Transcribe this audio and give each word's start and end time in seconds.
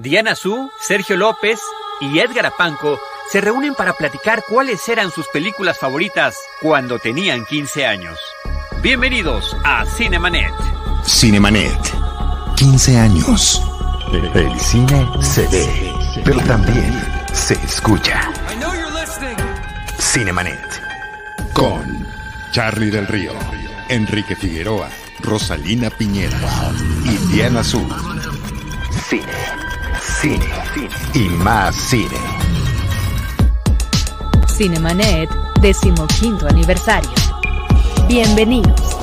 Diana 0.00 0.34
Su, 0.34 0.70
Sergio 0.80 1.14
López 1.18 1.60
y 2.00 2.20
Edgar 2.20 2.46
Apanco 2.46 2.98
se 3.30 3.42
reúnen 3.42 3.74
para 3.74 3.92
platicar 3.92 4.42
cuáles 4.48 4.88
eran 4.88 5.10
sus 5.10 5.28
películas 5.28 5.78
favoritas 5.78 6.36
cuando 6.62 6.98
tenían 6.98 7.44
15 7.44 7.84
años. 7.84 8.18
Bienvenidos 8.80 9.54
a 9.62 9.84
Cinemanet. 9.84 10.54
Cinemanet. 11.04 11.78
15 12.56 12.96
años. 12.98 13.62
El 14.34 14.58
cine 14.58 15.06
se 15.20 15.46
ve, 15.48 15.92
pero 16.24 16.40
también 16.44 16.98
se 17.34 17.54
escucha. 17.54 18.32
Cinemanet. 19.98 20.82
Con 21.52 22.06
Charlie 22.52 22.90
del 22.90 23.06
Río, 23.06 23.32
Enrique 23.90 24.34
Figueroa, 24.34 24.88
Rosalina 25.20 25.90
Piñera 25.90 26.40
y 27.04 27.34
Diana 27.34 27.60
Azul. 27.60 27.86
Cine, 29.08 29.26
cine, 30.00 30.46
y 31.14 31.28
más 31.28 31.74
cine. 31.76 32.16
Cinemanet, 34.46 35.30
decimoquinto 35.60 36.48
aniversario. 36.48 37.10
Bienvenidos. 38.08 38.99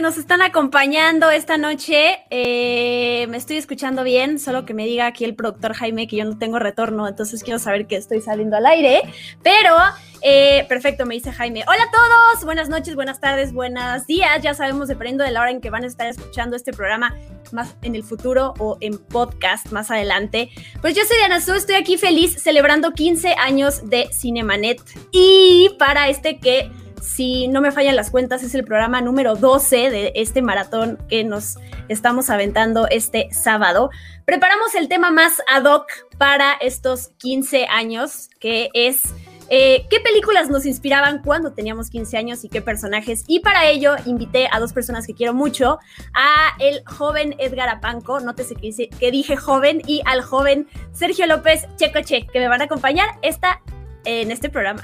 Nos 0.00 0.16
están 0.16 0.40
acompañando 0.40 1.30
esta 1.30 1.58
noche? 1.58 2.20
Eh, 2.30 3.26
me 3.28 3.36
estoy 3.36 3.56
escuchando 3.56 4.02
bien, 4.02 4.38
solo 4.38 4.64
que 4.64 4.72
me 4.72 4.86
diga 4.86 5.06
aquí 5.06 5.24
el 5.24 5.34
productor 5.34 5.74
Jaime 5.74 6.06
que 6.06 6.16
yo 6.16 6.24
no 6.24 6.38
tengo 6.38 6.58
retorno, 6.58 7.06
entonces 7.06 7.42
quiero 7.42 7.58
saber 7.58 7.86
que 7.86 7.96
estoy 7.96 8.20
saliendo 8.20 8.56
al 8.56 8.66
aire. 8.66 9.02
Pero, 9.42 9.74
eh, 10.22 10.64
perfecto, 10.68 11.06
me 11.06 11.14
dice 11.14 11.32
Jaime. 11.32 11.64
Hola 11.66 11.82
a 11.82 11.90
todos, 11.90 12.44
buenas 12.44 12.68
noches, 12.68 12.94
buenas 12.94 13.20
tardes, 13.20 13.52
buenos 13.52 14.06
días. 14.06 14.42
Ya 14.42 14.54
sabemos, 14.54 14.88
dependiendo 14.88 15.24
de 15.24 15.32
la 15.32 15.42
hora 15.42 15.50
en 15.50 15.60
que 15.60 15.70
van 15.70 15.84
a 15.84 15.86
estar 15.86 16.06
escuchando 16.06 16.56
este 16.56 16.72
programa, 16.72 17.14
más 17.52 17.74
en 17.82 17.94
el 17.94 18.04
futuro 18.04 18.54
o 18.58 18.78
en 18.80 18.98
podcast 18.98 19.70
más 19.72 19.90
adelante. 19.90 20.50
Pues 20.80 20.94
yo 20.94 21.02
soy 21.04 21.16
Diana 21.18 21.40
Su, 21.40 21.54
estoy 21.54 21.74
aquí 21.74 21.98
feliz 21.98 22.40
celebrando 22.42 22.92
15 22.92 23.34
años 23.34 23.88
de 23.88 24.08
Cinemanet. 24.12 24.80
Y 25.12 25.70
para 25.78 26.08
este 26.08 26.38
que 26.38 26.70
si 27.00 27.48
no 27.48 27.60
me 27.60 27.72
fallan 27.72 27.96
las 27.96 28.10
cuentas, 28.10 28.42
es 28.42 28.54
el 28.54 28.64
programa 28.64 29.00
número 29.00 29.34
12 29.34 29.90
de 29.90 30.12
este 30.14 30.42
maratón 30.42 30.98
que 31.08 31.24
nos 31.24 31.56
estamos 31.88 32.30
aventando 32.30 32.86
este 32.88 33.28
sábado. 33.32 33.90
Preparamos 34.24 34.74
el 34.74 34.88
tema 34.88 35.10
más 35.10 35.40
ad 35.48 35.64
hoc 35.64 35.86
para 36.18 36.52
estos 36.60 37.08
15 37.18 37.66
años, 37.66 38.28
que 38.38 38.70
es 38.74 39.02
eh, 39.48 39.86
qué 39.90 39.98
películas 39.98 40.48
nos 40.48 40.64
inspiraban 40.64 41.22
cuando 41.22 41.52
teníamos 41.52 41.90
15 41.90 42.16
años 42.16 42.44
y 42.44 42.48
qué 42.48 42.62
personajes. 42.62 43.24
Y 43.26 43.40
para 43.40 43.66
ello 43.68 43.96
invité 44.06 44.48
a 44.52 44.60
dos 44.60 44.72
personas 44.72 45.06
que 45.06 45.14
quiero 45.14 45.34
mucho, 45.34 45.78
a 46.14 46.56
el 46.60 46.82
joven 46.86 47.34
Edgar 47.38 47.68
Apanco, 47.68 48.20
te 48.34 48.44
sé 48.44 48.54
qué, 48.54 48.88
que 48.88 49.10
dije 49.10 49.36
joven, 49.36 49.82
y 49.86 50.02
al 50.04 50.22
joven 50.22 50.68
Sergio 50.92 51.26
López 51.26 51.66
Checoche, 51.76 52.26
que 52.26 52.38
me 52.38 52.48
van 52.48 52.60
a 52.60 52.64
acompañar 52.64 53.08
esta, 53.22 53.60
en 54.04 54.30
este 54.30 54.50
programa 54.50 54.82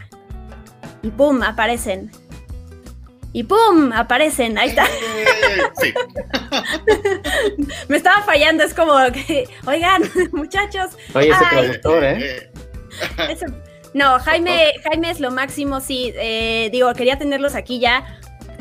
y 1.07 1.11
¡pum! 1.11 1.43
aparecen. 1.43 2.11
Y 3.33 3.45
¡pum! 3.45 3.93
aparecen. 3.93 4.59
Ahí 4.59 4.71
está. 4.71 4.87
Sí. 5.81 5.93
Me 7.89 7.97
estaba 7.99 8.23
fallando, 8.23 8.63
es 8.65 8.73
como 8.75 8.95
que, 9.13 9.49
oigan, 9.67 10.03
muchachos. 10.33 10.91
Oye, 11.15 11.29
ese 11.31 11.45
ay, 11.51 11.57
productor, 11.67 12.05
¿eh? 12.05 12.51
ese- 13.29 13.47
No, 13.95 14.19
Jaime, 14.21 14.73
Jaime 14.85 15.11
es 15.11 15.21
lo 15.21 15.31
máximo, 15.31 15.81
sí. 15.81 16.13
eh, 16.17 16.69
digo, 16.73 16.93
quería 16.95 17.19
tenerlos 17.19 17.55
aquí 17.55 17.79
ya 17.79 18.05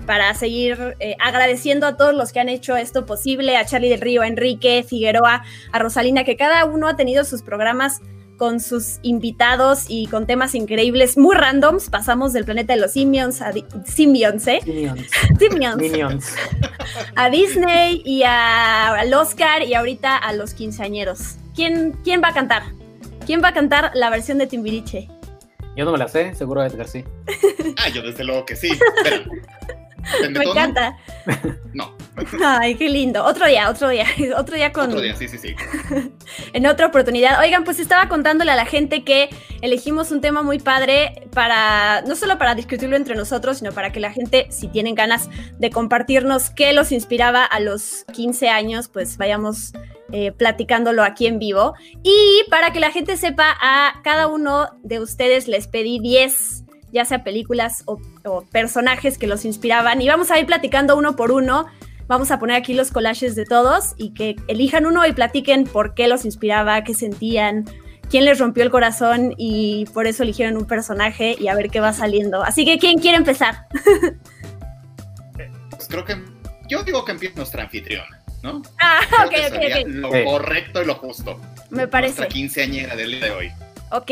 para 0.06 0.34
seguir 0.36 0.96
eh, 1.00 1.16
agradeciendo 1.20 1.88
a 1.88 1.98
todos 1.98 2.14
los 2.14 2.32
que 2.32 2.40
han 2.40 2.50
hecho 2.50 2.76
esto 2.76 3.06
posible, 3.06 3.58
a 3.58 3.66
Charlie 3.66 3.90
del 3.90 4.02
Río, 4.02 4.22
a 4.22 4.28
Enrique, 4.28 4.86
Figueroa, 4.88 5.44
a 5.72 5.80
Rosalina, 5.80 6.24
que 6.24 6.38
cada 6.38 6.66
uno 6.66 6.88
ha 6.88 6.96
tenido 6.96 7.24
sus 7.24 7.42
programas 7.42 8.02
con 8.38 8.60
sus 8.60 9.00
invitados 9.02 9.86
y 9.88 10.08
con 10.08 10.26
temas 10.28 10.56
increíbles, 10.56 11.18
muy 11.18 11.36
randoms. 11.36 11.90
Pasamos 11.90 12.34
del 12.34 12.46
planeta 12.46 12.74
de 12.74 12.82
los 12.82 12.92
simions 12.92 13.42
a 13.42 13.52
Simions, 13.86 14.48
¿eh? 14.48 14.60
Minions. 14.66 15.08
Simions. 15.40 15.78
Minions. 15.78 16.36
A 17.16 17.30
Disney 17.30 18.02
y 18.06 18.24
a- 18.24 18.94
al 18.94 19.14
Oscar 19.14 19.64
y 19.64 19.74
ahorita 19.74 20.16
a 20.18 20.34
los 20.34 20.54
quinceañeros. 20.54 21.36
¿Quién, 21.56 21.94
¿Quién 22.04 22.22
va 22.24 22.30
a 22.30 22.34
cantar? 22.34 22.64
¿Quién 23.26 23.42
va 23.44 23.50
a 23.50 23.54
cantar 23.54 23.92
la 23.96 24.10
versión 24.10 24.38
de 24.38 24.48
Timbiriche? 24.48 25.10
Yo 25.76 25.84
no 25.86 25.92
me 25.92 25.98
la 25.98 26.08
sé, 26.08 26.36
seguro 26.36 26.64
Edgar 26.64 26.88
sí. 26.88 27.04
Ah, 27.78 27.90
yo 27.90 28.02
desde 28.02 28.24
luego 28.24 28.46
que 28.46 28.56
sí. 28.56 28.70
Espera. 28.72 29.24
¿Depende 30.14 30.40
Me 30.40 30.46
encanta. 30.46 30.98
No, 31.74 31.96
Ay, 32.44 32.76
qué 32.76 32.90
lindo. 32.90 33.24
Otro 33.24 33.46
día, 33.46 33.70
otro 33.70 33.90
día, 33.90 34.06
otro 34.38 34.56
día 34.56 34.72
con 34.72 34.86
otro 34.86 35.02
día, 35.02 35.16
sí, 35.16 35.28
sí, 35.28 35.38
sí. 35.38 35.56
en 36.54 36.66
otra 36.66 36.88
oportunidad. 36.88 37.40
Oigan, 37.40 37.64
pues 37.64 37.80
estaba 37.80 38.08
contándole 38.08 38.52
a 38.52 38.56
la 38.56 38.66
gente 38.66 39.04
que 39.04 39.30
elegimos 39.62 40.12
un 40.12 40.22
tema 40.22 40.42
muy 40.42 40.60
padre 40.60 41.28
para, 41.34 42.04
no 42.08 42.16
solo 42.16 42.38
para 42.38 42.56
discutirlo 42.56 42.96
entre 42.96 43.16
nosotros, 43.16 43.58
sino 43.58 43.72
para 43.74 43.92
que 43.92 44.00
la 44.00 44.12
gente, 44.12 44.48
si 44.50 44.68
tienen 44.68 44.96
ganas 44.96 45.30
de 45.60 45.70
compartirnos 45.70 46.50
qué 46.50 46.74
los 46.74 46.92
inspiraba 46.92 47.44
a 47.44 47.60
los 47.60 48.06
15 48.14 48.50
años, 48.50 48.88
pues 48.88 49.18
vayamos 49.18 49.74
eh, 50.12 50.32
platicándolo 50.32 51.04
aquí 51.04 51.28
en 51.28 51.40
vivo. 51.40 51.74
Y 52.04 52.44
para 52.50 52.72
que 52.72 52.80
la 52.80 52.92
gente 52.92 53.18
sepa, 53.18 53.56
a 53.60 54.02
cada 54.04 54.28
uno 54.28 54.70
de 54.84 55.00
ustedes 55.00 55.48
les 55.48 55.68
pedí 55.68 56.00
10 56.00 56.65
ya 56.92 57.06
sea 57.06 57.24
películas 57.24 57.84
o, 57.86 58.00
o 58.24 58.42
personajes 58.46 59.18
que 59.18 59.28
los 59.28 59.46
inspiraban. 59.46 60.02
Y 60.02 60.08
vamos 60.08 60.32
a 60.32 60.40
ir 60.40 60.46
platicando 60.46 60.96
uno 60.98 61.16
por 61.16 61.32
uno. 61.32 61.66
Vamos 62.08 62.30
a 62.32 62.38
poner 62.40 62.56
aquí 62.56 62.74
los 62.74 62.92
collages 62.92 63.36
de 63.36 63.46
todos 63.46 63.94
y 63.98 64.14
que 64.14 64.36
elijan 64.48 64.86
uno 64.86 65.06
y 65.08 65.14
platiquen 65.14 65.64
por 65.64 65.96
qué 65.96 66.08
los 66.08 66.24
inspiraba, 66.24 66.84
qué 66.84 66.94
sentían, 66.94 67.66
quién 68.12 68.26
les 68.26 68.38
rompió 68.38 68.64
el 68.64 68.70
corazón 68.70 69.34
y 69.38 69.86
por 69.94 70.06
eso 70.06 70.22
eligieron 70.22 70.56
un 70.56 70.66
personaje 70.66 71.36
y 71.40 71.48
a 71.48 71.56
ver 71.56 71.70
qué 71.72 71.80
va 71.80 71.94
saliendo. 71.94 72.44
Así 72.44 72.64
que, 72.64 72.78
¿quién 72.78 73.00
quiere 73.00 73.18
empezar? 73.18 73.66
Pues 75.70 75.88
creo 75.90 76.06
que 76.06 76.16
yo 76.70 76.84
digo 76.84 77.04
que 77.06 77.12
empieza 77.12 77.36
nuestra 77.38 77.64
anfitriona, 77.64 78.22
¿no? 78.42 78.62
Ah, 78.80 79.00
Creo 79.10 79.26
ok, 79.28 79.34
que 79.34 79.42
ok, 79.48 79.54
sería 79.62 79.78
ok. 79.82 79.88
Lo 79.88 80.12
Sí. 80.12 80.24
correcto 80.24 80.82
y 80.82 80.86
lo 80.86 80.96
justo. 80.96 81.40
Me 81.70 81.88
parece. 81.88 82.20
Nuestra 82.20 82.28
quinceañera 82.34 82.96
del 82.96 83.12
día 83.12 83.26
de 83.26 83.32
hoy. 83.32 83.52
Ok, 83.98 84.12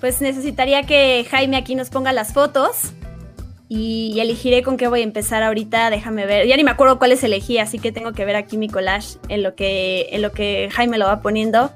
pues 0.00 0.20
necesitaría 0.20 0.82
que 0.84 1.26
Jaime 1.30 1.56
aquí 1.56 1.74
nos 1.74 1.90
ponga 1.90 2.12
las 2.12 2.32
fotos 2.32 2.92
y 3.68 4.18
elegiré 4.20 4.62
con 4.62 4.76
qué 4.76 4.88
voy 4.88 5.00
a 5.00 5.04
empezar 5.04 5.42
ahorita. 5.42 5.90
Déjame 5.90 6.24
ver. 6.26 6.46
Ya 6.46 6.56
ni 6.56 6.64
me 6.64 6.70
acuerdo 6.70 6.98
cuáles 6.98 7.22
elegí, 7.24 7.58
así 7.58 7.78
que 7.78 7.92
tengo 7.92 8.12
que 8.12 8.24
ver 8.24 8.36
aquí 8.36 8.56
mi 8.56 8.68
collage 8.68 9.18
en 9.28 9.42
lo 9.42 9.54
que, 9.54 10.08
en 10.12 10.22
lo 10.22 10.32
que 10.32 10.68
Jaime 10.72 10.98
lo 10.98 11.06
va 11.06 11.20
poniendo. 11.20 11.70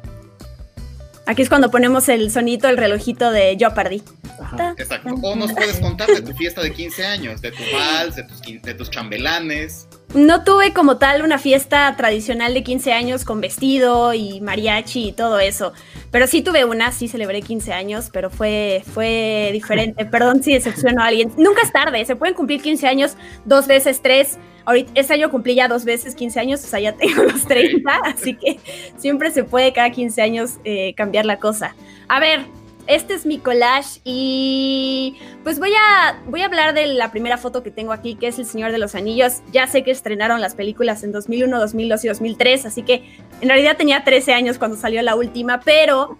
Aquí 1.27 1.43
es 1.43 1.49
cuando 1.49 1.71
ponemos 1.71 2.09
el 2.09 2.31
sonito, 2.31 2.69
el 2.69 2.77
relojito 2.77 3.31
de 3.31 3.57
Jeopardy. 3.59 4.03
Ajá. 4.41 4.75
Exacto. 4.77 5.15
O 5.23 5.37
nos 5.37 5.53
puedes 5.53 5.79
contar 5.79 6.09
de 6.09 6.21
tu 6.23 6.33
fiesta 6.35 6.63
de 6.63 6.73
15 6.73 7.07
años, 7.07 7.41
de 7.41 7.53
tu 7.53 7.63
vals, 7.73 8.17
de 8.17 8.25
tus, 8.25 8.41
quin- 8.43 8.61
de 8.61 8.75
tus 8.75 8.91
chambelanes. 8.91 9.87
No 10.15 10.45
tuve 10.45 10.75
como 10.75 10.99
tal 10.99 11.23
una 11.23 11.39
fiesta 11.39 11.95
tradicional 11.97 12.53
de 12.53 12.63
15 12.63 12.93
años 12.93 13.25
con 13.25 13.41
vestido 13.41 14.13
y 14.13 14.43
mariachi 14.43 15.09
y 15.09 15.13
todo 15.13 15.39
eso. 15.39 15.73
Pero 16.11 16.27
sí 16.27 16.43
tuve 16.43 16.67
una, 16.67 16.93
sí 16.93 17.09
celebré 17.09 17.41
15 17.41 17.73
años, 17.73 18.11
pero 18.13 18.29
fue, 18.29 18.83
fue 18.93 19.49
diferente. 19.55 20.05
Perdón 20.05 20.43
si 20.43 20.53
decepciono 20.53 21.03
a 21.03 21.07
alguien. 21.07 21.33
Nunca 21.39 21.63
es 21.63 21.73
tarde, 21.73 22.05
se 22.05 22.15
pueden 22.15 22.35
cumplir 22.35 22.61
15 22.61 22.87
años 22.87 23.17
dos 23.47 23.67
veces, 23.67 24.03
tres. 24.03 24.39
Ahorita, 24.67 24.93
este 24.95 25.15
año 25.15 25.31
cumplí 25.31 25.55
ya 25.55 25.67
dos 25.67 25.87
veces 25.87 26.15
15 26.15 26.41
años, 26.41 26.63
o 26.63 26.67
sea, 26.67 26.79
ya 26.79 26.93
tengo 26.93 27.23
los 27.33 27.47
30, 27.47 27.91
así 28.05 28.35
que 28.35 28.61
siempre 28.99 29.31
se 29.31 29.45
puede 29.45 29.73
cada 29.73 29.91
15 29.91 30.21
años 30.21 30.59
eh, 30.65 30.93
cambiar 30.95 31.25
la 31.25 31.39
cosa. 31.39 31.75
A 32.09 32.21
ver, 32.21 32.45
este 32.87 33.15
es 33.15 33.27
mi 33.27 33.39
collage 33.39 34.01
y 34.05 35.17
pues 35.45 35.59
voy 35.59 35.73
a, 35.73 36.21
voy 36.27 36.43
a 36.43 36.47
hablar 36.47 36.75
de 36.75 36.87
la 36.87 37.11
primera 37.11 37.39
foto 37.39 37.63
que 37.63 37.71
tengo 37.71 37.93
aquí, 37.93 38.15
que 38.15 38.29
es 38.29 38.39
El 38.39 38.47
Señor 38.47 38.73
de 38.73 38.79
los 38.79 38.95
Anillos. 38.95 39.43
Ya 39.53 39.67
sé 39.67 39.83
que 39.85 39.91
estrenaron 39.91 40.41
las 40.41 40.55
películas 40.55 41.05
en 41.05 41.13
2001, 41.13 41.59
2002 41.59 42.05
y 42.05 42.09
2003, 42.09 42.67
así 42.67 42.83
que 42.83 43.05
en 43.41 43.49
realidad 43.49 43.77
tenía 43.77 44.05
13 44.05 44.35
años 44.35 44.59
cuando 44.59 44.77
salió 44.77 45.01
la 45.03 45.15
última, 45.15 45.61
pero 45.61 46.19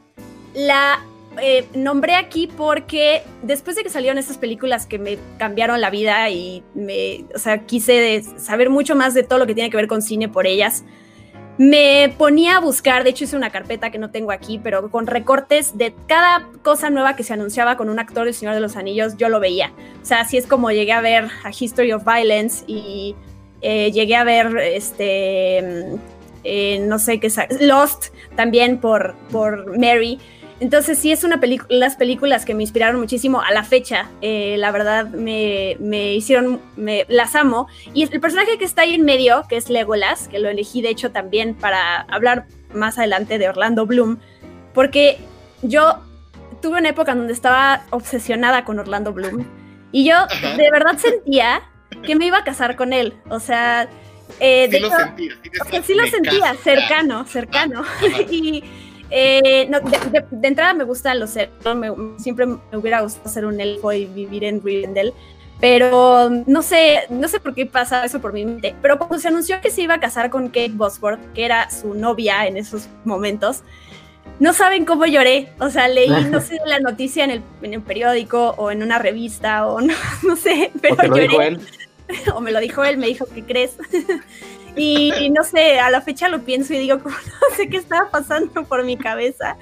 la 0.55 1.01
eh, 1.41 1.67
nombré 1.75 2.15
aquí 2.15 2.47
porque 2.47 3.23
después 3.43 3.75
de 3.77 3.83
que 3.83 3.89
salieron 3.89 4.19
estas 4.19 4.37
películas 4.37 4.87
que 4.87 4.99
me 4.99 5.19
cambiaron 5.39 5.81
la 5.81 5.89
vida 5.89 6.29
y 6.29 6.63
me, 6.75 7.25
o 7.35 7.39
sea, 7.39 7.65
quise 7.65 8.23
saber 8.37 8.69
mucho 8.69 8.95
más 8.95 9.15
de 9.15 9.23
todo 9.23 9.39
lo 9.39 9.47
que 9.47 9.55
tiene 9.55 9.71
que 9.71 9.77
ver 9.79 9.87
con 9.87 10.03
cine 10.03 10.29
por 10.29 10.47
ellas, 10.47 10.85
me 11.63 12.13
ponía 12.19 12.57
a 12.57 12.61
buscar, 12.61 13.05
de 13.05 13.11
hecho 13.11 13.23
hice 13.23 13.37
una 13.37 13.51
carpeta 13.51 13.93
que 13.93 13.99
no 13.99 14.11
tengo 14.11 14.33
aquí, 14.33 14.59
pero 14.61 14.91
con 14.91 15.07
recortes 15.07 15.79
de 15.79 15.95
cada 16.09 16.49
cosa 16.63 16.91
nueva 16.91 17.15
que 17.15 17.23
se 17.23 17.35
anunciaba 17.35 17.77
con 17.77 17.89
un 17.89 18.01
actor 18.01 18.25
del 18.25 18.35
Señor 18.35 18.55
de 18.55 18.61
los 18.61 18.75
Anillos, 18.75 19.17
yo 19.17 19.29
lo 19.29 19.39
veía. 19.39 19.71
O 20.03 20.05
sea, 20.05 20.23
así 20.23 20.37
es 20.37 20.49
como 20.49 20.73
llegué 20.73 20.91
a 20.91 21.01
ver 21.01 21.29
a 21.45 21.51
History 21.51 21.93
of 21.93 22.05
Violence 22.05 22.65
y 22.67 23.15
eh, 23.61 23.93
llegué 23.93 24.17
a 24.17 24.25
ver, 24.25 24.57
este, 24.57 25.63
mm, 25.63 25.97
eh, 26.43 26.79
no 26.81 26.99
sé 26.99 27.21
qué, 27.21 27.31
Lost 27.61 28.07
también 28.35 28.79
por, 28.79 29.15
por 29.31 29.79
Mary. 29.79 30.19
Entonces 30.63 30.97
sí 30.97 31.11
es 31.11 31.25
una 31.25 31.41
película, 31.41 31.77
las 31.77 31.97
películas 31.97 32.45
que 32.45 32.55
me 32.55 32.63
inspiraron 32.63 33.01
muchísimo 33.01 33.43
a 33.43 33.51
la 33.51 33.65
fecha, 33.65 34.09
eh, 34.21 34.55
la 34.59 34.71
verdad 34.71 35.09
me, 35.09 35.77
me 35.81 36.15
hicieron, 36.15 36.61
me, 36.77 37.05
las 37.09 37.35
amo. 37.35 37.67
Y 37.93 38.05
el 38.05 38.21
personaje 38.21 38.59
que 38.59 38.65
está 38.65 38.83
ahí 38.83 38.95
en 38.95 39.05
medio, 39.05 39.45
que 39.49 39.57
es 39.57 39.69
Legolas, 39.71 40.29
que 40.29 40.39
lo 40.39 40.49
elegí 40.49 40.81
de 40.81 40.91
hecho 40.91 41.11
también 41.11 41.57
para 41.57 42.03
hablar 42.03 42.47
más 42.73 42.97
adelante 42.97 43.39
de 43.39 43.49
Orlando 43.49 43.87
Bloom, 43.87 44.21
porque 44.73 45.19
yo 45.63 45.99
tuve 46.61 46.79
una 46.79 46.91
época 46.91 47.11
en 47.11 47.19
donde 47.19 47.33
estaba 47.33 47.83
obsesionada 47.91 48.65
con 48.65 48.79
Orlando 48.79 49.13
Bloom 49.13 49.45
y 49.91 50.05
yo 50.05 50.15
de 50.57 50.71
verdad 50.71 50.97
sentía 50.97 51.63
que 52.07 52.15
me 52.15 52.27
iba 52.27 52.39
a 52.39 52.45
casar 52.45 52.77
con 52.77 52.93
él. 52.93 53.15
O 53.31 53.41
sea, 53.41 53.89
eh, 54.39 54.69
sí, 54.71 54.79
lo 54.79 54.91
sentía, 54.91 55.33
sí, 55.83 55.95
lo 55.95 56.07
sentía, 56.07 56.55
cercano, 56.55 57.27
cercano. 57.27 57.83
y 58.31 58.63
eh, 59.13 59.69
de, 60.31 60.49
entrada 60.49 60.73
me 60.75 60.85
gustan 60.85 61.21
los 61.21 61.37
elfos, 61.37 61.77
siempre 62.17 62.47
me 62.47 62.59
hubiera 62.73 63.01
gustado 63.03 63.29
ser 63.29 63.45
un 63.45 63.61
elfo 63.61 63.93
y 63.93 64.07
vivir 64.07 64.45
en 64.45 64.63
Rivendell. 64.63 65.13
Pero 65.61 66.29
no 66.47 66.63
sé, 66.63 67.03
no 67.09 67.29
sé 67.29 67.39
por 67.39 67.55
qué 67.55 67.67
pasa 67.67 68.05
eso 68.05 68.21
por 68.21 68.33
mi 68.33 68.45
mente. 68.45 68.75
Pero 68.83 68.99
cuando 68.99 69.19
se 69.19 69.29
anunció 69.29 69.61
que 69.61 69.71
se 69.71 69.83
iba 69.83 69.95
a 69.95 70.01
casar 70.01 70.29
con 70.29 70.49
Kate 70.49 70.73
Bosworth, 70.73 71.21
que 71.35 71.45
era 71.45 71.71
su 71.71 71.95
novia 71.95 72.49
en 72.49 72.57
esos 72.57 72.89
momentos, 73.05 73.63
no 74.41 74.55
saben 74.55 74.85
cómo 74.85 75.07
lloré. 75.07 75.53
O 75.61 75.71
sea, 75.71 75.87
leí, 75.87 76.09
no 76.31 76.41
sé, 76.41 76.59
la 76.67 76.81
noticia 76.81 77.23
en 77.23 77.31
el, 77.31 77.43
en 77.63 77.75
el 77.75 77.83
periódico 77.83 78.55
o 78.57 78.73
en 78.73 78.83
una 78.83 78.99
revista 78.99 79.67
o 79.69 79.81
no, 79.83 79.95
no 80.25 80.35
sé, 80.35 80.73
pero 80.81 80.97
¿O 80.97 81.17
lloré. 81.17 81.47
él? 81.47 81.61
o 82.35 82.41
me 82.41 82.51
lo 82.51 82.61
dijo 82.61 82.83
él, 82.85 82.97
me 82.97 83.07
dijo, 83.07 83.27
¿qué 83.33 83.45
crees? 83.45 83.77
Y, 84.77 85.31
no 85.31 85.45
sé, 85.45 85.79
a 85.79 85.91
la 85.91 86.01
fecha 86.01 86.29
lo 86.29 86.41
pienso 86.41 86.75
y 86.75 86.79
digo, 86.79 86.97
no 87.05 87.57
sé 87.57 87.69
qué 87.69 87.77
estaba 87.77 88.11
pasando 88.11 88.65
por 88.65 88.85
mi 88.85 88.97
cabeza. 88.97 89.57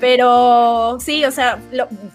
Pero 0.00 0.98
sí, 1.00 1.24
o 1.24 1.30
sea, 1.30 1.58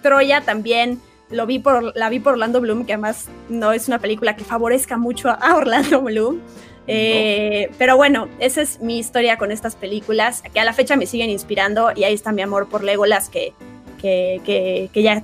Troya 0.02 0.42
también 0.42 1.00
lo 1.30 1.46
vi 1.46 1.60
por, 1.60 1.96
la 1.96 2.10
vi 2.10 2.20
por 2.20 2.34
Orlando 2.34 2.62
Bloom, 2.62 2.86
que 2.86 2.94
además 2.94 3.28
no 3.50 3.72
es 3.72 3.88
una 3.88 4.00
película 4.00 4.36
que 4.36 4.44
favorezca 4.44 4.98
mucho 4.98 5.30
a 5.30 5.56
Orlando 5.56 6.02
Bloom. 6.02 6.42
Eh, 6.90 7.70
pero 7.78 7.98
bueno, 7.98 8.30
esa 8.40 8.62
es 8.62 8.80
mi 8.80 8.98
historia 8.98 9.38
con 9.38 9.52
estas 9.52 9.76
películas, 9.76 10.42
que 10.54 10.60
a 10.60 10.64
la 10.64 10.74
fecha 10.74 10.96
me 10.96 11.06
siguen 11.06 11.30
inspirando 11.30 11.92
y 11.94 12.06
ahí 12.06 12.14
está 12.14 12.32
mi 12.32 12.42
amor 12.42 12.70
por 12.70 12.84
Legolas, 12.84 13.28
que, 13.28 13.54
que, 14.02 14.42
que, 14.46 14.90
que 14.94 15.04
ya 15.04 15.24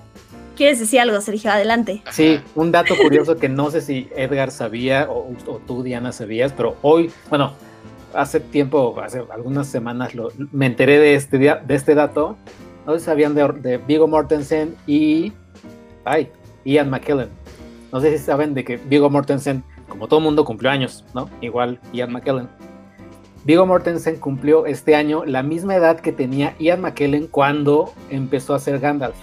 ¿Quieres 0.55 0.79
decir 0.79 0.99
algo, 0.99 1.19
Sergio? 1.21 1.51
Adelante. 1.51 2.03
Sí, 2.11 2.39
un 2.55 2.71
dato 2.71 2.95
curioso 2.95 3.37
que 3.37 3.49
no 3.49 3.71
sé 3.71 3.81
si 3.81 4.09
Edgar 4.15 4.51
sabía 4.51 5.07
o, 5.09 5.33
tú, 5.65 5.83
Diana, 5.83 6.11
sabías, 6.11 6.53
pero 6.53 6.75
hoy, 6.83 7.11
bueno, 7.29 7.53
hace 8.13 8.39
tiempo, 8.39 8.95
hace 9.01 9.23
algunas 9.31 9.67
semanas, 9.67 10.13
lo, 10.13 10.31
me 10.51 10.67
enteré 10.67 10.99
de 10.99 11.15
este, 11.15 11.37
de 11.37 11.75
este 11.75 11.95
dato. 11.95 12.37
No 12.85 12.93
sé 12.93 12.99
si 12.99 13.05
sabían 13.05 13.33
de, 13.33 13.47
de 13.47 13.77
Vigo 13.77 14.07
Mortensen 14.07 14.75
y. 14.85 15.33
Ay, 16.05 16.29
Ian 16.65 16.89
McKellen. 16.89 17.29
No 17.91 18.01
sé 18.01 18.15
si 18.17 18.23
saben 18.23 18.53
de 18.53 18.63
que 18.63 18.77
Vigo 18.77 19.09
Mortensen, 19.09 19.63
como 19.87 20.07
todo 20.07 20.19
mundo, 20.19 20.45
cumplió 20.45 20.69
años, 20.69 21.03
¿no? 21.13 21.29
Igual 21.41 21.79
Ian 21.93 22.11
McKellen. 22.11 22.49
Vigo 23.45 23.65
Mortensen 23.65 24.17
cumplió 24.17 24.65
este 24.65 24.95
año 24.95 25.25
la 25.25 25.43
misma 25.43 25.75
edad 25.75 25.99
que 25.99 26.13
tenía 26.13 26.55
Ian 26.59 26.79
McKellen 26.79 27.27
cuando 27.27 27.93
empezó 28.09 28.55
a 28.55 28.59
ser 28.59 28.79
Gandalf. 28.79 29.17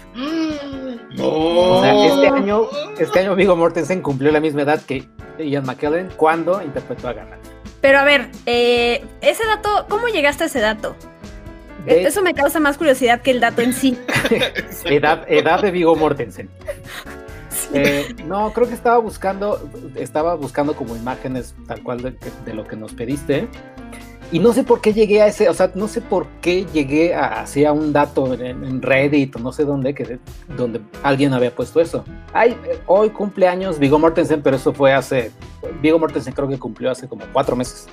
O 1.19 1.81
sea, 1.81 2.05
este 2.05 2.27
año, 2.27 2.67
este 2.99 3.19
año 3.19 3.35
Vigo 3.35 3.55
Mortensen 3.55 4.01
cumplió 4.01 4.31
la 4.31 4.39
misma 4.39 4.61
edad 4.61 4.81
que 4.81 5.07
Ian 5.39 5.65
McKellen 5.65 6.09
cuando 6.15 6.61
interpretó 6.61 7.07
a 7.07 7.13
Gandalf. 7.13 7.41
Pero 7.81 7.97
a 7.97 8.03
ver, 8.03 8.29
eh, 8.45 9.03
ese 9.21 9.43
dato, 9.47 9.87
¿cómo 9.89 10.07
llegaste 10.07 10.43
a 10.43 10.47
ese 10.47 10.59
dato? 10.59 10.95
Eso 11.87 12.21
me 12.21 12.35
causa 12.35 12.59
más 12.59 12.77
curiosidad 12.77 13.21
que 13.21 13.31
el 13.31 13.39
dato 13.39 13.63
en 13.63 13.73
sí. 13.73 13.97
edad, 14.85 15.25
edad 15.27 15.61
de 15.63 15.71
Vigo 15.71 15.95
Mortensen. 15.95 16.47
Eh, 17.73 18.15
no, 18.25 18.53
creo 18.53 18.67
que 18.67 18.75
estaba 18.75 18.99
buscando, 18.99 19.67
estaba 19.95 20.35
buscando 20.35 20.75
como 20.75 20.95
imágenes 20.95 21.55
tal 21.67 21.81
cual 21.81 22.01
de 22.45 22.53
lo 22.53 22.67
que 22.67 22.75
nos 22.75 22.93
pediste. 22.93 23.47
Y 24.31 24.39
no 24.39 24.53
sé 24.53 24.63
por 24.63 24.79
qué 24.79 24.93
llegué 24.93 25.21
a 25.21 25.27
ese, 25.27 25.49
o 25.49 25.53
sea, 25.53 25.71
no 25.75 25.89
sé 25.89 25.99
por 25.99 26.25
qué 26.41 26.65
llegué 26.73 27.13
a, 27.13 27.41
hacia 27.41 27.73
un 27.73 27.91
dato 27.91 28.33
en, 28.33 28.81
Reddit 28.81 29.35
o 29.35 29.39
no 29.39 29.51
sé 29.51 29.65
dónde, 29.65 29.93
que, 29.93 30.19
donde 30.55 30.79
alguien 31.03 31.33
había 31.33 31.53
puesto 31.53 31.81
eso. 31.81 32.05
Ay, 32.33 32.55
hoy 32.85 33.09
cumpleaños 33.09 33.77
Vigo 33.77 33.99
Mortensen, 33.99 34.41
pero 34.41 34.55
eso 34.55 34.73
fue 34.73 34.93
hace, 34.93 35.31
Vigo 35.81 35.99
Mortensen 35.99 36.33
creo 36.33 36.47
que 36.47 36.57
cumplió 36.57 36.91
hace 36.91 37.07
como 37.07 37.25
cuatro 37.33 37.55
meses. 37.55 37.87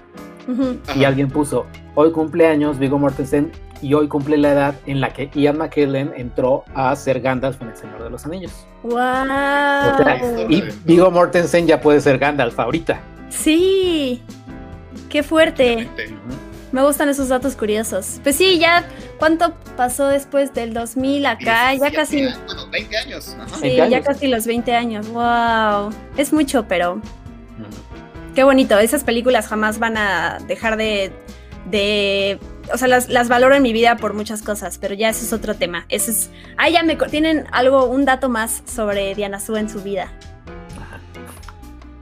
Y 0.96 1.04
alguien 1.04 1.28
puso, 1.28 1.66
hoy 1.94 2.10
cumpleaños 2.12 2.78
Vigo 2.78 2.98
Mortensen 2.98 3.52
y 3.82 3.94
hoy 3.94 4.08
cumple 4.08 4.38
la 4.38 4.52
edad 4.52 4.74
en 4.86 5.00
la 5.00 5.12
que 5.12 5.30
Ian 5.34 5.58
McKellen 5.58 6.12
entró 6.16 6.64
a 6.74 6.94
ser 6.96 7.20
Gandalf 7.20 7.60
en 7.60 7.68
El 7.68 7.76
Señor 7.76 8.02
de 8.02 8.10
los 8.10 8.24
Anillos. 8.24 8.66
¡Wow! 8.82 9.26
y 10.48 10.62
Vigo 10.84 11.10
Mortensen 11.10 11.66
ya 11.66 11.80
puede 11.80 12.00
ser 12.00 12.18
Gandalf 12.18 12.58
ahorita. 12.58 13.00
Sí. 13.28 14.22
Qué 15.08 15.22
fuerte. 15.22 15.88
Me 16.70 16.82
gustan 16.82 17.08
esos 17.08 17.28
datos 17.28 17.56
curiosos. 17.56 18.20
Pues 18.22 18.36
sí, 18.36 18.58
ya, 18.58 18.86
¿cuánto 19.18 19.54
pasó 19.76 20.06
después 20.08 20.52
del 20.52 20.74
2000 20.74 21.24
acá? 21.26 21.74
ya 21.74 21.90
casi. 21.90 22.28
Bueno, 22.46 22.68
20 22.70 22.96
años. 22.96 23.36
Sí, 23.60 23.76
ya 23.76 24.02
casi 24.02 24.26
los 24.26 24.46
20 24.46 24.74
años. 24.74 25.08
¡Wow! 25.08 25.90
Es 26.16 26.32
mucho, 26.32 26.66
pero. 26.68 27.00
Qué 28.34 28.44
bonito. 28.44 28.78
Esas 28.78 29.02
películas 29.02 29.48
jamás 29.48 29.78
van 29.78 29.96
a 29.96 30.38
dejar 30.46 30.76
de. 30.76 31.10
de 31.70 32.38
o 32.70 32.76
sea, 32.76 32.86
las, 32.86 33.08
las, 33.08 33.28
valoro 33.28 33.54
en 33.54 33.62
mi 33.62 33.72
vida 33.72 33.96
por 33.96 34.12
muchas 34.12 34.42
cosas, 34.42 34.76
pero 34.76 34.94
ya 34.94 35.08
ese 35.08 35.24
es 35.24 35.32
otro 35.32 35.54
tema. 35.54 35.86
Ese 35.88 36.10
es. 36.10 36.30
Ah, 36.58 36.68
ya 36.68 36.82
me 36.82 36.96
tienen 36.96 37.46
algo, 37.50 37.86
un 37.86 38.04
dato 38.04 38.28
más 38.28 38.62
sobre 38.66 39.14
Diana 39.14 39.40
Su 39.40 39.56
en 39.56 39.70
su 39.70 39.82
vida. 39.82 40.12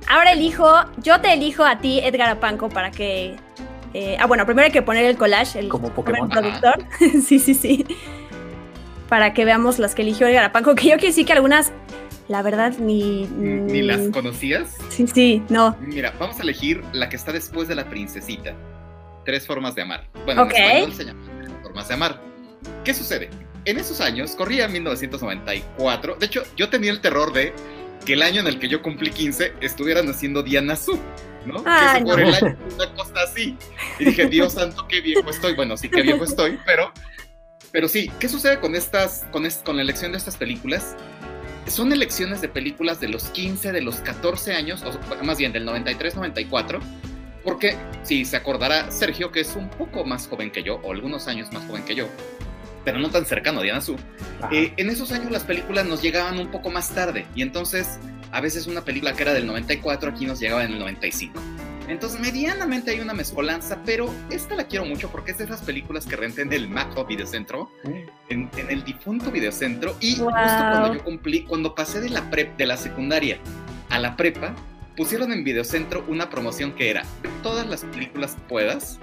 Ahora 0.09 0.33
elijo, 0.33 0.69
yo 0.99 1.21
te 1.21 1.33
elijo 1.33 1.65
a 1.65 1.79
ti, 1.79 2.01
Edgar 2.01 2.29
Apanco, 2.29 2.69
para 2.69 2.91
que. 2.91 3.37
Eh, 3.95 4.17
ah, 4.21 4.27
bueno, 4.27 4.45
primero 4.45 4.67
hay 4.67 4.73
que 4.73 4.83
poner 4.83 5.05
el 5.07 5.17
collage, 5.17 5.59
el 5.59 5.69
Como 5.69 5.91
Pokémon. 5.91 6.29
productor. 6.29 6.85
sí, 7.25 7.39
sí, 7.39 7.55
sí. 7.55 7.87
Para 9.09 9.33
que 9.33 9.45
veamos 9.45 9.79
las 9.79 9.95
que 9.95 10.03
eligió 10.03 10.27
Edgar 10.27 10.45
Apanco, 10.45 10.75
que 10.75 10.85
yo 10.85 10.95
quiero 10.95 11.07
decir 11.09 11.27
que 11.27 11.33
algunas, 11.33 11.73
la 12.29 12.43
verdad, 12.43 12.75
ni. 12.79 13.27
¿Ni 13.27 13.83
las 13.83 14.09
conocías? 14.09 14.77
Sí, 14.91 15.07
sí, 15.07 15.43
no. 15.49 15.77
Mira, 15.81 16.13
vamos 16.19 16.39
a 16.39 16.43
elegir 16.43 16.83
la 16.93 17.09
que 17.09 17.17
está 17.17 17.33
después 17.33 17.69
de 17.69 17.75
la 17.75 17.89
princesita. 17.89 18.55
Tres 19.25 19.47
formas 19.47 19.75
de 19.75 19.83
amar. 19.83 20.07
Bueno, 20.25 20.43
en 20.45 20.51
español 20.53 20.93
se 20.93 21.05
llama 21.05 21.21
Tres 21.41 21.53
formas 21.63 21.89
de 21.89 21.95
amar. 21.95 22.21
¿Qué 22.85 22.95
sucede? 22.95 23.31
En 23.65 23.79
esos 23.79 24.01
años, 24.01 24.37
corría 24.37 24.69
1994. 24.69 26.17
De 26.17 26.27
hecho, 26.27 26.45
yo 26.57 26.69
tenía 26.69 26.93
el 26.93 27.01
terror 27.01 27.33
de 27.33 27.53
que 28.07 28.15
el 28.15 28.23
año 28.23 28.41
en 28.41 28.47
el 28.47 28.59
que 28.59 28.69
yo 28.69 28.81
cumplí 28.81 29.11
15 29.11 29.55
estuvieran 29.61 30.09
haciendo 30.09 30.43
Diana 30.43 30.77
Su, 30.77 30.99
¿no? 31.45 31.63
que 31.63 32.05
por 32.05 32.21
el 32.21 32.33
año, 32.33 32.57
una 32.75 32.95
cosa 32.95 33.23
así. 33.25 33.59
Y 33.99 34.07
dije, 34.07 34.27
Dios 34.29 34.55
santo, 34.55 34.87
qué 34.89 35.03
viejo 35.03 35.29
estoy. 35.29 35.55
Bueno, 35.55 35.77
sí, 35.77 35.91
qué 35.91 36.03
viejo 36.03 36.25
estoy, 36.25 36.59
pero, 36.65 36.93
pero 37.73 37.89
sí, 37.89 38.11
¿qué 38.19 38.29
sucede 38.29 38.61
con 38.61 38.75
estas, 38.75 39.27
con, 39.33 39.47
con 39.65 39.77
la 39.77 39.83
elección 39.83 40.13
de 40.13 40.19
estas 40.19 40.37
películas? 40.37 40.97
Son 41.67 41.93
elecciones 41.93 42.41
de 42.41 42.49
películas 42.49 43.01
de 43.01 43.09
los 43.09 43.25
15, 43.25 43.73
de 43.73 43.81
los 43.83 43.97
14 43.97 44.55
años, 44.55 44.85
o 44.85 45.25
más 45.25 45.37
bien 45.37 45.53
del 45.53 45.65
93, 45.65 46.15
94, 46.15 46.79
porque 47.43 47.77
si 48.05 48.25
se 48.25 48.37
acordará 48.37 48.91
Sergio, 48.93 49.33
que 49.33 49.41
es 49.41 49.57
un 49.57 49.69
poco 49.69 50.05
más 50.05 50.29
joven 50.29 50.53
que 50.53 50.63
yo, 50.63 50.77
o 50.85 50.93
algunos 50.93 51.27
años 51.27 51.53
más 51.53 51.67
joven 51.67 51.85
que 51.85 51.97
yo, 51.97 52.07
pero 52.87 53.01
no 53.01 53.11
tan 53.11 53.27
cercano 53.27 53.59
a 53.59 53.63
Diana 53.65 53.81
Su. 53.81 53.97
Eh, 54.53 54.73
en 54.77 54.89
esos 54.91 55.11
años 55.11 55.33
las 55.33 55.43
películas 55.43 55.87
nos 55.87 56.01
llegaban 56.01 56.39
un 56.39 56.53
poco 56.53 56.71
más 56.71 56.95
tarde 56.95 57.27
y 57.35 57.43
entonces 57.43 57.99
a 58.31 58.41
veces 58.41 58.69
una 58.69 58.83
película 58.83 59.13
que 59.13 59.25
era 59.25 59.35
del 59.35 59.45
94 59.45 60.11
aquí 60.11 60.25
nos 60.25 60.39
llegaba 60.39 60.65
en 60.65 60.75
el 60.75 60.79
95. 60.79 61.35
Entonces 61.89 62.21
medianamente 62.21 62.93
hay 62.93 63.01
una 63.01 63.13
mezcolanza, 63.13 63.81
pero 63.85 64.09
esta 64.31 64.55
la 64.55 64.69
quiero 64.69 64.85
mucho 64.85 65.11
porque 65.11 65.33
es 65.33 65.39
de 65.39 65.45
esas 65.45 65.63
películas 65.63 66.07
que 66.07 66.15
renté 66.15 66.43
en 66.43 66.53
el 66.53 66.69
Macro 66.69 67.05
Videocentro, 67.05 67.73
mm. 67.83 67.91
en, 68.29 68.51
en, 68.57 68.71
el 68.71 68.85
difunto 68.85 69.33
Videocentro 69.33 69.97
y 70.01 70.11
justo 70.15 70.33
cuando 70.33 70.95
yo 70.95 71.03
cumplí, 71.03 71.43
cuando 71.43 71.75
pasé 71.75 72.01
de 72.01 72.11
la 72.11 72.31
prep, 72.31 72.57
de 72.57 72.67
la 72.67 72.77
secundaria 72.77 73.39
a 73.91 73.99
la 73.99 74.17
prepa, 74.17 74.55
pusieron 74.97 75.33
en 75.33 75.43
Videocentro 75.43 76.05
una 76.07 76.31
promoción 76.31 76.73
que 76.73 76.89
era 76.89 77.03
todas 77.43 77.67
las 77.67 77.83
películas 77.83 78.37
puedas 78.49 79.01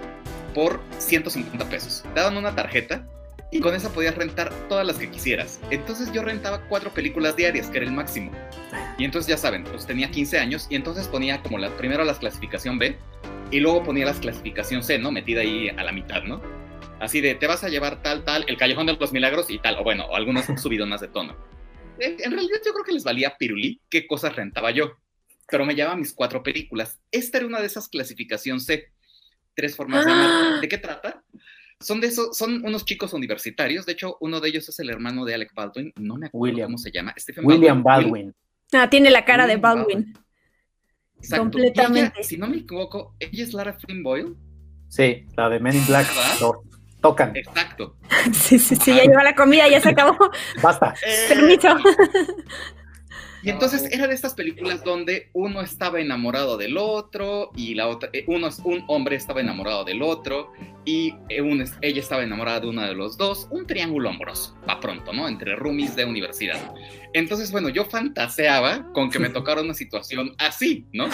por 0.54 0.80
150 0.98 1.68
pesos. 1.68 2.02
Daban 2.14 2.38
una 2.38 2.54
tarjeta 2.54 3.06
y 3.54 3.60
con 3.60 3.72
esa 3.72 3.92
podías 3.92 4.16
rentar 4.16 4.52
todas 4.68 4.84
las 4.84 4.98
que 4.98 5.08
quisieras. 5.08 5.60
Entonces 5.70 6.10
yo 6.12 6.22
rentaba 6.22 6.66
cuatro 6.66 6.92
películas 6.92 7.36
diarias, 7.36 7.68
que 7.68 7.76
era 7.78 7.86
el 7.86 7.92
máximo. 7.92 8.32
Y 8.98 9.04
entonces 9.04 9.28
ya 9.28 9.36
saben, 9.36 9.62
pues 9.62 9.86
tenía 9.86 10.10
15 10.10 10.40
años 10.40 10.66
y 10.70 10.74
entonces 10.74 11.06
ponía 11.06 11.40
como 11.40 11.58
la, 11.58 11.70
primero 11.76 12.02
las 12.02 12.18
clasificación 12.18 12.80
B 12.80 12.98
y 13.52 13.60
luego 13.60 13.84
ponía 13.84 14.06
las 14.06 14.18
clasificación 14.18 14.82
C, 14.82 14.98
¿no? 14.98 15.12
Metida 15.12 15.42
ahí 15.42 15.68
a 15.68 15.84
la 15.84 15.92
mitad, 15.92 16.24
¿no? 16.24 16.42
Así 16.98 17.20
de, 17.20 17.36
te 17.36 17.46
vas 17.46 17.62
a 17.62 17.68
llevar 17.68 18.02
tal, 18.02 18.24
tal, 18.24 18.44
el 18.48 18.56
Callejón 18.56 18.86
de 18.86 18.94
los 18.94 19.12
Milagros 19.12 19.48
y 19.48 19.60
tal, 19.60 19.76
o 19.78 19.84
bueno, 19.84 20.06
o 20.06 20.16
algunos 20.16 20.48
más 20.88 21.00
de 21.00 21.08
tono. 21.08 21.36
Eh, 22.00 22.16
en 22.18 22.32
realidad 22.32 22.58
yo 22.66 22.72
creo 22.72 22.84
que 22.84 22.92
les 22.92 23.04
valía 23.04 23.36
pirulí 23.38 23.80
qué 23.88 24.08
cosas 24.08 24.34
rentaba 24.34 24.72
yo, 24.72 24.96
pero 25.48 25.64
me 25.64 25.76
llevaba 25.76 25.94
mis 25.94 26.12
cuatro 26.12 26.42
películas. 26.42 26.98
Esta 27.12 27.38
era 27.38 27.46
una 27.46 27.60
de 27.60 27.66
esas 27.66 27.86
clasificación 27.86 28.58
C. 28.58 28.90
Tres 29.54 29.76
formas 29.76 30.04
de 30.04 30.60
¿De 30.60 30.68
qué 30.68 30.78
trata? 30.78 31.23
Son 31.84 32.00
de 32.00 32.08
esos, 32.08 32.36
son 32.36 32.64
unos 32.64 32.84
chicos 32.84 33.12
universitarios. 33.12 33.86
De 33.86 33.92
hecho, 33.92 34.16
uno 34.20 34.40
de 34.40 34.48
ellos 34.48 34.68
es 34.68 34.78
el 34.80 34.90
hermano 34.90 35.24
de 35.24 35.34
Alec 35.34 35.54
Baldwin. 35.54 35.92
No 35.96 36.16
me 36.16 36.26
acuerdo 36.26 36.64
cómo 36.64 36.78
se 36.78 36.90
llama. 36.90 37.14
William 37.42 37.82
Baldwin. 37.82 38.34
Ah, 38.72 38.88
tiene 38.90 39.10
la 39.10 39.24
cara 39.24 39.46
de 39.46 39.56
Baldwin. 39.56 40.14
Completamente. 41.30 42.22
si 42.22 42.36
no 42.36 42.46
me 42.46 42.58
equivoco, 42.58 43.14
ella 43.18 43.44
es 43.44 43.54
Lara 43.54 43.74
Flynn 43.74 44.02
Boyle. 44.02 44.34
Sí, 44.88 45.26
la 45.36 45.48
de 45.48 45.60
Men 45.60 45.76
in 45.76 45.86
Black. 45.86 46.06
tocan. 47.00 47.36
Exacto. 47.36 47.96
Sí, 48.32 48.58
sí, 48.58 48.74
sí, 48.76 48.94
ya 48.94 49.02
lleva 49.02 49.22
la 49.22 49.34
comida, 49.34 49.68
ya 49.68 49.80
se 49.80 49.90
acabó. 49.90 50.16
Basta. 50.62 50.94
Permiso. 51.28 51.76
Y 53.44 53.50
entonces 53.50 53.92
era 53.92 54.06
de 54.06 54.14
estas 54.14 54.32
películas 54.32 54.82
donde 54.84 55.28
uno 55.34 55.60
estaba 55.60 56.00
enamorado 56.00 56.56
del 56.56 56.78
otro 56.78 57.50
y 57.54 57.74
la 57.74 57.88
otra, 57.88 58.08
eh, 58.14 58.24
uno, 58.26 58.48
un 58.64 58.84
hombre 58.88 59.16
estaba 59.16 59.42
enamorado 59.42 59.84
del 59.84 60.00
otro 60.00 60.50
y 60.86 61.14
eh, 61.28 61.66
ella 61.82 62.00
estaba 62.00 62.22
enamorada 62.22 62.60
de 62.60 62.68
uno 62.68 62.82
de 62.82 62.94
los 62.94 63.18
dos, 63.18 63.46
un 63.50 63.66
triángulo 63.66 64.08
amoroso, 64.08 64.56
va 64.66 64.80
pronto, 64.80 65.12
¿no? 65.12 65.28
Entre 65.28 65.56
roomies 65.56 65.94
de 65.94 66.06
universidad. 66.06 66.74
Entonces, 67.12 67.52
bueno, 67.52 67.68
yo 67.68 67.84
fantaseaba 67.84 68.90
con 68.94 69.10
que 69.10 69.18
me 69.18 69.28
tocara 69.30 69.60
una 69.60 69.74
situación 69.74 70.34
así, 70.38 70.86
¿no? 70.94 71.08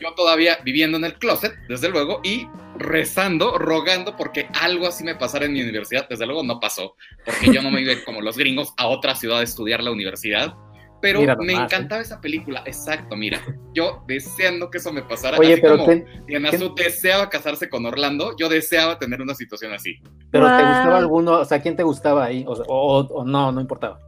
Yo 0.00 0.14
todavía 0.14 0.58
viviendo 0.64 0.98
en 0.98 1.04
el 1.04 1.14
closet, 1.14 1.54
desde 1.68 1.88
luego, 1.88 2.20
y 2.24 2.48
rezando, 2.78 3.58
rogando 3.58 4.16
porque 4.16 4.48
algo 4.60 4.88
así 4.88 5.04
me 5.04 5.14
pasara 5.14 5.46
en 5.46 5.52
mi 5.52 5.62
universidad. 5.62 6.08
Desde 6.08 6.26
luego 6.26 6.42
no 6.42 6.58
pasó, 6.58 6.96
porque 7.24 7.52
yo 7.52 7.62
no 7.62 7.70
me 7.70 7.80
iba 7.80 7.92
como 8.04 8.20
los 8.22 8.36
gringos 8.36 8.72
a 8.76 8.88
otra 8.88 9.14
ciudad 9.14 9.38
a 9.38 9.42
estudiar 9.42 9.82
la 9.82 9.92
universidad 9.92 10.56
pero 11.00 11.20
me 11.38 11.52
¿eh? 11.52 11.56
encantaba 11.56 12.02
esa 12.02 12.20
película, 12.20 12.62
exacto, 12.66 13.16
mira, 13.16 13.40
yo 13.74 14.02
deseando 14.06 14.70
que 14.70 14.78
eso 14.78 14.92
me 14.92 15.02
pasara, 15.02 15.38
Oye, 15.38 15.58
pero 15.58 15.78
como 15.78 16.04
Diana 16.26 16.50
deseaba 16.76 17.28
casarse 17.28 17.68
con 17.68 17.86
Orlando, 17.86 18.34
yo 18.36 18.48
deseaba 18.48 18.98
tener 18.98 19.22
una 19.22 19.34
situación 19.34 19.72
así. 19.72 20.00
Pero 20.30 20.46
¿te 20.46 20.62
gustaba 20.62 20.98
alguno? 20.98 21.32
O 21.32 21.44
sea, 21.44 21.60
¿quién 21.60 21.76
te 21.76 21.82
gustaba 21.82 22.24
ahí? 22.24 22.44
O, 22.46 23.24
no, 23.24 23.52
no 23.52 23.60
importaba. 23.60 24.00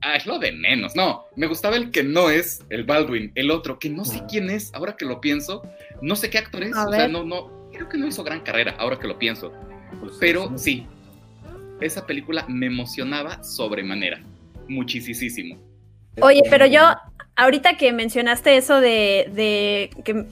Ah, 0.00 0.14
es 0.14 0.26
lo 0.26 0.38
de 0.38 0.52
menos, 0.52 0.94
no, 0.94 1.24
me 1.34 1.48
gustaba 1.48 1.76
el 1.76 1.90
que 1.90 2.04
no 2.04 2.30
es 2.30 2.64
el 2.70 2.84
Baldwin, 2.84 3.32
el 3.34 3.50
otro, 3.50 3.80
que 3.80 3.90
no 3.90 4.04
sé 4.04 4.20
ah. 4.22 4.26
quién 4.30 4.48
es, 4.48 4.72
ahora 4.72 4.96
que 4.96 5.04
lo 5.04 5.20
pienso, 5.20 5.62
no 6.00 6.14
sé 6.14 6.30
qué 6.30 6.38
actor 6.38 6.62
es, 6.62 6.76
o 6.76 6.92
sea, 6.92 7.08
no, 7.08 7.24
no, 7.24 7.68
creo 7.72 7.88
que 7.88 7.98
no 7.98 8.06
hizo 8.06 8.22
gran 8.22 8.40
carrera, 8.42 8.76
ahora 8.78 8.96
que 9.00 9.08
lo 9.08 9.18
pienso, 9.18 9.52
pues 9.98 10.12
pero 10.20 10.56
sí, 10.56 10.86
esa 11.80 12.06
película 12.06 12.44
me 12.48 12.66
emocionaba 12.66 13.42
sobremanera, 13.42 14.22
muchísimo. 14.68 15.67
Oye, 16.20 16.42
pero 16.50 16.66
yo, 16.66 16.80
ahorita 17.36 17.76
que 17.76 17.92
mencionaste 17.92 18.56
eso 18.56 18.80
de, 18.80 19.90
que 20.04 20.26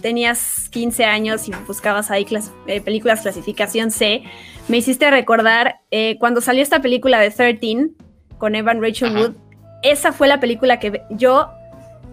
tenías 0.00 0.68
15 0.70 1.04
años 1.04 1.48
y 1.48 1.52
buscabas 1.66 2.10
ahí 2.10 2.26
eh, 2.66 2.80
películas 2.80 3.22
clasificación 3.22 3.90
C, 3.90 4.22
me 4.68 4.78
hiciste 4.78 5.10
recordar 5.10 5.80
eh, 5.90 6.16
cuando 6.18 6.40
salió 6.40 6.62
esta 6.62 6.80
película 6.80 7.20
de 7.20 7.30
13 7.30 7.90
con 8.38 8.54
Evan 8.54 8.82
Rachel 8.82 9.16
Wood, 9.16 9.34
esa 9.82 10.12
fue 10.12 10.28
la 10.28 10.40
película 10.40 10.78
que 10.78 11.02
yo 11.10 11.50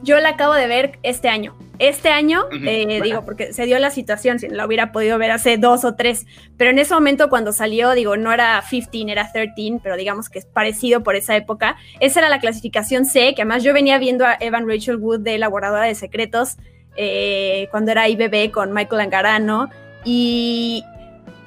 yo 0.03 0.19
la 0.19 0.29
acabo 0.29 0.53
de 0.53 0.67
ver 0.67 0.99
este 1.03 1.29
año. 1.29 1.55
Este 1.79 2.09
año, 2.09 2.45
eh, 2.51 3.01
digo, 3.03 3.23
porque 3.23 3.53
se 3.53 3.65
dio 3.65 3.77
la 3.79 3.91
situación, 3.91 4.39
si 4.39 4.47
la 4.49 4.65
hubiera 4.65 4.91
podido 4.91 5.17
ver 5.17 5.31
hace 5.31 5.57
dos 5.57 5.85
o 5.85 5.95
tres, 5.95 6.25
pero 6.57 6.71
en 6.71 6.79
ese 6.79 6.93
momento 6.93 7.29
cuando 7.29 7.53
salió, 7.53 7.91
digo, 7.91 8.17
no 8.17 8.31
era 8.33 8.63
15, 8.67 9.11
era 9.11 9.31
13, 9.31 9.79
pero 9.83 9.95
digamos 9.95 10.29
que 10.29 10.39
es 10.39 10.45
parecido 10.45 11.03
por 11.03 11.15
esa 11.15 11.35
época. 11.35 11.77
Esa 11.99 12.19
era 12.21 12.29
la 12.29 12.39
clasificación 12.39 13.05
C, 13.05 13.35
que 13.35 13.43
además 13.43 13.63
yo 13.63 13.73
venía 13.73 13.97
viendo 13.99 14.25
a 14.25 14.37
Evan 14.39 14.67
Rachel 14.67 14.97
Wood 14.97 15.19
de 15.19 15.35
Elaboradora 15.35 15.83
de 15.83 15.95
Secretos 15.95 16.57
eh, 16.95 17.67
cuando 17.69 17.91
era 17.91 18.09
IBB 18.09 18.51
con 18.51 18.73
Michael 18.73 19.01
Angarano. 19.01 19.69
Y, 20.03 20.83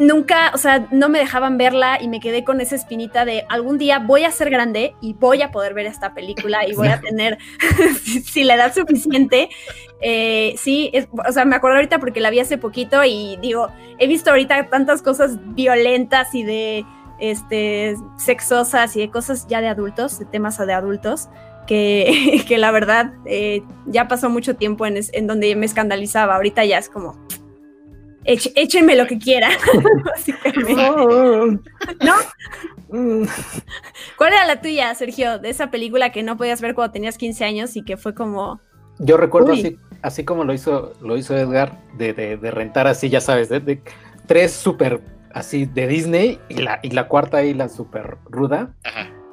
nunca, 0.00 0.50
o 0.54 0.58
sea, 0.58 0.88
no 0.90 1.10
me 1.10 1.18
dejaban 1.18 1.58
verla 1.58 1.98
y 2.00 2.08
me 2.08 2.20
quedé 2.20 2.42
con 2.42 2.60
esa 2.62 2.74
espinita 2.74 3.26
de 3.26 3.44
algún 3.50 3.76
día 3.76 3.98
voy 3.98 4.24
a 4.24 4.30
ser 4.30 4.48
grande 4.48 4.94
y 5.02 5.12
voy 5.12 5.42
a 5.42 5.52
poder 5.52 5.74
ver 5.74 5.84
esta 5.84 6.14
película 6.14 6.66
y 6.66 6.74
voy 6.74 6.88
a 6.88 7.00
tener, 7.00 7.38
si, 8.24 8.42
la 8.42 8.54
edad 8.54 8.74
suficiente, 8.74 9.50
eh, 10.00 10.54
sí, 10.56 10.90
o 11.28 11.32
sea, 11.32 11.44
me 11.44 11.54
acuerdo 11.54 11.76
ahorita 11.76 11.98
porque 11.98 12.20
la 12.20 12.30
vi 12.30 12.40
hace 12.40 12.56
poquito 12.56 13.04
y 13.04 13.36
digo, 13.42 13.68
he 13.98 14.06
visto 14.06 14.30
ahorita 14.30 14.70
tantas 14.70 15.02
cosas 15.02 15.36
violentas 15.54 16.34
y 16.34 16.44
de, 16.44 16.86
este, 17.18 17.94
sexosas 18.16 18.96
y 18.96 19.00
de 19.00 19.10
cosas 19.10 19.46
ya 19.48 19.60
de 19.60 19.68
adultos, 19.68 20.18
de 20.18 20.24
temas 20.24 20.58
de 20.58 20.72
adultos. 20.72 21.28
Que, 21.66 22.42
que 22.48 22.58
la 22.58 22.72
verdad 22.72 23.12
eh, 23.26 23.62
ya 23.86 24.08
pasó 24.08 24.28
mucho 24.28 24.56
tiempo 24.56 24.86
en, 24.86 24.98
en 25.12 25.26
donde 25.26 25.54
me 25.54 25.66
escandalizaba. 25.66 26.34
Ahorita 26.34 26.64
ya 26.64 26.78
es 26.78 26.88
como, 26.88 27.16
échenme 28.24 28.96
lo 28.96 29.06
que 29.06 29.18
quieran, 29.18 29.52
¿No? 32.00 32.14
¿Cuál 34.16 34.32
era 34.32 34.46
la 34.46 34.60
tuya, 34.60 34.94
Sergio, 34.94 35.38
de 35.38 35.50
esa 35.50 35.70
película 35.70 36.12
que 36.12 36.22
no 36.22 36.36
podías 36.36 36.60
ver 36.60 36.74
cuando 36.74 36.92
tenías 36.92 37.18
15 37.18 37.44
años 37.44 37.76
y 37.76 37.82
que 37.82 37.96
fue 37.96 38.14
como... 38.14 38.60
Yo 38.98 39.16
recuerdo 39.16 39.52
así, 39.52 39.78
así 40.02 40.24
como 40.24 40.44
lo 40.44 40.52
hizo, 40.52 40.92
lo 41.00 41.16
hizo 41.16 41.36
Edgar, 41.36 41.78
de, 41.96 42.36
rentar 42.50 42.86
así, 42.86 43.08
ya 43.08 43.20
sabes, 43.20 43.48
de, 43.48 43.80
tres 44.26 44.52
súper 44.52 45.00
así 45.32 45.64
de 45.64 45.86
Disney 45.86 46.38
y 46.48 46.54
la, 46.54 46.80
y 46.82 46.90
la 46.90 47.08
cuarta 47.08 47.38
ahí, 47.38 47.54
la 47.54 47.68
súper 47.68 48.18
ruda. 48.28 48.74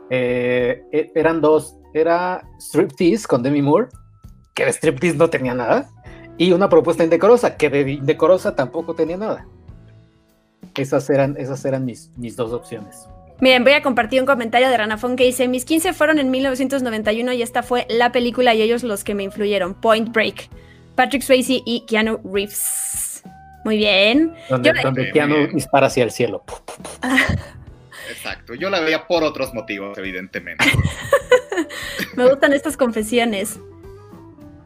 Eh, 0.10 0.84
e, 0.94 1.12
eran 1.16 1.42
dos, 1.42 1.76
era 1.94 2.48
Striptease 2.60 3.28
con 3.28 3.44
Demi 3.44 3.62
Moore, 3.62 3.90
que 4.54 4.66
de 4.66 4.72
Striptease 4.72 5.18
no 5.18 5.30
tenía 5.30 5.54
nada 5.54 5.90
y 6.38 6.52
una 6.52 6.70
propuesta 6.70 7.04
indecorosa, 7.04 7.58
que 7.58 7.70
de 7.70 7.92
indecorosa 7.92 8.56
tampoco 8.56 8.94
tenía 8.94 9.18
nada. 9.18 9.48
Esas 10.76 11.10
eran, 11.10 11.36
esas 11.38 11.64
eran 11.66 11.86
mis, 11.86 12.12
mis 12.18 12.36
dos 12.36 12.54
opciones. 12.54 13.08
Miren, 13.40 13.64
voy 13.64 13.74
a 13.74 13.84
compartir 13.84 14.20
un 14.20 14.26
comentario 14.26 14.70
de 14.70 14.78
Ranafón 14.78 15.16
que 15.16 15.24
dice, 15.24 15.48
mis 15.48 15.64
15 15.66 15.94
fueron 15.94 16.18
en 16.18 16.32
1991 16.32 17.34
y 17.34 17.42
esta 17.42 17.62
fue 17.62 17.86
la 17.90 18.12
película 18.12 18.54
y 18.56 18.62
ellos 18.62 18.84
los 18.84 19.04
que 19.04 19.14
me 19.14 19.24
influyeron, 19.24 19.76
Point 19.76 20.12
Break, 20.12 20.50
Patrick 20.96 21.22
Swayze 21.22 21.62
y 21.64 21.86
Keanu 21.88 22.20
Reeves. 22.24 23.24
Muy 23.64 23.78
bien. 23.78 24.34
Donde, 24.50 25.12
Keanu 25.12 25.48
dispara 25.54 25.88
hacia 25.88 26.04
el 26.04 26.12
cielo. 26.12 26.44
Exacto, 28.10 28.56
yo 28.56 28.70
la 28.70 28.80
veía 28.80 29.06
por 29.06 29.24
otros 29.24 29.54
motivos, 29.54 29.98
evidentemente. 29.98 30.66
me 32.16 32.28
gustan 32.28 32.54
estas 32.54 32.78
confesiones. 32.78 33.60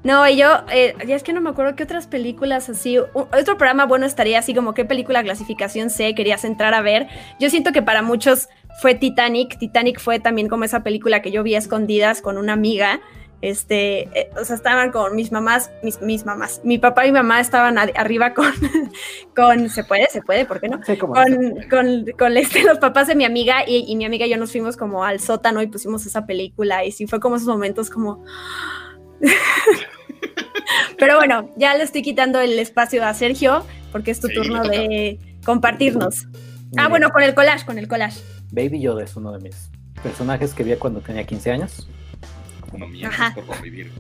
No, 0.03 0.27
y 0.27 0.36
yo, 0.36 0.48
eh, 0.72 0.96
ya 1.05 1.15
es 1.15 1.22
que 1.22 1.31
no 1.31 1.41
me 1.41 1.51
acuerdo 1.51 1.75
qué 1.75 1.84
otras 1.84 2.08
películas 2.08 2.70
así. 2.70 2.98
otro 2.98 3.58
programa 3.58 3.86
bueno 3.86 4.05
estaría 4.05 4.39
así 4.39 4.55
como 4.55 4.74
qué 4.74 4.84
película 4.84 5.22
clasificación 5.22 5.89
C 5.91 6.15
querías 6.15 6.43
entrar 6.43 6.74
a 6.74 6.81
ver. 6.81 7.08
Yo 7.39 7.50
siento 7.50 7.72
que 7.72 7.84
para 7.84 8.01
muchos 8.01 8.50
fue 8.81 8.96
Titanic. 8.96 9.60
Titanic 9.60 10.00
fue 10.00 10.20
también 10.20 10.48
como 10.48 10.63
esa 10.63 10.81
película 10.81 11.22
que 11.22 11.31
yo 11.31 11.43
vi 11.43 11.53
a 11.53 11.60
escondidas 11.60 12.22
con 12.22 12.38
una 12.38 12.53
amiga. 12.53 13.00
Este, 13.41 14.01
eh, 14.20 14.29
o 14.39 14.46
sea, 14.46 14.55
estaban 14.55 14.91
con 14.91 15.15
mis 15.15 15.31
mamás, 15.31 15.72
mis, 15.81 16.00
mis 16.01 16.25
mamás, 16.25 16.62
mi 16.63 16.77
papá 16.77 17.08
y 17.08 17.12
mi 17.12 17.17
mamá 17.17 17.39
estaban 17.39 17.77
arriba 17.79 18.36
con, 18.36 18.53
con, 19.36 19.67
se 19.70 19.84
puede, 19.84 20.08
se 20.12 20.22
puede, 20.22 20.46
¿por 20.46 20.62
qué 20.62 20.70
no? 20.70 20.79
con, 21.00 21.58
con, 21.67 22.05
con 22.20 22.38
este, 22.38 22.63
los 22.63 22.77
papás 22.77 23.08
de 23.08 23.15
mi 23.15 23.25
amiga 23.25 23.63
y, 23.65 23.86
y 23.88 23.96
mi 23.96 24.05
amiga 24.05 24.27
y 24.27 24.29
yo 24.29 24.38
nos 24.38 24.51
fuimos 24.51 24.77
como 24.77 25.03
al 25.03 25.20
sótano 25.20 25.60
y 25.63 25.67
pusimos 25.67 26.05
esa 26.05 26.27
película 26.27 26.86
y 26.86 26.91
sí 26.91 27.08
fue 27.08 27.20
como 27.20 27.38
esos 27.38 27.48
momentos 27.48 27.89
como 27.89 28.24
Pero 30.98 31.18
bueno, 31.18 31.50
ya 31.58 31.75
le 31.75 31.84
estoy 31.84 32.01
quitando 32.01 32.40
el 32.40 32.58
espacio 32.60 33.04
a 33.06 33.13
Sergio 33.13 33.66
porque 33.92 34.12
es 34.12 34.20
tu 34.20 34.30
turno 34.30 34.63
de 34.63 35.20
compartirnos. 35.44 36.28
Ah, 36.78 36.88
bueno, 36.88 37.10
con 37.10 37.24
el 37.24 37.34
collage, 37.34 37.66
con 37.66 37.78
el 37.78 37.88
collage. 37.88 38.22
Baby 38.51 38.82
Yoda 38.82 39.04
es 39.04 39.16
uno 39.16 39.32
de 39.32 39.40
mis 39.40 39.70
personajes 40.01 40.54
que 40.54 40.63
vi 40.63 40.75
cuando 40.75 41.01
tenía 41.01 41.24
15 41.24 41.51
años. 41.51 41.90
No 42.78 42.88
por 43.36 43.46
convivir 43.46 43.92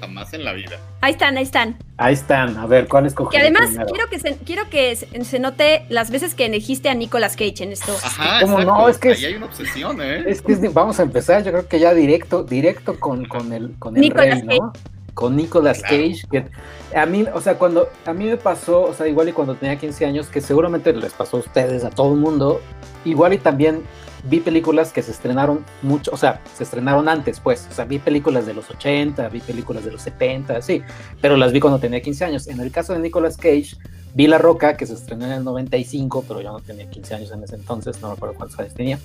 jamás 0.00 0.32
en 0.32 0.44
la 0.44 0.52
vida. 0.52 0.78
Ahí 1.00 1.12
están, 1.12 1.36
ahí 1.36 1.44
están. 1.44 1.76
Ahí 1.96 2.14
están, 2.14 2.56
a 2.56 2.66
ver, 2.66 2.88
¿cuál 2.88 3.06
escogí? 3.06 3.36
Y 3.36 3.40
además, 3.40 3.70
quiero 3.88 4.08
que, 4.08 4.18
se, 4.18 4.36
quiero 4.38 4.68
que 4.70 4.96
se, 4.96 5.38
note 5.38 5.84
las 5.88 6.10
veces 6.10 6.34
que 6.34 6.46
elegiste 6.46 6.88
a 6.88 6.94
Nicolas 6.94 7.36
Cage 7.36 7.64
en 7.64 7.72
esto. 7.72 7.94
Ajá, 8.02 8.40
¿Cómo 8.42 8.60
no? 8.60 8.88
Es 8.88 8.98
que 8.98 9.12
Ahí 9.12 9.24
hay 9.24 9.34
una 9.34 9.46
obsesión, 9.46 10.00
¿eh? 10.00 10.24
Es 10.26 10.42
que 10.42 10.56
vamos 10.68 10.98
a 11.00 11.02
empezar, 11.02 11.44
yo 11.44 11.52
creo 11.52 11.68
que 11.68 11.78
ya 11.78 11.94
directo, 11.94 12.42
directo 12.42 12.98
con, 12.98 13.26
con 13.26 13.52
el, 13.52 13.74
con 13.78 13.96
el 13.96 14.10
rey, 14.10 14.42
¿no? 14.42 14.72
Con 15.14 15.36
Nicolas 15.36 15.82
Cage, 15.82 16.22
que 16.30 16.46
a 16.94 17.04
mí, 17.04 17.26
o 17.32 17.40
sea, 17.40 17.54
cuando 17.56 17.88
a 18.06 18.12
mí 18.12 18.24
me 18.26 18.36
pasó, 18.36 18.82
o 18.82 18.94
sea, 18.94 19.06
igual 19.06 19.28
y 19.28 19.32
cuando 19.32 19.54
tenía 19.54 19.76
15 19.76 20.06
años, 20.06 20.28
que 20.28 20.40
seguramente 20.40 20.92
les 20.92 21.12
pasó 21.12 21.36
a 21.36 21.40
ustedes, 21.40 21.84
a 21.84 21.90
todo 21.90 22.14
el 22.14 22.20
mundo, 22.20 22.60
igual 23.04 23.32
y 23.34 23.38
también 23.38 23.82
vi 24.24 24.40
películas 24.40 24.92
que 24.92 25.02
se 25.02 25.10
estrenaron 25.10 25.64
mucho, 25.82 26.10
o 26.12 26.16
sea, 26.16 26.40
se 26.56 26.64
estrenaron 26.64 27.08
antes, 27.08 27.40
pues, 27.40 27.66
o 27.70 27.74
sea, 27.74 27.84
vi 27.84 27.98
películas 27.98 28.46
de 28.46 28.54
los 28.54 28.68
80, 28.70 29.28
vi 29.28 29.40
películas 29.40 29.84
de 29.84 29.92
los 29.92 30.02
70, 30.02 30.62
sí, 30.62 30.82
pero 31.20 31.36
las 31.36 31.52
vi 31.52 31.60
cuando 31.60 31.78
tenía 31.78 32.00
15 32.00 32.24
años. 32.24 32.48
En 32.48 32.60
el 32.60 32.70
caso 32.70 32.92
de 32.92 32.98
Nicolas 32.98 33.36
Cage, 33.36 33.76
vi 34.14 34.26
La 34.26 34.38
Roca, 34.38 34.76
que 34.76 34.86
se 34.86 34.94
estrenó 34.94 35.26
en 35.26 35.32
el 35.32 35.44
95, 35.44 36.24
pero 36.26 36.40
yo 36.40 36.52
no 36.52 36.60
tenía 36.60 36.88
15 36.88 37.14
años 37.14 37.32
en 37.32 37.44
ese 37.44 37.56
entonces, 37.56 38.00
no 38.00 38.08
me 38.08 38.14
acuerdo 38.14 38.34
cuántos 38.34 38.58
años 38.58 38.74
tenía. 38.74 38.98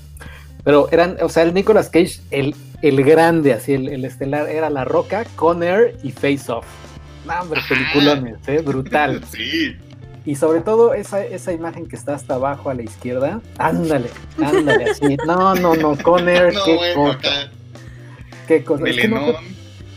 Pero 0.63 0.89
eran, 0.91 1.17
o 1.21 1.29
sea, 1.29 1.43
el 1.43 1.53
Nicolas 1.53 1.89
Cage, 1.89 2.21
el, 2.31 2.55
el 2.81 3.03
grande, 3.03 3.53
así, 3.53 3.73
el, 3.73 4.03
estelar, 4.03 4.49
era 4.49 4.69
La 4.69 4.83
Roca, 4.83 5.25
Conner 5.35 5.95
y 6.03 6.11
Face 6.11 6.51
Off. 6.51 6.65
No, 7.25 7.41
hombre, 7.41 7.61
peliculones, 7.67 8.37
¿eh? 8.47 8.61
Brutal. 8.61 9.23
sí. 9.31 9.75
Y 10.25 10.35
sobre 10.35 10.61
todo 10.61 10.93
esa, 10.95 11.23
esa 11.23 11.53
imagen 11.53 11.87
que 11.87 11.95
está 11.95 12.15
hasta 12.15 12.35
abajo 12.35 12.71
a 12.71 12.73
la 12.73 12.81
izquierda, 12.81 13.41
ándale, 13.59 14.09
ándale, 14.43 14.85
así. 14.85 15.17
No, 15.25 15.53
no, 15.53 15.75
no, 15.75 15.95
Conner, 16.01 16.53
qué 16.65 16.93
cosa. 16.95 17.51
Qué 18.47 18.63
cosa. 18.63 18.87
Es 18.87 18.97
que 18.97 19.07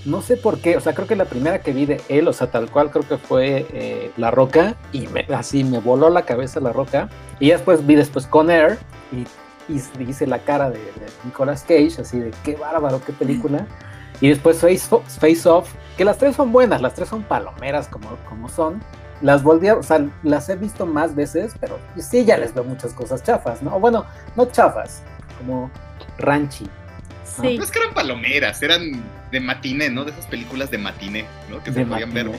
no, 0.04 0.22
sé 0.22 0.36
por 0.36 0.58
qué, 0.60 0.76
o 0.76 0.80
sea, 0.80 0.94
creo 0.94 1.06
que 1.06 1.16
la 1.16 1.24
primera 1.24 1.60
que 1.60 1.72
vi 1.72 1.86
de 1.86 2.00
él, 2.08 2.28
o 2.28 2.32
sea, 2.34 2.50
tal 2.50 2.70
cual 2.70 2.90
creo 2.90 3.08
que 3.08 3.16
fue 3.16 3.66
eh, 3.72 4.10
La 4.18 4.30
Roca, 4.30 4.76
y 4.92 5.06
así 5.34 5.64
me 5.64 5.78
voló 5.78 6.10
la 6.10 6.22
cabeza 6.22 6.60
La 6.60 6.72
Roca. 6.72 7.08
Y 7.40 7.50
después 7.50 7.86
vi 7.86 7.94
después 7.94 8.26
Conner, 8.26 8.78
y, 9.12 9.72
y 9.72 10.02
hice 10.02 10.26
la 10.26 10.40
cara 10.40 10.70
de, 10.70 10.80
Nicolas 11.24 11.62
Cage, 11.62 12.02
así 12.02 12.18
de 12.18 12.32
qué 12.44 12.54
bárbaro, 12.54 13.00
qué 13.04 13.14
película. 13.14 13.66
Y 14.20 14.28
después 14.28 14.58
Face, 14.58 14.88
Face 15.20 15.48
Off, 15.48 15.72
que 15.96 16.04
las 16.04 16.18
tres 16.18 16.36
son 16.36 16.52
buenas, 16.52 16.82
las 16.82 16.94
tres 16.94 17.08
son 17.08 17.22
palomeras 17.22 17.88
como, 17.88 18.10
como 18.28 18.48
son 18.48 18.82
las 19.22 19.42
volví 19.42 19.68
a, 19.68 19.76
o 19.76 19.82
sea, 19.82 20.04
las 20.22 20.48
he 20.48 20.56
visto 20.56 20.86
más 20.86 21.14
veces, 21.14 21.54
pero 21.60 21.78
sí 21.98 22.24
ya 22.24 22.36
les 22.36 22.54
veo 22.54 22.64
muchas 22.64 22.92
cosas 22.92 23.22
chafas, 23.22 23.62
¿no? 23.62 23.78
bueno, 23.80 24.04
no 24.36 24.46
chafas, 24.46 25.02
como 25.38 25.70
ranchi. 26.18 26.66
Sí. 27.24 27.56
No 27.56 27.64
es 27.64 27.70
que 27.70 27.78
eran 27.78 27.94
palomeras, 27.94 28.62
eran 28.62 29.02
de 29.30 29.40
matiné, 29.40 29.90
¿no? 29.90 30.04
De 30.04 30.10
esas 30.10 30.26
películas 30.26 30.70
de 30.70 30.78
matiné, 30.78 31.24
¿no? 31.50 31.62
Que 31.62 31.72
se 31.72 31.84
podían 31.84 32.12
ver. 32.12 32.30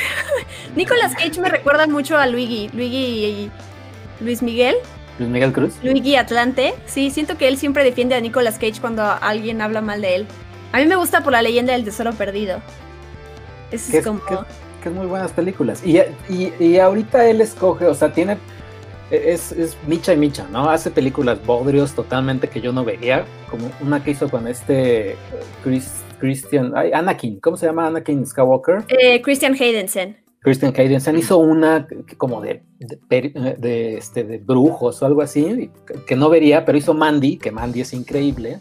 Nicolas 0.76 1.14
Cage 1.14 1.40
me 1.40 1.48
recuerda 1.48 1.86
mucho 1.86 2.18
a 2.18 2.26
Luigi, 2.26 2.68
Luigi 2.74 3.24
y 3.24 3.50
Luis 4.20 4.42
Miguel. 4.42 4.74
Luis 5.18 5.30
Miguel 5.30 5.52
Cruz. 5.52 5.74
Luigi 5.82 6.16
Atlante. 6.16 6.74
Sí, 6.86 7.10
siento 7.10 7.38
que 7.38 7.48
él 7.48 7.56
siempre 7.56 7.84
defiende 7.84 8.16
a 8.16 8.20
Nicolas 8.20 8.58
Cage 8.58 8.80
cuando 8.80 9.04
alguien 9.04 9.62
habla 9.62 9.80
mal 9.80 10.00
de 10.00 10.16
él. 10.16 10.26
A 10.72 10.78
mí 10.78 10.86
me 10.86 10.96
gusta 10.96 11.22
por 11.22 11.32
la 11.32 11.40
leyenda 11.40 11.72
del 11.72 11.84
tesoro 11.84 12.12
perdido. 12.12 12.60
Eso 13.70 13.96
es, 13.96 14.04
como 14.04 14.20
que 14.84 14.90
es 14.90 14.94
muy 14.94 15.06
buenas 15.06 15.32
películas. 15.32 15.82
Y, 15.84 15.98
y, 16.28 16.78
ahorita 16.78 17.26
él 17.28 17.40
escoge, 17.40 17.86
o 17.86 17.94
sea, 17.94 18.12
tiene. 18.12 18.36
Es, 19.10 19.50
es, 19.52 19.76
Micha 19.86 20.12
y 20.12 20.16
Micha, 20.18 20.46
¿no? 20.50 20.68
Hace 20.68 20.90
películas 20.90 21.44
bodrios 21.44 21.94
totalmente 21.94 22.48
que 22.48 22.60
yo 22.60 22.72
no 22.72 22.84
veía, 22.84 23.24
como 23.50 23.70
una 23.80 24.02
que 24.02 24.10
hizo 24.10 24.28
con 24.28 24.46
este 24.46 25.16
Chris, 25.62 26.02
Christian, 26.18 26.72
ay, 26.74 26.90
Anakin, 26.92 27.40
¿cómo 27.40 27.56
se 27.56 27.66
llama 27.66 27.86
Anakin 27.86 28.26
Skywalker? 28.26 28.84
Eh, 28.88 29.22
Christian 29.22 29.54
Haydensen. 29.54 30.16
Christian 30.40 30.74
Haydensen 30.76 31.16
hizo 31.16 31.38
una 31.38 31.86
como 32.18 32.42
de, 32.42 32.62
de, 32.78 33.96
este, 33.96 34.24
de 34.24 34.38
brujos 34.38 35.00
o 35.02 35.06
algo 35.06 35.22
así, 35.22 35.70
que 36.06 36.16
no 36.16 36.28
vería, 36.28 36.66
pero 36.66 36.76
hizo 36.76 36.92
Mandy, 36.92 37.38
que 37.38 37.50
Mandy 37.50 37.80
es 37.80 37.94
increíble. 37.94 38.60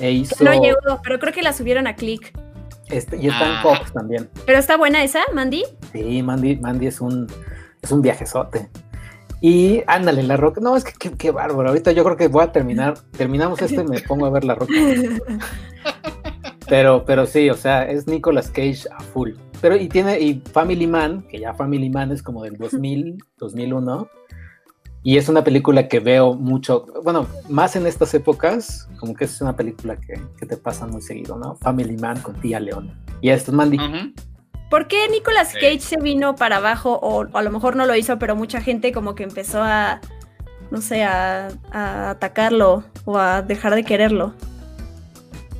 E 0.00 0.10
hizo... 0.10 0.42
No 0.42 0.60
llegó, 0.60 1.00
pero 1.04 1.20
creo 1.20 1.32
que 1.32 1.42
la 1.42 1.52
subieron 1.52 1.86
a 1.86 1.94
Click. 1.94 2.32
Este, 2.92 3.16
y 3.16 3.28
está 3.28 3.46
en 3.46 3.52
ah. 3.52 3.60
Fox 3.62 3.92
también. 3.92 4.28
¿Pero 4.44 4.58
está 4.58 4.76
buena 4.76 5.02
esa, 5.02 5.20
Mandy? 5.34 5.64
Sí, 5.92 6.22
Mandy, 6.22 6.56
Mandy 6.56 6.86
es 6.86 7.00
un, 7.00 7.26
es 7.80 7.90
un 7.90 8.02
viajezote. 8.02 8.68
Y 9.40 9.82
ándale, 9.86 10.22
la 10.22 10.36
roca. 10.36 10.60
No, 10.60 10.76
es 10.76 10.84
que 10.84 11.10
qué, 11.10 11.30
bárbaro. 11.30 11.70
Ahorita 11.70 11.90
yo 11.92 12.04
creo 12.04 12.16
que 12.16 12.28
voy 12.28 12.44
a 12.44 12.52
terminar. 12.52 12.94
Terminamos 13.16 13.60
esto 13.60 13.80
y 13.80 13.84
me 13.84 14.00
pongo 14.00 14.26
a 14.26 14.30
ver 14.30 14.44
la 14.44 14.54
roca. 14.54 14.72
Pero, 16.68 17.04
pero 17.04 17.26
sí, 17.26 17.50
o 17.50 17.54
sea, 17.54 17.82
es 17.82 18.06
Nicolas 18.06 18.48
Cage 18.48 18.84
a 18.90 19.02
full. 19.02 19.32
Pero 19.60 19.76
y 19.76 19.88
tiene, 19.88 20.18
y 20.20 20.40
Family 20.40 20.86
Man, 20.86 21.22
que 21.28 21.38
ya 21.38 21.52
Family 21.52 21.90
Man 21.90 22.12
es 22.12 22.22
como 22.22 22.44
del 22.44 22.56
2000, 22.56 23.22
2001 23.36 24.08
y 25.04 25.16
es 25.16 25.28
una 25.28 25.42
película 25.42 25.88
que 25.88 25.98
veo 25.98 26.34
mucho, 26.34 26.86
bueno, 27.02 27.26
más 27.48 27.74
en 27.74 27.86
estas 27.86 28.14
épocas, 28.14 28.88
como 28.98 29.14
que 29.14 29.24
es 29.24 29.40
una 29.40 29.56
película 29.56 29.96
que, 29.96 30.46
te 30.46 30.56
pasa 30.56 30.86
muy 30.86 31.02
seguido, 31.02 31.36
¿no? 31.36 31.56
Family 31.56 31.96
Man 31.96 32.20
con 32.20 32.40
tía 32.40 32.60
León. 32.60 32.96
Y 33.20 33.30
esto 33.30 33.50
es 33.50 33.56
Mandy. 33.56 33.78
¿Por 34.70 34.86
qué 34.86 35.08
Nicolas 35.10 35.54
Cage 35.54 35.80
se 35.80 35.96
vino 35.96 36.36
para 36.36 36.58
abajo? 36.58 37.00
O, 37.02 37.26
a 37.36 37.42
lo 37.42 37.50
mejor 37.50 37.74
no 37.74 37.84
lo 37.84 37.96
hizo, 37.96 38.18
pero 38.18 38.36
mucha 38.36 38.60
gente 38.60 38.92
como 38.92 39.16
que 39.16 39.24
empezó 39.24 39.60
a, 39.60 40.00
no 40.70 40.80
sé, 40.80 41.02
a, 41.02 41.48
a 41.72 42.10
atacarlo 42.10 42.84
o 43.04 43.18
a 43.18 43.42
dejar 43.42 43.74
de 43.74 43.82
quererlo. 43.82 44.34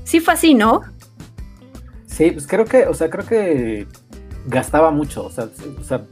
Sí 0.04 0.20
fue 0.20 0.34
así, 0.34 0.54
¿no? 0.54 0.82
Sí, 2.06 2.30
pues 2.30 2.46
creo 2.46 2.64
que, 2.64 2.86
o 2.86 2.94
sea, 2.94 3.10
creo 3.10 3.26
que 3.26 3.88
gastaba 4.46 4.90
mucho, 4.90 5.26
o 5.26 5.30
sea, 5.30 5.48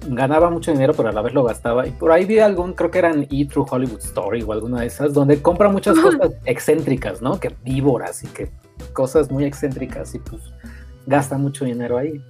ganaba 0.09 0.51
mucho 0.51 0.71
dinero, 0.71 0.95
pero 0.97 1.09
a 1.09 1.13
la 1.13 1.23
vez 1.23 1.35
lo 1.35 1.45
gastaba. 1.45 1.87
Y 1.87 1.91
por 1.91 2.13
ahí 2.13 2.25
vi 2.25 2.39
algún, 2.39 2.75
creo 2.75 2.91
que 2.91 2.99
eran 2.99 3.27
E 3.31 3.47
True 3.47 3.67
Hollywood 3.69 4.01
Story 4.01 4.43
o 4.43 4.53
alguna 4.53 4.81
de 4.81 4.87
esas, 4.87 5.13
donde 5.13 5.43
compra 5.43 5.69
muchas 5.69 5.99
cosas 5.99 6.33
excéntricas, 6.45 7.21
¿no? 7.21 7.41
Que 7.41 7.55
víboras 7.65 8.23
y 8.23 8.29
que 8.29 8.51
cosas 8.93 9.31
muy 9.31 9.45
excéntricas 9.45 10.15
y 10.15 10.19
pues 10.21 10.43
gasta 11.07 11.37
mucho 11.39 11.65
dinero 11.65 11.99
ahí. 11.99 12.23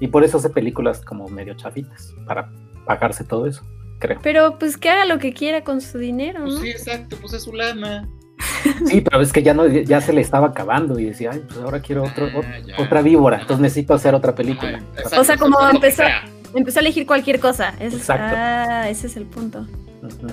Y 0.00 0.08
por 0.08 0.24
eso 0.24 0.38
hace 0.38 0.50
películas 0.50 1.00
como 1.00 1.28
medio 1.28 1.54
chafitas, 1.54 2.12
para 2.26 2.50
pagarse 2.84 3.24
todo 3.24 3.46
eso, 3.46 3.62
creo. 3.98 4.18
Pero 4.22 4.58
pues 4.58 4.76
que 4.76 4.90
haga 4.90 5.04
lo 5.06 5.18
que 5.18 5.32
quiera 5.32 5.64
con 5.64 5.80
su 5.80 5.98
dinero. 5.98 6.42
Pues 6.42 6.58
sí, 6.58 6.70
exacto, 6.70 7.16
pues 7.20 7.32
es 7.32 7.44
su 7.44 7.52
lana. 7.52 8.08
Sí, 8.86 9.00
pero 9.00 9.20
es 9.20 9.32
que 9.32 9.42
ya 9.42 9.54
no, 9.54 9.66
ya 9.66 10.00
se 10.00 10.12
le 10.12 10.20
estaba 10.20 10.48
acabando 10.48 10.98
y 10.98 11.06
decía, 11.06 11.30
ay, 11.32 11.42
pues 11.46 11.58
ahora 11.58 11.80
quiero 11.80 12.04
otro, 12.04 12.28
ah, 12.34 12.82
otra 12.82 13.02
víbora, 13.02 13.40
entonces 13.40 13.60
necesito 13.60 13.94
hacer 13.94 14.14
otra 14.14 14.34
película. 14.34 14.80
o 15.16 15.24
sea, 15.24 15.36
como 15.36 15.58
empezó, 15.68 16.02
empezó 16.54 16.78
a 16.78 16.82
elegir 16.82 17.06
cualquier 17.06 17.40
cosa. 17.40 17.74
exacto. 17.80 18.34
Ah, 18.36 18.88
ese 18.88 19.06
es 19.06 19.16
el 19.16 19.24
punto. 19.24 19.66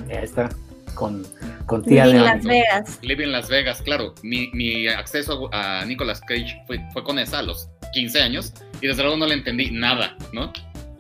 Ya 0.08 0.22
está, 0.22 0.50
con, 0.94 1.26
con 1.66 1.84
tía 1.84 2.06
Living 2.06 2.24
Las 2.24 2.44
Vegas. 2.44 3.00
Living 3.02 3.28
Las 3.28 3.50
Vegas, 3.50 3.82
claro. 3.82 4.13
Mi, 4.24 4.50
mi 4.54 4.88
acceso 4.88 5.50
a 5.52 5.84
Nicolas 5.86 6.22
Cage 6.22 6.62
fue, 6.68 6.80
fue 6.92 7.04
con 7.04 7.20
esa 7.20 7.39
a 7.39 7.44
los 7.44 7.70
15 7.94 8.22
años 8.22 8.54
y 8.82 8.88
desde 8.88 9.02
luego 9.04 9.18
no 9.18 9.26
le 9.26 9.36
entendí 9.36 9.72
nada, 9.72 10.16
¿no? 10.34 10.52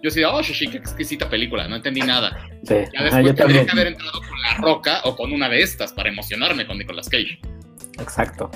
Yo 0.03 0.09
decía, 0.09 0.29
oh, 0.33 0.41
Shishi, 0.41 0.67
qué 0.67 0.77
exquisita 0.79 1.29
película, 1.29 1.65
no 1.69 1.77
entendí 1.77 2.01
nada. 2.01 2.37
Sí. 2.63 2.75
Ya 2.93 3.03
después 3.03 3.35
tendría 3.35 3.65
que 3.65 3.71
haber 3.71 3.87
entrado 3.87 4.19
con 4.19 4.41
La 4.41 4.57
Roca 4.57 4.99
o 5.05 5.15
con 5.15 5.31
una 5.31 5.47
de 5.47 5.61
estas 5.61 5.93
para 5.93 6.09
emocionarme 6.09 6.67
con 6.67 6.77
Nicolas 6.77 7.07
Cage. 7.07 7.39
Exacto. 7.99 8.51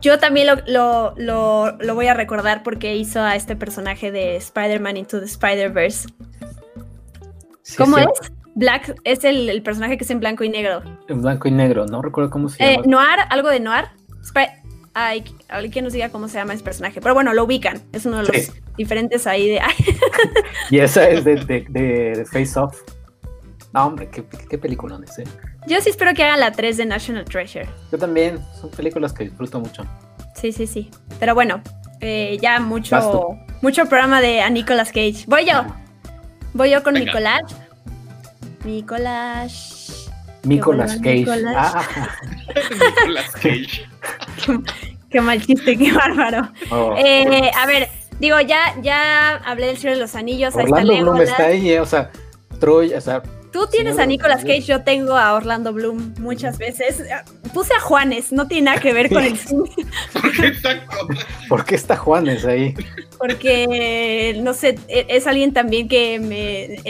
Yo 0.00 0.18
también 0.18 0.46
lo, 0.46 1.12
lo, 1.18 1.76
lo, 1.78 1.94
voy 1.94 2.06
a 2.06 2.14
recordar 2.14 2.62
porque 2.62 2.96
hizo 2.96 3.20
a 3.20 3.36
este 3.36 3.56
personaje 3.56 4.10
de 4.10 4.36
Spider-Man 4.36 4.96
Into 4.96 5.20
the 5.20 5.26
Spider-Verse. 5.26 6.08
¿Cómo 7.76 7.98
es? 7.98 8.06
Black 8.54 8.98
es 9.04 9.22
el, 9.24 9.62
personaje 9.62 9.98
que 9.98 10.04
es 10.04 10.10
en 10.10 10.20
blanco 10.20 10.44
y 10.44 10.48
negro. 10.48 10.82
En 11.08 11.20
blanco 11.20 11.46
y 11.46 11.50
negro, 11.50 11.84
no 11.84 12.00
recuerdo 12.00 12.30
cómo 12.30 12.48
se 12.48 12.64
eh, 12.64 12.76
llama. 12.76 12.86
Noir, 12.86 13.18
algo 13.28 13.50
de 13.50 13.60
Noir. 13.60 13.84
Ay, 14.98 15.22
alguien 15.48 15.84
nos 15.84 15.92
diga 15.92 16.08
cómo 16.08 16.26
se 16.26 16.38
llama 16.38 16.54
ese 16.54 16.64
personaje. 16.64 17.02
Pero 17.02 17.12
bueno, 17.12 17.34
lo 17.34 17.44
ubican. 17.44 17.82
Es 17.92 18.06
uno 18.06 18.22
de 18.22 18.32
los 18.32 18.52
diferentes 18.78 19.26
ahí 19.26 19.50
de. 19.50 19.60
y 20.70 20.78
esa 20.78 21.06
es 21.06 21.22
de, 21.22 21.36
de, 21.68 22.24
Face 22.32 22.58
Off. 22.58 22.80
No, 23.74 23.88
hombre, 23.88 24.08
qué, 24.08 24.24
qué 24.48 24.56
película 24.56 24.98
es, 25.06 25.18
¿eh? 25.18 25.24
Yo 25.66 25.78
sí 25.82 25.90
espero 25.90 26.14
que 26.14 26.24
hagan 26.24 26.40
la 26.40 26.50
3 26.50 26.78
de 26.78 26.86
National 26.86 27.26
Treasure. 27.26 27.68
Yo 27.92 27.98
también. 27.98 28.38
Son 28.58 28.70
películas 28.70 29.12
que 29.12 29.24
disfruto 29.24 29.60
mucho. 29.60 29.84
Sí, 30.34 30.50
sí, 30.50 30.66
sí. 30.66 30.90
Pero 31.20 31.34
bueno, 31.34 31.60
eh, 32.00 32.38
ya 32.40 32.58
mucho, 32.58 33.36
mucho 33.60 33.84
programa 33.84 34.22
de 34.22 34.40
a 34.40 34.48
Nicolas 34.48 34.92
Cage. 34.92 35.24
Voy 35.26 35.44
yo. 35.44 35.62
Voy 36.54 36.70
yo 36.70 36.82
con 36.82 36.94
Nicolás. 36.94 37.42
Nicolás. 38.64 40.10
Nicolas 40.46 40.96
Cage. 41.02 41.26
Ah. 41.54 41.84
Nicolas 42.54 43.30
Cage. 43.32 43.86
Qué 45.10 45.20
mal 45.20 45.44
chiste, 45.44 45.76
qué 45.76 45.92
bárbaro. 45.92 46.50
Oh. 46.70 46.94
Eh, 46.98 47.50
a 47.56 47.66
ver, 47.66 47.88
digo, 48.18 48.40
ya, 48.40 48.74
ya 48.82 49.36
hablé 49.36 49.66
del 49.66 49.78
Señor 49.78 49.96
de 49.96 50.02
los 50.02 50.14
Anillos. 50.14 50.54
Orlando 50.54 50.76
ahí 50.76 50.98
está 50.98 51.02
Bloom 51.02 51.20
está 51.20 51.46
ahí, 51.46 51.70
eh, 51.70 51.80
o 51.80 51.86
sea, 51.86 52.10
Troy, 52.58 52.92
o 52.94 53.00
sea. 53.00 53.22
Tú 53.52 53.66
tienes 53.68 53.98
a 53.98 54.04
Nicolas 54.04 54.42
Cage, 54.42 54.62
yo 54.62 54.82
tengo 54.82 55.16
a 55.16 55.32
Orlando 55.32 55.72
Bloom 55.72 56.14
muchas 56.18 56.58
veces. 56.58 57.02
Puse 57.54 57.72
a 57.72 57.80
Juanes, 57.80 58.30
no 58.30 58.46
tiene 58.46 58.66
nada 58.66 58.80
que 58.80 58.92
ver 58.92 59.08
con 59.08 59.24
el 59.24 59.38
cine. 59.38 59.70
¿Por 61.48 61.64
qué 61.64 61.74
está 61.74 61.96
Juanes 61.96 62.44
ahí? 62.44 62.74
Porque, 63.16 64.38
no 64.42 64.52
sé, 64.52 64.78
e, 64.88 65.06
es 65.08 65.26
alguien 65.26 65.54
también 65.54 65.88
que 65.88 66.18
me 66.18 66.82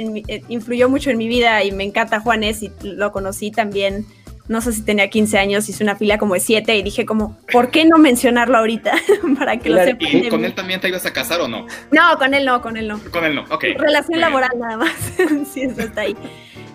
influyó 0.49 0.89
mucho 0.89 1.11
en 1.11 1.19
mi 1.19 1.29
vida 1.29 1.63
y 1.63 1.71
me 1.71 1.85
encanta 1.85 2.19
Juanes 2.19 2.65
y 2.65 2.73
lo 2.83 3.13
conocí 3.13 3.53
también 3.53 4.05
no 4.49 4.61
sé 4.61 4.73
si 4.73 4.83
tenía 4.83 5.09
15 5.09 5.39
años, 5.39 5.69
hice 5.69 5.83
una 5.83 5.97
fila 5.97 6.19
como 6.19 6.35
de 6.35 6.41
7 6.41 6.77
y 6.77 6.83
dije 6.83 7.05
como, 7.05 7.37
¿por 7.53 7.71
qué 7.71 7.85
no 7.85 7.99
mencionarlo 7.99 8.59
ahorita? 8.59 8.93
Para 9.39 9.59
que 9.59 9.71
lo 9.71 9.83
sepan. 9.83 10.09
¿Y 10.13 10.29
con 10.29 10.45
él 10.45 10.55
también 10.55 10.81
te 10.81 10.89
ibas 10.89 11.07
a 11.07 11.13
casar 11.13 11.41
o 11.41 11.49
no? 11.49 11.67
No, 11.91 12.19
con 12.19 12.35
él 12.35 12.45
no, 12.45 12.63
con 12.63 12.77
él 12.77 12.89
no. 12.89 13.01
Con 13.11 13.25
él 13.25 13.35
no, 13.35 13.45
ok. 13.51 13.65
Relación 13.79 14.21
laboral 14.21 14.51
nada 14.59 14.77
más. 14.77 14.93
sí, 15.53 15.63
eso 15.63 15.81
está 15.81 16.03
ahí. 16.03 16.17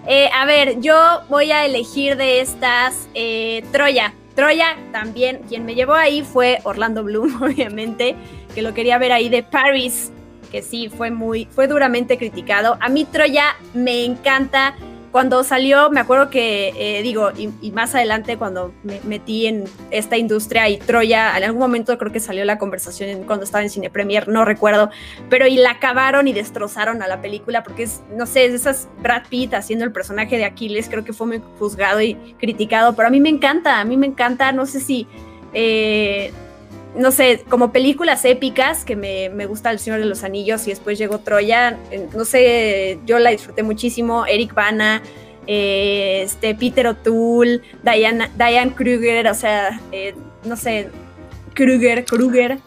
Eh, 0.07 0.29
a 0.33 0.45
ver, 0.45 0.79
yo 0.81 1.21
voy 1.29 1.51
a 1.51 1.65
elegir 1.65 2.17
de 2.17 2.41
estas 2.41 3.07
eh, 3.13 3.63
Troya. 3.71 4.13
Troya 4.35 4.77
también, 4.91 5.41
quien 5.47 5.65
me 5.65 5.75
llevó 5.75 5.93
ahí 5.93 6.23
fue 6.23 6.59
Orlando 6.63 7.03
Bloom, 7.03 7.41
obviamente, 7.43 8.15
que 8.55 8.61
lo 8.61 8.73
quería 8.73 8.97
ver 8.97 9.11
ahí 9.11 9.29
de 9.29 9.43
Paris, 9.43 10.11
que 10.51 10.61
sí, 10.61 10.89
fue 10.89 11.11
muy, 11.11 11.45
fue 11.51 11.67
duramente 11.67 12.17
criticado. 12.17 12.77
A 12.81 12.89
mí 12.89 13.05
Troya 13.05 13.55
me 13.73 14.03
encanta 14.03 14.75
cuando 15.11 15.43
salió, 15.43 15.89
me 15.89 15.99
acuerdo 15.99 16.29
que, 16.29 16.73
eh, 16.77 17.01
digo, 17.03 17.31
y, 17.37 17.71
más 17.71 17.95
adelante 17.95 18.37
cuando 18.37 18.73
me 18.83 19.01
metí 19.03 19.47
en 19.47 19.65
esta 19.91 20.17
industria 20.17 20.69
y 20.69 20.77
Troya, 20.77 21.37
en 21.37 21.43
algún 21.43 21.59
momento 21.59 21.97
creo 21.97 22.11
que 22.11 22.19
salió 22.19 22.45
la 22.45 22.57
conversación 22.57 23.23
cuando 23.23 23.43
estaba 23.43 23.63
en 23.63 23.69
Cine 23.69 23.89
Premier, 23.89 24.27
no 24.27 24.45
recuerdo, 24.45 24.89
pero 25.29 25.47
y 25.47 25.57
la 25.57 25.71
acabaron 25.71 26.27
y 26.27 26.33
destrozaron 26.33 27.01
a 27.01 27.07
la 27.07 27.21
película 27.21 27.63
porque 27.63 27.83
es, 27.83 28.01
no 28.15 28.25
sé, 28.25 28.45
es 28.45 28.53
esas 28.53 28.87
Brad 29.01 29.23
Pitt 29.29 29.53
haciendo 29.53 29.83
el 29.85 29.91
personaje 29.91 30.37
de 30.37 30.45
Aquiles, 30.45 30.87
creo 30.89 31.03
que 31.03 31.13
fue 31.13 31.27
muy 31.27 31.41
juzgado 31.59 32.01
y 32.01 32.15
criticado, 32.39 32.95
pero 32.95 33.07
a 33.07 33.11
mí 33.11 33.19
me 33.19 33.29
encanta, 33.29 33.79
a 33.79 33.85
mí 33.85 33.97
me 33.97 34.07
encanta, 34.07 34.51
no 34.51 34.65
sé 34.65 34.79
si... 34.79 35.07
Eh, 35.53 36.31
no 36.95 37.11
sé, 37.11 37.43
como 37.49 37.71
películas 37.71 38.25
épicas, 38.25 38.83
que 38.83 38.95
me, 38.95 39.45
gusta 39.45 39.71
El 39.71 39.79
Señor 39.79 39.99
de 39.99 40.05
los 40.05 40.23
Anillos 40.23 40.67
y 40.67 40.71
después 40.71 40.97
llegó 40.97 41.19
Troya, 41.19 41.77
no 42.15 42.25
sé, 42.25 42.99
yo 43.05 43.19
la 43.19 43.29
disfruté 43.29 43.63
muchísimo, 43.63 44.25
Eric 44.25 44.53
Bana, 44.53 45.01
eh, 45.47 46.21
este, 46.23 46.53
Peter 46.55 46.87
O'Toole, 46.87 47.61
Diane, 47.83 48.29
Diane 48.35 48.73
Kruger, 48.73 49.27
o 49.27 49.33
sea, 49.33 49.79
eh, 49.91 50.15
no 50.45 50.55
sé, 50.55 50.89
Kruger, 51.53 52.05
Kruger. 52.05 52.59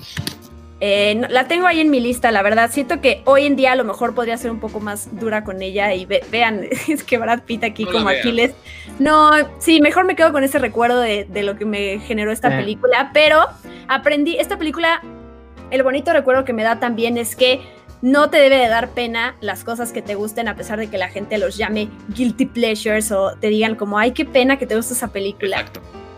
La 1.30 1.48
tengo 1.48 1.66
ahí 1.66 1.80
en 1.80 1.90
mi 1.90 2.00
lista, 2.00 2.30
la 2.32 2.42
verdad. 2.42 2.70
Siento 2.70 3.00
que 3.00 3.22
hoy 3.24 3.46
en 3.46 3.56
día 3.56 3.72
a 3.72 3.76
lo 3.76 3.84
mejor 3.84 4.14
podría 4.14 4.36
ser 4.36 4.50
un 4.50 4.60
poco 4.60 4.80
más 4.80 5.08
dura 5.18 5.44
con 5.44 5.62
ella. 5.62 5.94
Y 5.94 6.06
vean, 6.06 6.64
es 6.88 7.04
que 7.04 7.18
Brad 7.18 7.42
Pitt 7.42 7.64
aquí 7.64 7.84
como 7.84 8.08
Aquiles. 8.08 8.52
No, 8.98 9.30
sí, 9.58 9.80
mejor 9.80 10.04
me 10.04 10.16
quedo 10.16 10.32
con 10.32 10.44
ese 10.44 10.58
recuerdo 10.58 11.00
de, 11.00 11.24
de 11.24 11.42
lo 11.42 11.56
que 11.56 11.64
me 11.64 12.00
generó 12.00 12.32
esta 12.32 12.50
película. 12.50 13.10
Pero 13.14 13.46
aprendí, 13.88 14.36
esta 14.36 14.58
película, 14.58 15.02
el 15.70 15.82
bonito 15.82 16.12
recuerdo 16.12 16.44
que 16.44 16.52
me 16.52 16.62
da 16.62 16.80
también 16.80 17.18
es 17.18 17.34
que 17.36 17.60
no 18.02 18.28
te 18.28 18.36
debe 18.36 18.58
de 18.58 18.68
dar 18.68 18.90
pena 18.90 19.34
las 19.40 19.64
cosas 19.64 19.90
que 19.90 20.02
te 20.02 20.14
gusten 20.14 20.46
a 20.48 20.56
pesar 20.56 20.78
de 20.78 20.90
que 20.90 20.98
la 20.98 21.08
gente 21.08 21.38
los 21.38 21.56
llame 21.56 21.88
guilty 22.14 22.44
pleasures 22.44 23.10
o 23.10 23.34
te 23.40 23.48
digan 23.48 23.76
como, 23.76 23.98
ay, 23.98 24.12
qué 24.12 24.26
pena 24.26 24.58
que 24.58 24.66
te 24.66 24.76
guste 24.76 24.92
esa 24.92 25.08
película. 25.08 25.64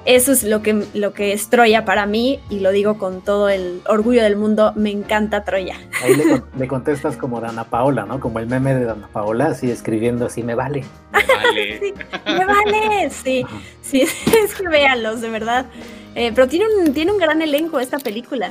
Eso 0.07 0.31
es 0.31 0.45
lo 0.45 0.63
que, 0.63 0.85
lo 0.95 1.13
que 1.13 1.33
es 1.33 1.49
Troya 1.49 1.85
para 1.85 2.07
mí 2.07 2.39
y 2.49 2.61
lo 2.61 2.71
digo 2.71 2.97
con 2.97 3.23
todo 3.23 3.49
el 3.49 3.81
orgullo 3.89 4.23
del 4.23 4.37
mundo, 4.37 4.73
me 4.77 4.91
encanta 4.93 5.43
Troya. 5.43 5.77
Ahí 6.03 6.15
le, 6.57 6.69
contestas 6.69 7.17
como 7.17 7.41
Dana 7.41 7.65
Paola, 7.65 8.07
¿no? 8.07 8.21
Como 8.21 8.39
el 8.39 8.47
meme 8.47 8.73
de 8.75 8.85
Dana 8.85 9.09
Paola, 9.13 9.47
así 9.47 9.69
escribiendo 9.69 10.27
así, 10.27 10.45
me 10.45 10.55
vale. 10.55 10.85
Me 11.13 11.35
vale. 11.35 11.79
sí, 11.81 11.95
me 12.25 12.47
vale, 12.47 13.11
sí, 13.11 13.45
sí, 13.83 14.01
es 14.45 14.55
que 14.55 14.69
véanlos, 14.69 15.21
de 15.21 15.29
verdad. 15.29 15.67
Eh, 16.15 16.31
pero 16.33 16.47
tiene 16.47 16.67
un, 16.69 16.95
tiene 16.95 17.11
un 17.11 17.19
gran 17.19 17.43
elenco 17.43 17.81
esta 17.81 17.99
película. 17.99 18.51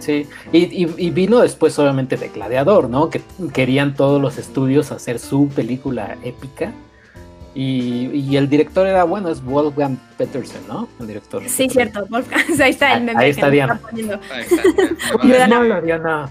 Sí, 0.00 0.26
y, 0.52 1.10
vino 1.10 1.38
después 1.40 1.78
obviamente 1.78 2.16
de 2.16 2.28
Gladiador, 2.30 2.88
¿no? 2.88 3.10
Que 3.10 3.22
querían 3.52 3.94
todos 3.94 4.20
los 4.20 4.38
estudios 4.38 4.90
hacer 4.92 5.18
su 5.18 5.48
película 5.48 6.16
épica. 6.24 6.72
Y, 7.54 8.36
el 8.36 8.48
director 8.48 8.86
era, 8.86 9.02
bueno, 9.04 9.28
es 9.28 9.44
Wolfgang 9.44 9.96
Petersen, 10.16 10.60
¿no? 10.68 10.88
El 11.00 11.08
director. 11.08 11.42
Sí, 11.48 11.68
cierto, 11.68 12.06
Wolfgang. 12.08 12.44
Ahí 12.60 12.70
está 12.70 12.94
el 12.94 13.04
meme. 13.04 13.20
Ahí 13.20 13.30
está 13.30 13.50
Diana. 13.50 13.80
Ahí 13.92 14.00
está. 15.32 15.80
Diana. 15.80 16.30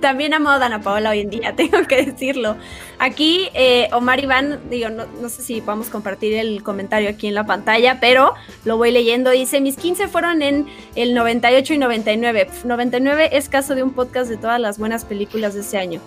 También 0.00 0.34
amo 0.34 0.50
a 0.50 0.58
Dana 0.58 0.80
Paola 0.80 1.10
hoy 1.10 1.20
en 1.20 1.30
día, 1.30 1.54
tengo 1.56 1.86
que 1.86 2.04
decirlo. 2.04 2.56
Aquí, 2.98 3.48
eh, 3.54 3.88
Omar 3.92 4.22
Iván, 4.22 4.60
digo, 4.68 4.88
no, 4.88 5.06
no, 5.20 5.28
sé 5.28 5.42
si 5.42 5.60
podemos 5.60 5.88
compartir 5.88 6.34
el 6.34 6.62
comentario 6.62 7.08
aquí 7.08 7.28
en 7.28 7.34
la 7.34 7.44
pantalla, 7.44 7.98
pero 8.00 8.34
lo 8.64 8.76
voy 8.76 8.90
leyendo. 8.90 9.30
Dice: 9.30 9.60
Mis 9.60 9.76
15 9.76 10.08
fueron 10.08 10.42
en 10.42 10.66
el 10.96 11.14
98 11.14 11.74
y 11.74 11.78
99. 11.78 12.48
99 12.64 13.30
es 13.32 13.48
caso 13.48 13.74
de 13.74 13.82
un 13.82 13.92
podcast 13.92 14.28
de 14.28 14.36
todas 14.36 14.60
las 14.60 14.78
buenas 14.78 15.04
películas 15.04 15.54
de 15.54 15.60
ese 15.60 15.78
año. 15.78 16.00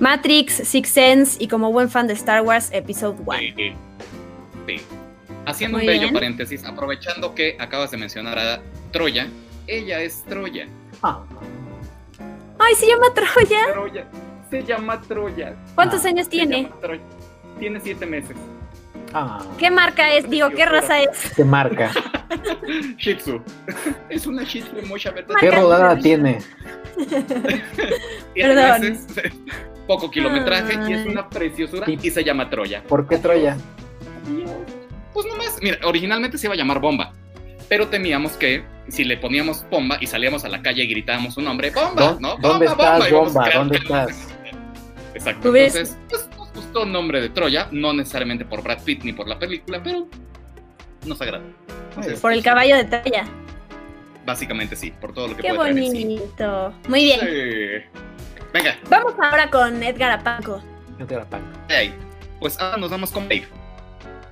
Matrix, 0.00 0.66
Six 0.66 0.88
Sense 0.88 1.36
y 1.38 1.46
como 1.46 1.70
buen 1.70 1.90
fan 1.90 2.06
de 2.06 2.14
Star 2.14 2.40
Wars, 2.42 2.70
Episode 2.72 3.18
1. 3.24 3.38
Sí, 4.66 4.80
Haciendo 5.46 5.78
un 5.78 5.86
bello 5.86 6.12
paréntesis, 6.12 6.64
aprovechando 6.64 7.34
que 7.34 7.56
acabas 7.58 7.90
de 7.90 7.98
mencionar 7.98 8.38
a 8.38 8.62
Troya, 8.92 9.28
ella 9.66 10.00
es 10.00 10.24
Troya. 10.24 10.66
Ah. 11.02 11.22
Ay, 12.58 12.74
se 12.76 12.86
llama 12.86 13.12
Troya. 13.12 13.72
Troya. 13.72 14.06
Se 14.50 14.62
llama 14.62 15.00
Troya. 15.02 15.54
¿Cuántos 15.74 16.04
ah, 16.04 16.08
años 16.08 16.28
tiene? 16.28 16.70
Tiene 17.58 17.80
siete 17.80 18.06
meses. 18.06 18.36
Ah. 19.12 19.44
¿Qué 19.58 19.70
marca 19.70 20.14
es? 20.14 20.28
Digo, 20.30 20.48
¿qué 20.50 20.64
raza 20.64 21.00
es? 21.00 21.32
¿Qué 21.36 21.44
marca? 21.44 21.90
Shih 22.96 23.16
Tzu. 23.16 23.42
Es 24.08 24.26
una 24.26 24.44
Shih 24.44 24.62
Tzu 24.62 25.12
verdad. 25.14 25.34
¿Qué 25.40 25.50
rodada 25.50 25.98
tiene? 26.02 26.38
Perdón 28.34 28.98
poco 29.90 30.08
kilometraje 30.08 30.78
y 30.88 30.92
es 30.92 31.04
una 31.04 31.28
preciosura 31.28 31.84
y, 31.90 32.10
se 32.10 32.22
llama 32.22 32.48
Troya. 32.48 32.80
¿Por 32.84 33.08
qué 33.08 33.18
Troya? 33.18 33.56
Pues 35.12 35.26
nomás, 35.26 35.58
mira, 35.60 35.78
originalmente 35.84 36.38
se 36.38 36.46
iba 36.46 36.54
a 36.54 36.56
llamar 36.56 36.78
Bomba, 36.78 37.12
pero 37.68 37.88
temíamos 37.88 38.34
que 38.34 38.62
si 38.86 39.02
le 39.02 39.16
poníamos 39.16 39.68
Bomba 39.68 39.98
y 40.00 40.06
salíamos 40.06 40.44
a 40.44 40.48
la 40.48 40.62
calle 40.62 40.84
y 40.84 40.86
gritábamos 40.86 41.36
un 41.38 41.44
nombre, 41.44 41.72
Bomba, 41.72 42.16
¿no? 42.20 42.36
¿Dónde 42.36 42.66
estás, 42.66 43.10
Bomba? 43.10 43.50
¿Dónde 43.52 43.78
estás? 43.78 44.28
Exacto. 45.14 45.48
Entonces, 45.48 45.98
pues 46.08 46.28
nos 46.38 46.52
gustó 46.52 46.84
el 46.84 46.92
nombre 46.92 47.20
de 47.20 47.30
Troya, 47.30 47.66
no 47.72 47.92
necesariamente 47.92 48.44
por 48.44 48.62
Brad 48.62 48.84
Pitt 48.84 49.02
ni 49.02 49.12
por 49.12 49.26
la 49.26 49.40
película, 49.40 49.82
pero 49.82 50.06
nos 51.04 51.20
agrada. 51.20 51.42
por 52.22 52.32
el 52.32 52.44
caballo 52.44 52.76
de 52.76 52.84
Troya. 52.84 53.24
Básicamente 54.24 54.76
sí, 54.76 54.92
por 54.92 55.12
todo 55.12 55.26
lo 55.26 55.36
que 55.36 55.42
Qué 55.42 55.52
puede 55.52 55.72
bonito. 55.72 56.72
Muy 56.86 57.02
bien. 57.02 57.20
Sí. 57.20 58.00
Venga. 58.52 58.78
Vamos 58.88 59.14
ahora 59.20 59.50
con 59.50 59.82
Edgar 59.82 60.10
Apanco. 60.10 60.62
Edgar 60.98 61.22
Apanco. 61.22 61.46
Pues 62.40 62.58
ahora 62.58 62.78
nos 62.78 62.90
vamos 62.90 63.10
con 63.10 63.24
Babe. 63.24 63.46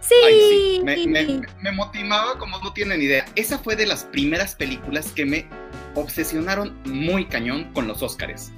Sí. 0.00 0.80
Me, 0.84 1.72
motivaba 1.72 2.38
como 2.38 2.58
no 2.58 2.72
tienen 2.72 3.02
idea. 3.02 3.24
Esa 3.36 3.58
fue 3.58 3.76
de 3.76 3.86
las 3.86 4.04
primeras 4.04 4.54
películas 4.54 5.12
que 5.12 5.26
me 5.26 5.46
obsesionaron 5.94 6.80
muy 6.84 7.26
cañón 7.26 7.72
con 7.74 7.86
los 7.86 8.02
Óscares. 8.02 8.52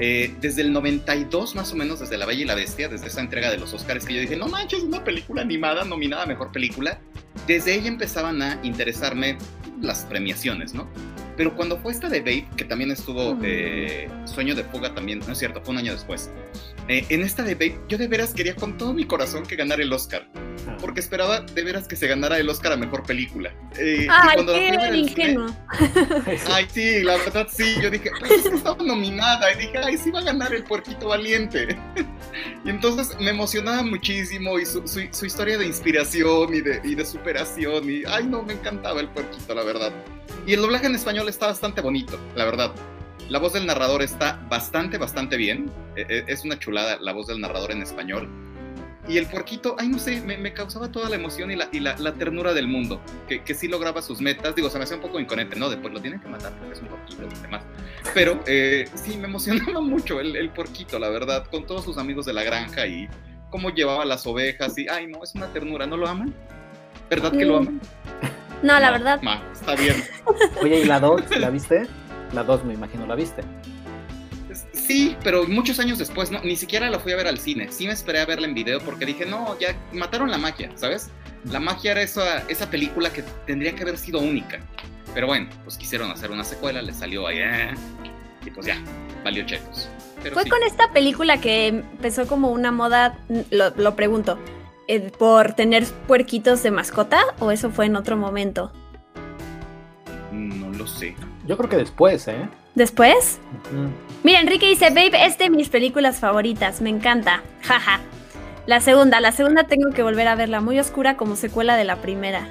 Eh, 0.00 0.34
desde 0.40 0.62
el 0.62 0.72
92 0.72 1.56
más 1.56 1.72
o 1.72 1.76
menos, 1.76 1.98
desde 1.98 2.16
La 2.18 2.26
Bella 2.26 2.42
y 2.42 2.44
la 2.44 2.54
Bestia, 2.54 2.88
desde 2.88 3.08
esa 3.08 3.20
entrega 3.20 3.50
de 3.50 3.58
los 3.58 3.74
Óscares 3.74 4.04
que 4.04 4.14
yo 4.14 4.20
dije, 4.20 4.36
no 4.36 4.46
manches, 4.46 4.82
una 4.82 5.02
película 5.02 5.42
animada 5.42 5.84
nominada 5.84 6.22
a 6.22 6.26
Mejor 6.26 6.52
Película, 6.52 7.00
desde 7.46 7.74
ella 7.74 7.88
empezaban 7.88 8.40
a 8.40 8.60
interesarme 8.62 9.38
las 9.80 10.04
premiaciones, 10.04 10.72
¿no? 10.72 10.88
Pero 11.36 11.54
cuando 11.54 11.78
fue 11.78 11.92
esta 11.92 12.08
de 12.08 12.20
Babe, 12.20 12.48
que 12.56 12.64
también 12.64 12.90
estuvo 12.90 13.36
eh, 13.42 14.08
Sueño 14.24 14.54
de 14.54 14.64
Fuga 14.64 14.94
también, 14.94 15.20
no 15.20 15.32
es 15.32 15.38
cierto, 15.38 15.60
fue 15.62 15.72
un 15.72 15.78
año 15.78 15.92
después. 15.92 16.30
Eh, 16.88 17.04
en 17.10 17.22
esta 17.22 17.42
de 17.42 17.54
Babe, 17.54 17.78
yo 17.86 17.98
de 17.98 18.08
veras 18.08 18.32
quería 18.32 18.56
con 18.56 18.78
todo 18.78 18.94
mi 18.94 19.04
corazón 19.04 19.44
que 19.44 19.56
ganara 19.56 19.82
el 19.82 19.92
Oscar. 19.92 20.26
Ah. 20.66 20.76
Porque 20.80 21.00
esperaba 21.00 21.40
de 21.40 21.62
veras 21.62 21.86
que 21.86 21.96
se 21.96 22.06
ganara 22.06 22.38
el 22.38 22.48
Oscar 22.48 22.72
a 22.72 22.76
Mejor 22.76 23.02
Película. 23.02 23.52
Eh, 23.78 24.06
ay, 24.10 24.46
qué 24.46 24.96
ingenuo. 24.96 25.54
ay, 26.50 26.66
sí, 26.72 27.02
la 27.02 27.18
verdad 27.18 27.46
sí. 27.50 27.74
Yo 27.82 27.90
dije, 27.90 28.10
pues 28.18 28.30
es 28.30 28.48
que 28.48 28.56
estaba 28.56 28.82
nominada. 28.82 29.52
Y 29.52 29.58
dije, 29.58 29.78
ay, 29.78 29.98
sí 29.98 30.10
va 30.10 30.20
a 30.20 30.24
ganar 30.24 30.54
el 30.54 30.64
puerquito 30.64 31.08
valiente. 31.08 31.78
y 32.64 32.70
entonces 32.70 33.14
me 33.20 33.30
emocionaba 33.30 33.82
muchísimo 33.82 34.58
y 34.58 34.64
su, 34.64 34.82
su, 34.88 35.26
historia 35.26 35.58
de 35.58 35.66
inspiración 35.66 36.54
y 36.54 36.62
de, 36.62 36.80
y 36.84 36.94
de 36.94 37.04
superación. 37.04 37.90
Y, 37.90 38.02
ay, 38.06 38.24
no, 38.26 38.42
me 38.42 38.54
encantaba 38.54 39.00
el 39.00 39.08
puerquito, 39.08 39.54
la 39.54 39.62
verdad. 39.62 39.92
Y 40.46 40.54
el 40.54 40.62
doblaje 40.62 40.86
en 40.86 40.94
español 40.94 41.28
está 41.28 41.48
bastante 41.48 41.82
bonito, 41.82 42.18
la 42.34 42.46
verdad. 42.46 42.72
La 43.28 43.38
voz 43.38 43.52
del 43.52 43.66
narrador 43.66 44.02
está 44.02 44.40
bastante, 44.48 44.98
bastante 44.98 45.36
bien. 45.36 45.70
E, 45.96 46.06
e, 46.08 46.24
es 46.26 46.44
una 46.44 46.58
chulada 46.58 46.98
la 47.00 47.12
voz 47.12 47.26
del 47.26 47.40
narrador 47.40 47.72
en 47.72 47.82
español. 47.82 48.28
Y 49.08 49.16
el 49.16 49.26
puerquito, 49.26 49.74
ay, 49.78 49.88
no 49.88 49.98
sé, 49.98 50.20
me, 50.20 50.52
causaba 50.52 50.92
toda 50.92 51.08
la 51.08 51.16
emoción 51.16 51.50
y 51.50 51.56
la, 51.56 51.68
y 51.72 51.80
la, 51.80 51.96
ternura 52.14 52.52
del 52.52 52.68
mundo. 52.68 53.00
Que, 53.26 53.42
que, 53.42 53.54
sí 53.54 53.66
lograba 53.66 54.02
sus 54.02 54.20
metas. 54.20 54.54
Digo, 54.54 54.68
se 54.68 54.76
me 54.76 54.84
hacía 54.84 54.96
un 54.96 55.02
poco 55.02 55.18
inconente, 55.18 55.56
¿no? 55.56 55.70
Después 55.70 55.94
lo 55.94 56.00
tienen 56.00 56.20
que 56.20 56.28
matar 56.28 56.52
porque 56.58 56.74
es 56.74 56.82
un 56.82 56.88
porquito 56.88 57.22
y 57.22 57.42
demás. 57.42 57.62
Pero 58.12 58.42
eh, 58.46 58.86
sí, 58.94 59.16
me 59.16 59.26
emocionaba 59.26 59.80
mucho 59.82 60.20
el, 60.20 60.36
el 60.36 60.50
porquito, 60.50 60.98
la 60.98 61.08
verdad, 61.08 61.46
con 61.46 61.64
todos 61.64 61.84
sus 61.84 61.96
amigos 61.96 62.26
de 62.26 62.34
la 62.34 62.42
granja 62.42 62.86
y 62.86 63.08
cómo 63.48 63.70
llevaba 63.70 64.04
las 64.04 64.26
ovejas. 64.26 64.76
Y, 64.76 64.88
ay, 64.88 65.06
no, 65.06 65.24
es 65.24 65.34
una 65.34 65.46
ternura. 65.54 65.86
¿No 65.86 65.96
lo 65.96 66.06
aman? 66.06 66.34
¿Verdad 67.08 67.32
que 67.32 67.46
lo 67.46 67.56
aman? 67.58 67.80
No, 68.62 68.78
la 68.78 68.90
verdad. 68.90 69.20
está 69.52 69.74
bien. 69.74 70.04
Oye, 70.62 70.80
¿y 70.80 70.84
la 70.84 71.00
2? 71.00 71.22
¿La 71.38 71.48
viste? 71.48 71.86
La 72.32 72.44
2 72.44 72.64
me 72.64 72.74
imagino, 72.74 73.06
¿la 73.06 73.14
viste? 73.14 73.42
Sí, 74.72 75.16
pero 75.22 75.46
muchos 75.46 75.78
años 75.78 75.98
después, 75.98 76.30
no, 76.30 76.40
ni 76.42 76.56
siquiera 76.56 76.88
la 76.90 76.98
fui 76.98 77.12
a 77.12 77.16
ver 77.16 77.26
al 77.26 77.38
cine. 77.38 77.68
Sí 77.70 77.86
me 77.86 77.92
esperé 77.92 78.20
a 78.20 78.26
verla 78.26 78.46
en 78.46 78.54
video 78.54 78.80
porque 78.80 79.06
dije, 79.06 79.26
no, 79.26 79.58
ya 79.58 79.76
mataron 79.92 80.30
la 80.30 80.38
magia, 80.38 80.70
¿sabes? 80.74 81.10
La 81.50 81.60
magia 81.60 81.92
era 81.92 82.02
esa, 82.02 82.38
esa 82.48 82.70
película 82.70 83.12
que 83.12 83.22
tendría 83.46 83.74
que 83.74 83.82
haber 83.82 83.98
sido 83.98 84.20
única. 84.20 84.60
Pero 85.14 85.26
bueno, 85.26 85.48
pues 85.64 85.76
quisieron 85.76 86.10
hacer 86.10 86.30
una 86.30 86.44
secuela, 86.44 86.82
le 86.82 86.92
salió 86.92 87.26
ahí, 87.26 87.38
eh, 87.38 87.74
y 88.44 88.50
pues 88.50 88.66
ya, 88.66 88.82
valió 89.24 89.44
checos. 89.44 89.88
Fue 90.32 90.48
con 90.48 90.62
esta 90.64 90.92
película 90.92 91.40
que 91.40 91.68
empezó 91.68 92.26
como 92.26 92.50
una 92.50 92.72
moda, 92.72 93.18
lo, 93.50 93.70
lo 93.70 93.94
pregunto, 93.94 94.38
eh, 94.90 95.12
por 95.18 95.52
tener 95.52 95.84
puerquitos 96.06 96.62
de 96.62 96.70
mascota 96.70 97.20
o 97.40 97.50
eso 97.50 97.70
fue 97.70 97.84
en 97.84 97.96
otro 97.96 98.16
momento? 98.16 98.72
No 100.32 100.70
lo 100.70 100.86
sé. 100.86 101.14
Yo 101.48 101.56
creo 101.56 101.70
que 101.70 101.76
después, 101.78 102.28
¿eh? 102.28 102.46
¿Después? 102.74 103.40
Mira, 104.22 104.40
Enrique 104.40 104.68
dice, 104.68 104.90
Babe 104.90 105.24
es 105.24 105.38
de 105.38 105.48
mis 105.48 105.70
películas 105.70 106.20
favoritas, 106.20 106.82
me 106.82 106.90
encanta. 106.90 107.42
Jaja. 107.62 108.00
La 108.66 108.80
segunda, 108.80 109.18
la 109.20 109.32
segunda 109.32 109.64
tengo 109.64 109.90
que 109.90 110.02
volver 110.02 110.28
a 110.28 110.34
verla, 110.34 110.60
muy 110.60 110.78
oscura 110.78 111.16
como 111.16 111.36
secuela 111.36 111.78
de 111.78 111.84
la 111.84 111.96
primera. 112.02 112.46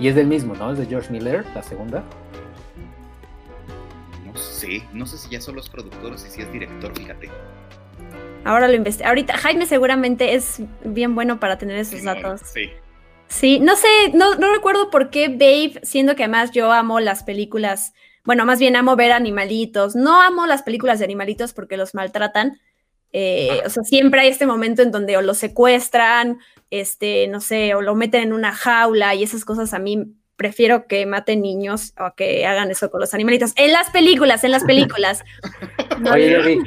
Y 0.00 0.08
es 0.08 0.16
del 0.16 0.26
mismo, 0.26 0.54
¿no? 0.54 0.72
Es 0.72 0.78
de 0.78 0.86
George 0.86 1.12
Miller, 1.12 1.46
la 1.54 1.62
segunda. 1.62 2.02
No 4.26 4.36
sé, 4.36 4.82
no 4.92 5.06
sé 5.06 5.16
si 5.16 5.30
ya 5.30 5.40
son 5.40 5.54
los 5.54 5.70
productores 5.70 6.26
y 6.26 6.30
si 6.30 6.42
es 6.42 6.52
director, 6.52 6.92
fíjate. 6.98 7.30
Ahora 8.44 8.66
lo 8.66 8.74
investigo. 8.74 9.08
Ahorita 9.08 9.38
Jaime 9.38 9.64
seguramente 9.64 10.34
es 10.34 10.60
bien 10.84 11.14
bueno 11.14 11.38
para 11.38 11.56
tener 11.56 11.76
esos 11.76 12.02
datos. 12.02 12.40
Sí. 12.52 12.68
Sí, 13.28 13.60
no 13.60 13.76
sé, 13.76 13.88
no, 14.14 14.36
no 14.36 14.52
recuerdo 14.52 14.90
por 14.90 15.10
qué 15.10 15.28
Babe, 15.28 15.80
siendo 15.82 16.14
que 16.14 16.24
además 16.24 16.52
yo 16.52 16.72
amo 16.72 17.00
las 17.00 17.22
películas, 17.24 17.92
bueno, 18.24 18.44
más 18.44 18.58
bien 18.58 18.76
amo 18.76 18.96
ver 18.96 19.12
animalitos. 19.12 19.94
No 19.96 20.20
amo 20.20 20.46
las 20.46 20.62
películas 20.62 20.98
de 20.98 21.04
animalitos 21.04 21.52
porque 21.52 21.76
los 21.76 21.94
maltratan. 21.94 22.60
Eh, 23.12 23.62
o 23.64 23.70
sea, 23.70 23.82
siempre 23.84 24.20
hay 24.20 24.28
este 24.28 24.46
momento 24.46 24.82
en 24.82 24.90
donde 24.90 25.16
o 25.16 25.22
lo 25.22 25.32
secuestran, 25.32 26.38
este, 26.70 27.28
no 27.28 27.40
sé, 27.40 27.74
o 27.74 27.80
lo 27.80 27.94
meten 27.94 28.22
en 28.22 28.32
una 28.32 28.52
jaula 28.52 29.14
y 29.14 29.22
esas 29.22 29.44
cosas 29.44 29.72
a 29.72 29.78
mí 29.78 30.16
prefiero 30.36 30.86
que 30.86 31.06
maten 31.06 31.40
niños 31.40 31.94
o 31.98 32.14
que 32.14 32.46
hagan 32.46 32.70
eso 32.70 32.90
con 32.90 33.00
los 33.00 33.14
animalitos. 33.14 33.52
En 33.56 33.72
las 33.72 33.90
películas, 33.90 34.44
en 34.44 34.50
las 34.50 34.64
películas. 34.64 35.24
Oye, 36.12 36.58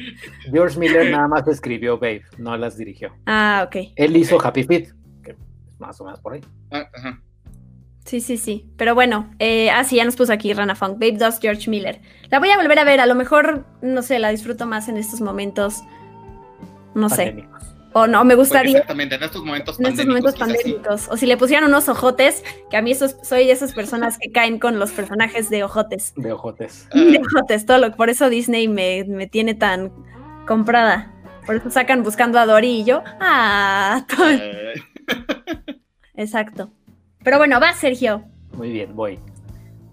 George 0.52 0.80
Miller 0.80 1.12
nada 1.12 1.28
más 1.28 1.48
escribió 1.48 2.00
Babe, 2.00 2.24
no 2.38 2.58
las 2.58 2.78
dirigió. 2.78 3.16
Ah, 3.26 3.66
ok. 3.68 3.92
Él 3.96 4.18
hizo 4.18 4.44
Happy 4.44 4.64
Feet, 4.64 4.90
más 5.80 6.00
o 6.02 6.06
menos 6.06 6.20
por 6.20 6.34
ahí. 6.34 6.42
Ah, 6.72 6.90
sí, 8.06 8.22
sí, 8.22 8.38
sí. 8.38 8.70
Pero 8.78 8.96
bueno, 8.96 9.30
eh, 9.40 9.70
ah, 9.72 9.84
sí, 9.84 9.96
ya 9.96 10.06
nos 10.06 10.16
puso 10.16 10.34
aquí 10.34 10.54
Rana 10.54 10.76
Funk, 10.76 10.94
Babe 10.94 11.18
2, 11.18 11.40
George 11.40 11.70
Miller. 11.70 12.02
La 12.30 12.40
voy 12.40 12.50
a 12.50 12.58
volver 12.58 12.80
a 12.80 12.84
ver, 12.84 13.00
a 13.00 13.06
lo 13.06 13.16
mejor, 13.16 13.66
no 13.82 14.02
sé, 14.02 14.20
la 14.20 14.30
disfruto 14.30 14.66
más 14.66 14.90
en 14.90 14.98
estos 14.98 15.22
momentos. 15.22 15.82
No 16.96 17.10
sé. 17.10 17.48
O 17.94 18.06
no, 18.06 18.24
me 18.24 18.36
gustaría. 18.36 18.74
exactamente, 18.74 19.16
en 19.16 19.24
estos 19.24 19.44
momentos 19.44 19.80
en 19.80 19.88
estos 19.88 20.06
momentos 20.06 20.36
pandémicos. 20.36 21.08
O 21.10 21.18
si 21.18 21.26
le 21.26 21.38
pusieran 21.38 21.68
unos 21.68 21.90
ojotes, 21.90 22.44
que 22.70 22.78
a 22.78 22.82
mí 22.82 22.94
soy 22.94 23.46
de 23.46 23.52
esas 23.52 23.74
personas 23.74 24.18
que 24.20 24.32
caen 24.32 24.60
con 24.60 24.78
los 24.78 24.92
personajes 24.92 25.50
de 25.50 25.64
ojotes. 25.64 26.14
De 26.16 26.32
ojotes. 26.32 26.88
De 26.94 27.20
ojotes, 27.20 27.66
todo 27.66 27.80
lo, 27.80 27.96
por 27.96 28.10
eso 28.10 28.30
Disney 28.30 28.68
me, 28.68 29.06
me 29.06 29.26
tiene 29.28 29.56
tan 29.56 29.92
comprada. 30.46 31.12
Por 31.48 31.56
eso 31.56 31.72
sacan 31.72 32.04
buscando 32.04 32.38
a 32.38 32.46
Dory 32.46 32.82
y 32.82 32.84
yo. 32.84 33.02
Ah, 33.20 34.06
Exacto. 36.20 36.70
Pero 37.24 37.38
bueno, 37.38 37.62
va, 37.62 37.72
Sergio. 37.74 38.24
Muy 38.52 38.72
bien, 38.72 38.94
voy. 38.94 39.18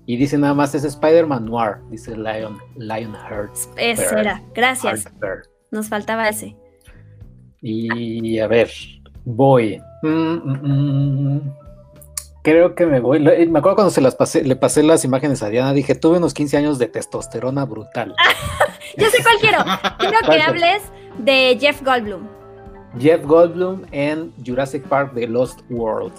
Y 0.06 0.16
dice 0.16 0.36
nada 0.36 0.54
más, 0.54 0.74
es 0.74 0.82
Spider-Man 0.82 1.46
Noir, 1.46 1.76
dice 1.88 2.16
Lion, 2.16 2.58
Lionheart. 2.76 3.54
Ese 3.76 4.18
era, 4.18 4.42
gracias. 4.52 5.04
Nos 5.70 5.88
faltaba 5.88 6.28
ese. 6.28 6.56
Y 7.62 8.40
a 8.40 8.48
ver, 8.48 8.70
voy. 9.24 9.80
Mm, 10.02 10.08
mm, 10.08 11.36
mm. 11.36 11.54
Creo 12.42 12.74
que 12.74 12.86
me 12.86 12.98
voy. 12.98 13.20
Me 13.20 13.58
acuerdo 13.58 13.76
cuando 13.76 13.90
se 13.90 14.00
las 14.00 14.16
pasé, 14.16 14.42
le 14.42 14.56
pasé 14.56 14.82
las 14.82 15.04
imágenes 15.04 15.44
a 15.44 15.48
Diana, 15.48 15.72
dije, 15.72 15.94
tuve 15.94 16.18
unos 16.18 16.34
15 16.34 16.56
años 16.56 16.78
de 16.80 16.88
testosterona 16.88 17.64
brutal. 17.64 18.16
Yo 18.96 19.08
sé 19.10 19.22
cuál 19.22 19.36
quiero. 19.40 19.58
Quiero 19.98 20.18
que 20.28 20.42
hables 20.42 20.82
de 21.18 21.56
Jeff 21.60 21.82
Goldblum. 21.82 22.35
Jeff 22.98 23.24
Goldblum 23.24 23.82
en 23.92 24.32
Jurassic 24.44 24.82
Park 24.84 25.12
The 25.14 25.26
Lost 25.26 25.60
World. 25.70 26.12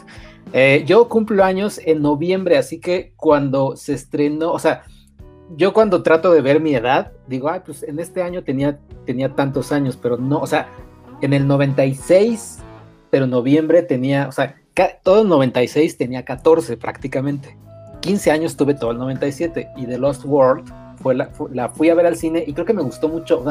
Eh, 0.53 0.83
yo 0.85 1.09
cumplo 1.09 1.43
años 1.43 1.79
en 1.83 2.01
noviembre, 2.01 2.57
así 2.57 2.79
que 2.79 3.13
cuando 3.15 3.75
se 3.75 3.93
estrenó, 3.93 4.51
o 4.51 4.59
sea, 4.59 4.83
yo 5.55 5.73
cuando 5.73 6.03
trato 6.03 6.31
de 6.31 6.41
ver 6.41 6.59
mi 6.59 6.75
edad, 6.75 7.11
digo, 7.27 7.49
ay, 7.49 7.61
pues 7.65 7.83
en 7.83 7.99
este 7.99 8.21
año 8.21 8.43
tenía, 8.43 8.79
tenía 9.05 9.35
tantos 9.35 9.71
años, 9.71 9.97
pero 10.01 10.17
no, 10.17 10.39
o 10.39 10.47
sea, 10.47 10.69
en 11.21 11.33
el 11.33 11.47
96, 11.47 12.59
pero 13.09 13.27
noviembre 13.27 13.81
tenía, 13.81 14.27
o 14.27 14.31
sea, 14.31 14.55
todo 15.03 15.23
el 15.23 15.27
96 15.27 15.97
tenía 15.97 16.23
14 16.23 16.77
prácticamente. 16.77 17.57
15 18.01 18.31
años 18.31 18.55
tuve 18.55 18.75
todo 18.75 18.91
el 18.91 18.97
97 18.99 19.69
y 19.75 19.85
The 19.85 19.97
Lost 19.97 20.23
World 20.25 20.71
fue 21.01 21.15
la, 21.15 21.29
la 21.51 21.69
fui 21.69 21.89
a 21.89 21.95
ver 21.95 22.05
al 22.05 22.15
cine 22.15 22.43
y 22.45 22.53
creo 22.53 22.65
que 22.65 22.73
me 22.73 22.83
gustó 22.83 23.09
mucho. 23.09 23.43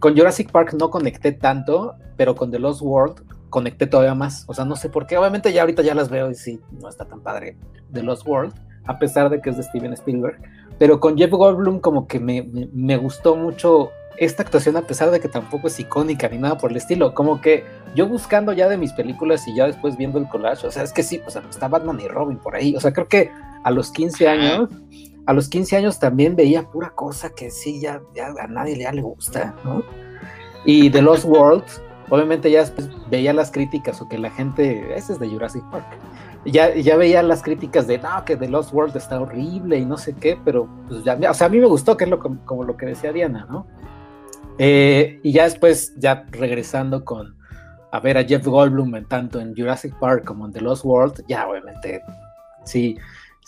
Con 0.00 0.16
Jurassic 0.16 0.50
Park 0.50 0.74
no 0.78 0.90
conecté 0.90 1.32
tanto, 1.32 1.94
pero 2.16 2.34
con 2.34 2.50
The 2.50 2.58
Lost 2.58 2.82
World 2.82 3.22
conecté 3.50 3.86
todavía 3.86 4.14
más. 4.14 4.44
O 4.48 4.54
sea, 4.54 4.64
no 4.64 4.74
sé 4.74 4.88
por 4.88 5.06
qué. 5.06 5.16
Obviamente 5.16 5.52
ya 5.52 5.62
ahorita 5.62 5.82
ya 5.82 5.94
las 5.94 6.08
veo 6.08 6.30
y 6.30 6.34
sí, 6.34 6.60
no 6.80 6.88
está 6.88 7.04
tan 7.04 7.20
padre 7.20 7.56
The 7.92 8.02
Lost 8.02 8.26
World, 8.26 8.54
a 8.86 8.98
pesar 8.98 9.30
de 9.30 9.40
que 9.40 9.50
es 9.50 9.56
de 9.56 9.62
Steven 9.62 9.92
Spielberg. 9.92 10.40
Pero 10.78 10.98
con 10.98 11.16
Jeff 11.16 11.30
Goldblum 11.30 11.80
como 11.80 12.08
que 12.08 12.18
me, 12.18 12.42
me, 12.42 12.68
me 12.72 12.96
gustó 12.96 13.36
mucho 13.36 13.90
esta 14.20 14.42
actuación, 14.42 14.76
a 14.76 14.82
pesar 14.82 15.10
de 15.10 15.18
que 15.18 15.28
tampoco 15.28 15.68
es 15.68 15.80
icónica 15.80 16.28
ni 16.28 16.36
nada 16.36 16.58
por 16.58 16.70
el 16.70 16.76
estilo, 16.76 17.14
como 17.14 17.40
que 17.40 17.64
yo 17.94 18.06
buscando 18.06 18.52
ya 18.52 18.68
de 18.68 18.76
mis 18.76 18.92
películas 18.92 19.48
y 19.48 19.54
ya 19.54 19.66
después 19.66 19.96
viendo 19.96 20.18
el 20.18 20.28
collage, 20.28 20.66
o 20.66 20.70
sea, 20.70 20.82
es 20.82 20.92
que 20.92 21.02
sí, 21.02 21.22
o 21.26 21.30
sea, 21.30 21.42
está 21.48 21.68
Batman 21.68 21.98
y 22.00 22.06
Robin 22.06 22.36
por 22.36 22.54
ahí, 22.54 22.76
o 22.76 22.80
sea, 22.80 22.92
creo 22.92 23.08
que 23.08 23.30
a 23.64 23.70
los 23.70 23.90
15 23.90 24.28
años, 24.28 24.68
a 25.26 25.32
los 25.32 25.48
15 25.48 25.76
años 25.76 25.98
también 25.98 26.36
veía 26.36 26.68
pura 26.68 26.90
cosa 26.90 27.30
que 27.30 27.50
sí, 27.50 27.80
ya, 27.80 28.00
a 28.40 28.46
nadie 28.46 28.78
ya 28.78 28.92
le 28.92 29.02
gusta, 29.02 29.54
¿no? 29.64 29.82
Y 30.64 30.90
The 30.90 31.02
Lost 31.02 31.24
World, 31.24 31.64
obviamente 32.08 32.50
ya 32.50 32.64
veía 33.10 33.32
las 33.32 33.50
críticas 33.50 34.00
o 34.02 34.08
que 34.08 34.18
la 34.18 34.30
gente, 34.30 34.94
ese 34.94 35.14
es 35.14 35.18
de 35.18 35.28
Jurassic 35.28 35.62
Park, 35.70 35.86
ya, 36.44 36.74
ya 36.74 36.96
veía 36.96 37.22
las 37.22 37.42
críticas 37.42 37.86
de, 37.86 37.98
no, 37.98 38.24
que 38.24 38.36
The 38.36 38.48
Lost 38.48 38.72
World 38.72 38.96
está 38.96 39.20
horrible 39.20 39.78
y 39.78 39.84
no 39.84 39.96
sé 39.96 40.14
qué, 40.14 40.38
pero 40.44 40.68
pues 40.88 41.04
ya, 41.04 41.18
o 41.30 41.34
sea, 41.34 41.46
a 41.46 41.50
mí 41.50 41.58
me 41.58 41.66
gustó, 41.66 41.96
que 41.96 42.04
es 42.04 42.10
lo, 42.10 42.18
como 42.18 42.64
lo 42.64 42.76
que 42.76 42.86
decía 42.86 43.12
Diana, 43.12 43.46
¿no? 43.50 43.66
Eh, 44.58 45.20
y 45.22 45.32
ya 45.32 45.44
después, 45.44 45.94
ya 45.96 46.26
regresando 46.30 47.04
con 47.04 47.38
a 47.92 48.00
ver 48.00 48.18
a 48.18 48.24
Jeff 48.24 48.46
Goldblum 48.46 49.04
tanto 49.06 49.40
en 49.40 49.54
Jurassic 49.56 49.98
Park 49.98 50.24
como 50.24 50.46
en 50.46 50.52
The 50.52 50.60
Lost 50.60 50.84
World, 50.84 51.24
ya 51.28 51.48
obviamente 51.48 52.02
sí, 52.64 52.96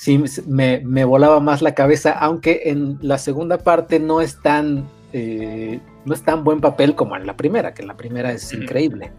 sí 0.03 0.21
me, 0.49 0.81
me 0.81 1.05
volaba 1.05 1.39
más 1.39 1.63
la 1.63 1.77
cabeza, 1.77 2.11
aunque 2.11 2.63
en 2.65 2.99
la 3.03 3.19
segunda 3.19 3.59
parte 3.59 4.01
no 4.01 4.21
es 4.21 4.43
tan, 4.43 4.89
eh, 5.13 5.79
no 6.05 6.13
es 6.13 6.23
tan 6.23 6.43
buen 6.43 6.61
papel 6.61 6.97
como 6.97 7.15
en 7.15 7.25
la 7.25 7.37
primera, 7.37 7.73
que 7.73 7.83
en 7.83 7.89
la 7.89 7.97
primera 7.97 8.33
es 8.33 8.53
increíble. 8.53 9.13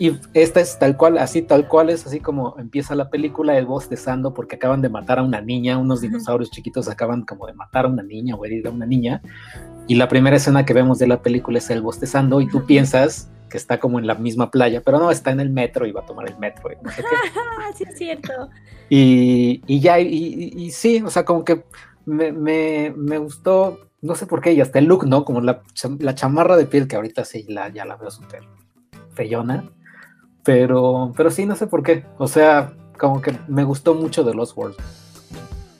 Y 0.00 0.18
esta 0.32 0.60
es 0.60 0.78
tal 0.78 0.96
cual, 0.96 1.18
así 1.18 1.42
tal 1.42 1.68
cual 1.68 1.90
es 1.90 2.06
así 2.06 2.20
como 2.20 2.56
empieza 2.58 2.94
la 2.94 3.10
película, 3.10 3.58
el 3.58 3.66
bostezando 3.66 4.32
porque 4.32 4.56
acaban 4.56 4.80
de 4.80 4.88
matar 4.88 5.18
a 5.18 5.22
una 5.22 5.42
niña, 5.42 5.76
unos 5.76 6.00
dinosaurios 6.00 6.50
chiquitos 6.50 6.88
acaban 6.88 7.26
como 7.26 7.46
de 7.46 7.52
matar 7.52 7.84
a 7.84 7.88
una 7.88 8.02
niña 8.02 8.34
o 8.34 8.42
herir 8.46 8.66
a 8.66 8.70
una 8.70 8.86
niña. 8.86 9.20
Y 9.88 9.96
la 9.96 10.08
primera 10.08 10.36
escena 10.36 10.64
que 10.64 10.72
vemos 10.72 10.98
de 10.98 11.06
la 11.06 11.20
película 11.20 11.58
es 11.58 11.68
el 11.68 11.82
bostezando 11.82 12.40
y 12.40 12.48
tú 12.48 12.64
piensas 12.64 13.30
que 13.50 13.58
está 13.58 13.78
como 13.78 13.98
en 13.98 14.06
la 14.06 14.14
misma 14.14 14.50
playa, 14.50 14.80
pero 14.82 14.98
no, 14.98 15.10
está 15.10 15.32
en 15.32 15.40
el 15.40 15.50
metro 15.50 15.84
y 15.84 15.92
va 15.92 16.00
a 16.00 16.06
tomar 16.06 16.30
el 16.30 16.38
metro. 16.38 16.72
Y 16.72 16.82
no 16.82 16.90
sé 16.90 17.02
sí, 17.76 17.84
es 17.86 17.98
cierto. 17.98 18.48
Y, 18.88 19.60
y 19.66 19.80
ya, 19.80 20.00
y, 20.00 20.50
y, 20.56 20.70
sí, 20.70 21.02
o 21.04 21.10
sea, 21.10 21.26
como 21.26 21.44
que 21.44 21.64
me, 22.06 22.32
me, 22.32 22.94
me, 22.96 23.18
gustó, 23.18 23.80
no 24.00 24.14
sé 24.14 24.24
por 24.24 24.40
qué, 24.40 24.54
y 24.54 24.62
hasta 24.62 24.78
el 24.78 24.86
look, 24.86 25.06
¿no? 25.06 25.26
Como 25.26 25.42
la, 25.42 25.60
la 25.98 26.14
chamarra 26.14 26.56
de 26.56 26.64
piel 26.64 26.88
que 26.88 26.96
ahorita 26.96 27.26
sí 27.26 27.44
la, 27.50 27.68
ya 27.68 27.84
la 27.84 27.96
veo 27.96 28.10
súper 28.10 28.44
feyona 29.12 29.70
pero, 30.44 31.12
pero 31.16 31.30
sí, 31.30 31.46
no 31.46 31.56
sé 31.56 31.66
por 31.66 31.82
qué. 31.82 32.04
O 32.18 32.28
sea, 32.28 32.72
como 32.98 33.20
que 33.20 33.32
me 33.48 33.64
gustó 33.64 33.94
mucho 33.94 34.24
de 34.24 34.34
Lost 34.34 34.56
World. 34.56 34.76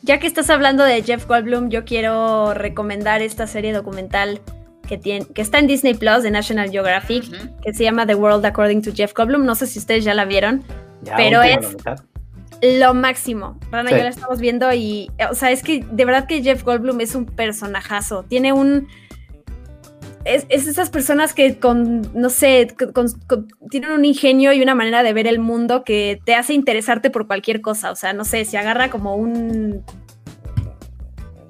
Ya 0.02 0.18
que 0.18 0.26
estás 0.26 0.48
hablando 0.50 0.84
de 0.84 1.02
Jeff 1.02 1.26
Goldblum, 1.26 1.68
yo 1.68 1.84
quiero 1.84 2.54
recomendar 2.54 3.20
esta 3.20 3.46
serie 3.46 3.72
documental 3.72 4.40
que, 4.88 4.96
tiene, 4.96 5.26
que 5.26 5.42
está 5.42 5.58
en 5.58 5.66
Disney 5.66 5.94
Plus 5.94 6.22
de 6.22 6.30
National 6.30 6.70
Geographic, 6.70 7.24
que 7.62 7.74
se 7.74 7.84
llama 7.84 8.06
The 8.06 8.14
World 8.14 8.44
According 8.44 8.82
to 8.82 8.92
Jeff 8.94 9.12
Goldblum. 9.14 9.44
No 9.44 9.54
sé 9.54 9.66
si 9.66 9.78
ustedes 9.78 10.04
ya 10.04 10.14
la 10.14 10.24
vieron, 10.24 10.64
pero 11.16 11.42
es 11.42 11.76
lo 12.62 12.94
máximo. 12.94 13.58
Rana, 13.70 13.90
ya 13.90 13.98
la 13.98 14.08
estamos 14.08 14.40
viendo 14.40 14.72
y, 14.72 15.10
o 15.30 15.34
sea, 15.34 15.50
es 15.50 15.62
que 15.62 15.84
de 15.90 16.04
verdad 16.04 16.26
que 16.26 16.42
Jeff 16.42 16.64
Goldblum 16.64 17.00
es 17.00 17.14
un 17.14 17.26
personajazo. 17.26 18.24
Tiene 18.24 18.52
un 18.52 18.88
es, 20.24 20.46
esas 20.48 20.90
personas 20.90 21.34
que 21.34 21.58
con, 21.58 22.02
no 22.14 22.30
sé, 22.30 22.68
tienen 23.70 23.92
un 23.92 24.04
ingenio 24.04 24.52
y 24.52 24.62
una 24.62 24.74
manera 24.74 25.02
de 25.02 25.12
ver 25.12 25.26
el 25.26 25.38
mundo 25.38 25.82
que 25.84 26.20
te 26.24 26.34
hace 26.34 26.52
interesarte 26.54 27.10
por 27.10 27.26
cualquier 27.26 27.60
cosa. 27.60 27.90
O 27.90 27.96
sea, 27.96 28.12
no 28.12 28.24
sé, 28.24 28.44
se 28.44 28.58
agarra 28.58 28.90
como 28.90 29.16
un, 29.16 29.82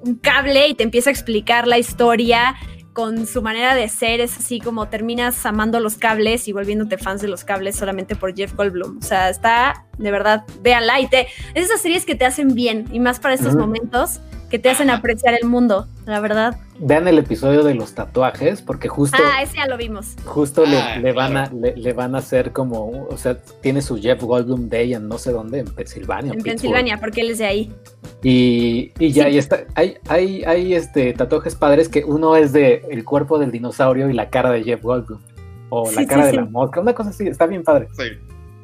un 0.03 0.15
cable 0.15 0.67
y 0.67 0.73
te 0.73 0.83
empieza 0.83 1.09
a 1.09 1.13
explicar 1.13 1.67
la 1.67 1.77
historia 1.77 2.55
con 2.93 3.25
su 3.25 3.41
manera 3.41 3.73
de 3.73 3.87
ser, 3.87 4.19
es 4.19 4.37
así 4.37 4.59
como 4.59 4.89
terminas 4.89 5.45
amando 5.45 5.79
los 5.79 5.95
cables 5.95 6.49
y 6.49 6.51
volviéndote 6.51 6.97
fans 6.97 7.21
de 7.21 7.29
los 7.29 7.45
cables 7.45 7.77
solamente 7.77 8.15
por 8.17 8.35
Jeff 8.35 8.53
Goldblum. 8.53 8.97
O 8.97 9.01
sea, 9.01 9.29
está, 9.29 9.85
de 9.97 10.11
verdad, 10.11 10.43
véanla 10.61 10.99
y 10.99 11.07
te, 11.07 11.27
es 11.53 11.65
esas 11.65 11.81
series 11.81 12.05
que 12.05 12.15
te 12.15 12.25
hacen 12.25 12.53
bien 12.53 12.85
y 12.91 12.99
más 12.99 13.19
para 13.19 13.33
estos 13.33 13.55
momentos 13.55 14.19
que 14.51 14.59
te 14.59 14.69
hacen 14.69 14.89
apreciar 14.89 15.33
el 15.41 15.47
mundo, 15.47 15.87
la 16.05 16.19
verdad. 16.19 16.57
Vean 16.77 17.07
el 17.07 17.17
episodio 17.17 17.63
de 17.63 17.73
los 17.73 17.95
tatuajes, 17.95 18.61
porque 18.61 18.89
justo. 18.89 19.17
Ah, 19.17 19.41
ese 19.41 19.55
ya 19.55 19.65
lo 19.65 19.77
vimos. 19.77 20.17
Justo 20.25 20.65
le, 20.65 20.77
ah, 20.77 20.99
van 21.15 21.37
a, 21.37 21.49
le, 21.49 21.93
van 21.93 22.15
a 22.15 22.17
hacer 22.17 22.51
como. 22.51 23.07
O 23.07 23.17
sea, 23.17 23.37
tiene 23.61 23.81
su 23.81 23.97
Jeff 23.97 24.21
Goldblum 24.21 24.67
Day 24.67 24.93
en 24.93 25.07
no 25.07 25.17
sé 25.17 25.31
dónde, 25.31 25.59
en 25.59 25.73
Pensilvania. 25.73 26.33
En 26.33 26.41
Pensilvania, 26.41 26.99
porque 26.99 27.21
él 27.21 27.31
es 27.31 27.37
de 27.37 27.45
ahí. 27.45 27.73
Y, 28.21 28.91
y 28.99 29.13
ya, 29.13 29.29
y 29.29 29.37
está. 29.37 29.63
Hay, 29.75 29.95
hay, 30.09 30.43
hay 30.43 30.73
este, 30.73 31.13
tatuajes 31.13 31.55
padres 31.55 31.87
que 31.87 32.03
uno 32.03 32.35
es 32.35 32.51
de 32.51 32.83
el 32.91 33.05
cuerpo 33.05 33.39
del 33.39 33.51
dinosaurio 33.51 34.09
y 34.09 34.13
la 34.13 34.29
cara 34.29 34.51
de 34.51 34.63
Jeff 34.65 34.83
Goldblum. 34.83 35.21
o 35.69 35.89
la 35.89 36.05
cara 36.05 36.25
de 36.25 36.33
la 36.33 36.45
mosca, 36.45 36.81
una 36.81 36.93
cosa 36.93 37.11
así, 37.11 37.25
está 37.25 37.45
bien 37.45 37.63
padre. 37.63 37.87
Sí. 37.95 38.03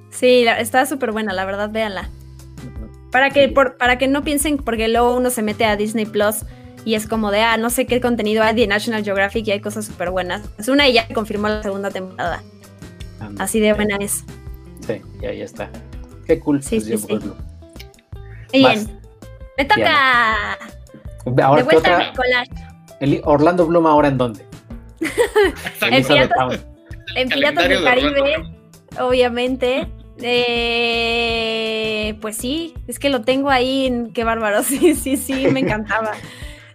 Sí, 0.10 0.45
está 0.47 0.86
súper 0.86 1.13
buena, 1.13 1.32
la 1.32 1.45
verdad, 1.45 1.69
véanla. 1.71 2.10
Para 3.12 3.30
que, 3.30 3.48
para 3.50 3.98
que 3.98 4.08
no 4.08 4.24
piensen, 4.24 4.58
porque 4.58 4.88
luego 4.88 5.15
uno 5.15 5.30
se 5.30 5.41
mete 5.41 5.65
a 5.65 5.76
Disney 5.76 6.06
Plus 6.06 6.43
y 6.86 6.96
es 6.96 7.08
como 7.08 7.32
de, 7.32 7.41
ah, 7.41 7.58
no 7.58 7.70
sé 7.70 7.86
qué 7.86 8.00
contenido 8.00 8.43
hay 8.43 8.56
de 8.56 8.67
National 8.67 9.04
Geographic 9.04 9.48
y 9.48 9.52
hay 9.52 9.60
cosas 9.60 9.86
súper 9.86 10.10
buenas. 10.10 10.43
Es 10.58 10.67
una 10.67 10.88
y 10.88 10.93
ya 10.93 11.08
confirmó 11.13 11.48
la 11.48 11.63
segunda 11.63 11.89
temporada. 11.91 12.43
Así 13.39 13.60
de 13.60 13.74
buena 13.74 13.98
es. 14.00 14.24
Sí, 14.86 15.02
y 15.22 15.26
ahí 15.26 15.41
está. 15.41 15.70
Qué 16.26 16.39
cool. 16.39 16.62
Sí, 16.62 16.80
pues 16.80 17.02
sí, 17.02 17.08
sí. 17.08 17.20
Bien. 18.54 19.00
Me 19.58 19.65
toca. 19.65 20.58
Ahora, 21.43 21.63
de 21.63 21.63
vuelta 21.63 22.13
El 23.00 23.22
Orlando 23.26 23.65
Bloom 23.65 23.86
ahora 23.88 24.08
en 24.08 24.17
dónde? 24.17 24.46
en 25.82 26.06
Piratas, 26.06 26.65
en 27.15 27.30
Piratas 27.30 27.67
del 27.67 27.84
Caribe, 27.84 28.43
obviamente. 29.00 29.88
Eh, 30.22 32.18
pues 32.22 32.38
sí, 32.38 32.74
es 32.88 33.00
que 33.00 33.10
lo 33.10 33.22
tengo 33.22 33.50
ahí, 33.50 34.10
qué 34.14 34.24
bárbaro, 34.24 34.64
sí, 34.64 34.96
sí, 34.96 35.18
sí, 35.18 35.48
me 35.48 35.60
encantaba. 35.60 36.12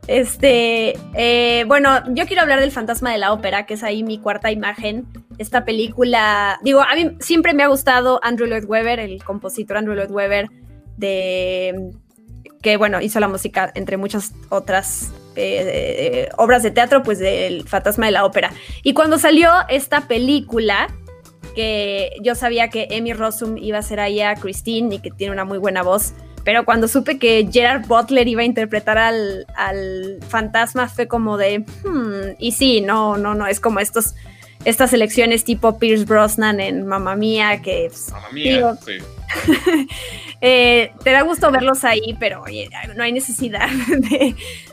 Este, 0.08 0.98
eh, 1.14 1.64
bueno, 1.68 2.02
yo 2.14 2.26
quiero 2.26 2.42
hablar 2.42 2.60
del 2.60 2.72
fantasma 2.72 3.12
de 3.12 3.18
la 3.18 3.32
ópera, 3.32 3.66
que 3.66 3.74
es 3.74 3.82
ahí 3.82 4.02
mi 4.02 4.18
cuarta 4.18 4.50
imagen. 4.50 5.06
Esta 5.38 5.64
película, 5.64 6.58
digo, 6.62 6.80
a 6.80 6.94
mí 6.94 7.16
siempre 7.20 7.54
me 7.54 7.62
ha 7.62 7.68
gustado 7.68 8.20
Andrew 8.22 8.48
Lloyd 8.48 8.64
Webber, 8.64 8.98
el 8.98 9.22
compositor 9.22 9.76
Andrew 9.76 9.94
Lloyd 9.94 10.10
Webber, 10.10 10.48
de 10.96 11.92
que 12.62 12.76
bueno, 12.76 13.00
hizo 13.00 13.18
la 13.18 13.28
música 13.28 13.72
entre 13.74 13.96
muchas 13.96 14.32
otras 14.48 15.12
eh, 15.34 16.28
obras 16.36 16.62
de 16.62 16.70
teatro, 16.70 17.02
pues 17.02 17.18
del 17.18 17.66
fantasma 17.68 18.06
de 18.06 18.12
la 18.12 18.24
ópera. 18.24 18.52
Y 18.82 18.94
cuando 18.94 19.18
salió 19.18 19.50
esta 19.68 20.02
película, 20.02 20.88
que 21.54 22.12
yo 22.22 22.34
sabía 22.34 22.68
que 22.68 22.88
Emmy 22.90 23.12
Rossum 23.12 23.56
iba 23.56 23.78
a 23.78 23.82
ser 23.82 24.00
ahí 24.00 24.20
a 24.20 24.34
Christine 24.34 24.96
y 24.96 24.98
que 24.98 25.10
tiene 25.10 25.32
una 25.32 25.44
muy 25.44 25.58
buena 25.58 25.82
voz, 25.82 26.14
pero 26.44 26.64
cuando 26.64 26.88
supe 26.88 27.18
que 27.18 27.48
Gerard 27.50 27.86
Butler 27.86 28.26
iba 28.26 28.42
a 28.42 28.44
interpretar 28.44 28.98
al, 28.98 29.46
fantasma 30.28 30.88
fue 30.88 31.06
como 31.06 31.36
de, 31.36 31.60
hmm, 31.60 32.36
y 32.38 32.52
sí, 32.52 32.80
no, 32.80 33.16
no, 33.16 33.34
no, 33.34 33.46
es 33.46 33.60
como 33.60 33.80
estos, 33.80 34.14
estas 34.64 34.92
elecciones 34.92 35.44
tipo 35.44 35.78
Pierce 35.78 36.04
Brosnan 36.04 36.60
en 36.60 36.86
Mamma 36.86 37.16
Mía, 37.16 37.60
que... 37.62 37.86
Pues, 37.88 38.10
Mamma 38.10 38.30
Mía, 38.32 38.78
sí. 38.84 38.98
Eh, 40.44 40.90
te 41.04 41.12
da 41.12 41.22
gusto 41.22 41.52
verlos 41.52 41.84
ahí, 41.84 42.16
pero 42.18 42.42
oye, 42.42 42.68
no 42.96 43.04
hay 43.04 43.12
necesidad 43.12 43.68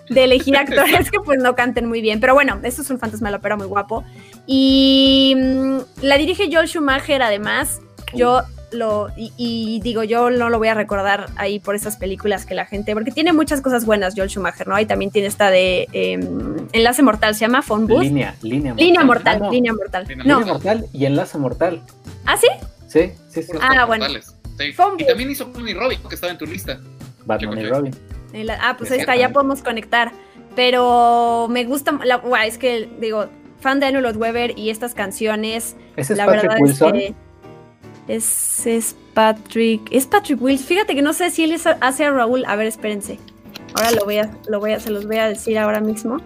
de, 0.10 0.24
elegir 0.24 0.58
actores 0.58 1.12
que 1.12 1.20
pues 1.20 1.38
no 1.38 1.54
canten 1.54 1.86
muy 1.86 2.02
bien. 2.02 2.20
Pero 2.20 2.34
bueno, 2.34 2.60
esto 2.64 2.82
es 2.82 2.90
un 2.90 2.98
fantasma 2.98 3.28
de 3.28 3.34
la 3.34 3.38
ópera 3.38 3.56
muy 3.56 3.68
guapo. 3.68 4.04
Y 4.48 5.36
mm, 5.38 5.78
la 6.02 6.18
dirige 6.18 6.50
Joel 6.52 6.68
Schumacher, 6.68 7.22
además. 7.22 7.82
Yo 8.16 8.42
lo, 8.72 9.10
y, 9.16 9.80
digo, 9.84 10.04
yo 10.04 10.32
no 10.32 10.50
lo 10.50 10.58
voy 10.58 10.70
a 10.70 10.74
recordar 10.74 11.28
ahí 11.36 11.60
por 11.60 11.76
esas 11.76 11.98
películas 11.98 12.48
que 12.48 12.56
la 12.56 12.66
gente, 12.66 12.94
porque 12.94 13.12
tiene 13.12 13.32
muchas 13.32 13.62
cosas 13.62 13.86
buenas 13.86 14.16
Joel 14.16 14.30
Schumacher, 14.30 14.68
¿no? 14.68 14.80
Y 14.80 14.88
también 14.88 15.12
tiene 15.12 15.28
esta 15.28 15.52
de 15.52 15.88
em, 15.92 16.68
Enlace 16.72 17.04
Mortal, 17.04 17.36
se 17.36 17.42
llama 17.42 17.62
Phone 17.62 17.86
Booth. 17.86 18.02
Línea, 18.02 18.36
línea 18.42 18.74
mortal. 18.74 18.86
Línea 18.86 19.04
mortal, 19.04 19.42
ah, 19.44 19.50
línea 19.52 19.74
mortal. 19.74 20.06
Línea 20.08 20.40
mortal 20.40 20.86
y 20.94 21.06
Enlace 21.06 21.38
Mortal. 21.38 21.82
¿Ah, 22.26 22.38
sí? 22.38 22.48
Sí, 22.88 23.12
sí, 23.30 23.44
sí. 23.44 23.52
Ah, 23.62 23.86
bueno. 23.86 24.08
Y 24.60 25.06
también 25.06 25.32
hizo 25.32 25.46
Batman 25.46 25.68
y 25.70 25.74
Robin, 25.74 26.00
que 26.08 26.16
estaba 26.16 26.32
en 26.32 26.38
tu 26.38 26.46
lista. 26.46 26.80
Batman 27.26 27.60
y 27.60 27.66
Robin. 27.66 27.96
ah, 28.62 28.76
pues 28.78 28.92
ahí 28.92 29.00
está, 29.00 29.16
ya 29.16 29.30
podemos 29.30 29.62
conectar. 29.62 30.12
Pero 30.56 31.48
me 31.50 31.64
gusta, 31.66 31.98
la, 32.04 32.22
es 32.46 32.58
que 32.58 32.90
digo, 33.00 33.28
fan 33.60 33.80
de 33.80 33.88
Anulot 33.88 34.16
Weber 34.16 34.58
y 34.58 34.70
estas 34.70 34.94
canciones. 34.94 35.76
¿Ese 35.96 36.14
es 36.14 36.18
la 36.18 36.26
Patrick 36.26 36.44
verdad 36.44 36.62
Wilson? 36.62 37.16
Es, 38.08 38.66
es, 38.66 38.96
Patrick. 39.14 39.82
Es 39.92 40.08
Patrick 40.08 40.42
Wilson. 40.42 40.68
Fíjate 40.68 40.96
que 40.96 41.02
no 41.02 41.14
sé 41.14 41.30
si 41.30 41.44
él 41.44 41.56
hace 41.82 42.06
a 42.06 42.12
Raúl. 42.12 42.44
A 42.46 42.56
ver, 42.56 42.68
espérense. 42.68 43.20
Ahora 43.76 43.92
lo 43.92 44.06
voy 44.06 44.18
a, 44.18 44.32
lo 44.48 44.60
voy 44.60 44.74
a, 44.74 44.80
se 44.80 44.90
los 44.90 45.06
voy 45.06 45.18
a 45.18 45.30
decir 45.30 45.58
ahora 45.60 45.80
mismo. 45.80 46.18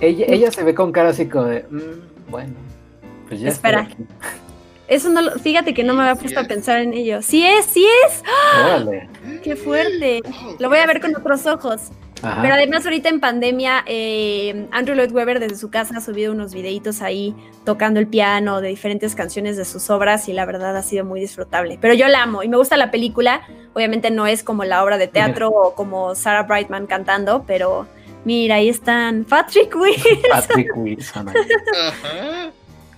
Ella, 0.00 0.26
ella 0.28 0.50
se 0.50 0.62
ve 0.62 0.74
con 0.74 0.92
cara 0.92 1.10
así 1.10 1.26
como 1.26 1.46
de. 1.46 1.64
Mm, 1.68 2.30
bueno. 2.30 2.54
Pues 3.28 3.40
ya 3.40 3.48
Espera. 3.48 3.88
Eso 4.92 5.08
no 5.08 5.22
lo, 5.22 5.32
fíjate 5.38 5.72
que 5.72 5.84
no 5.84 5.94
me 5.94 6.02
había 6.02 6.16
puesto 6.16 6.38
a 6.38 6.44
pensar 6.44 6.80
en 6.80 6.92
ello. 6.92 7.22
Sí 7.22 7.46
es, 7.46 7.64
sí 7.64 7.86
es. 8.06 8.22
¡Ah! 8.26 8.84
Qué 9.42 9.56
fuerte. 9.56 10.20
Lo 10.58 10.68
voy 10.68 10.78
a 10.78 10.86
ver 10.86 11.00
con 11.00 11.16
otros 11.16 11.46
ojos. 11.46 11.90
Pero 12.40 12.54
además 12.54 12.84
ahorita 12.84 13.08
en 13.08 13.18
pandemia, 13.18 13.82
eh, 13.86 14.68
Andrew 14.70 14.94
Lloyd 14.94 15.10
Webber 15.10 15.40
desde 15.40 15.56
su 15.56 15.70
casa 15.70 15.96
ha 15.96 16.00
subido 16.00 16.32
unos 16.32 16.54
videitos 16.54 17.02
ahí 17.02 17.34
tocando 17.64 17.98
el 17.98 18.06
piano 18.06 18.60
de 18.60 18.68
diferentes 18.68 19.16
canciones 19.16 19.56
de 19.56 19.64
sus 19.64 19.90
obras 19.90 20.28
y 20.28 20.32
la 20.32 20.44
verdad 20.44 20.76
ha 20.76 20.82
sido 20.82 21.04
muy 21.04 21.20
disfrutable. 21.20 21.78
Pero 21.80 21.94
yo 21.94 22.06
la 22.06 22.22
amo 22.22 22.44
y 22.44 22.48
me 22.48 22.56
gusta 22.56 22.76
la 22.76 22.92
película. 22.92 23.42
Obviamente 23.72 24.12
no 24.12 24.28
es 24.28 24.44
como 24.44 24.62
la 24.64 24.84
obra 24.84 24.98
de 24.98 25.08
teatro 25.08 25.48
o 25.48 25.74
como 25.74 26.14
Sarah 26.14 26.44
Brightman 26.44 26.86
cantando, 26.86 27.42
pero 27.44 27.88
mira, 28.24 28.56
ahí 28.56 28.68
están 28.68 29.24
Patrick 29.24 29.74
Wilson. 29.74 30.18
Patrick 30.30 30.76
Wilson. 30.76 31.26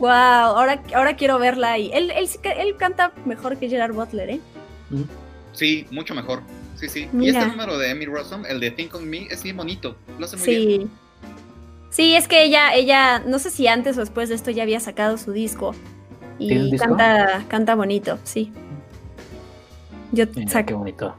Wow, 0.04 0.10
ahora, 0.10 0.82
ahora 0.94 1.16
quiero 1.16 1.38
verla 1.38 1.78
y 1.78 1.90
él, 1.90 2.10
él, 2.10 2.28
él 2.58 2.76
canta 2.76 3.12
mejor 3.24 3.56
que 3.56 3.70
Gerard 3.70 3.94
Butler, 3.94 4.28
¿eh? 4.28 4.40
Sí, 5.54 5.86
mucho 5.90 6.14
mejor. 6.14 6.42
Sí, 6.74 6.90
sí. 6.90 7.08
Y 7.18 7.30
este 7.30 7.46
número 7.46 7.78
de 7.78 7.88
Emmy 7.88 8.04
Rossum, 8.04 8.44
el 8.44 8.60
de 8.60 8.70
Think 8.70 8.94
on 8.94 9.08
Me, 9.08 9.26
es 9.30 9.42
bien 9.42 9.56
bonito. 9.56 9.96
Lo 10.18 10.26
hace 10.26 10.36
muy 10.36 10.44
sí. 10.44 10.66
bien. 10.66 10.90
Sí, 11.88 12.16
es 12.16 12.28
que 12.28 12.44
ella, 12.44 12.74
ella, 12.74 13.20
no 13.20 13.38
sé 13.38 13.48
si 13.48 13.66
antes 13.66 13.96
o 13.96 14.00
después 14.00 14.28
de 14.28 14.34
esto 14.34 14.50
ya 14.50 14.64
había 14.64 14.78
sacado 14.78 15.16
su 15.16 15.32
disco. 15.32 15.74
Y 16.38 16.76
canta, 16.76 17.42
canta 17.48 17.74
bonito, 17.74 18.18
sí. 18.24 18.52
Yo 20.12 20.26
Mira, 20.36 20.66
qué 20.66 20.74
bonito. 20.74 21.16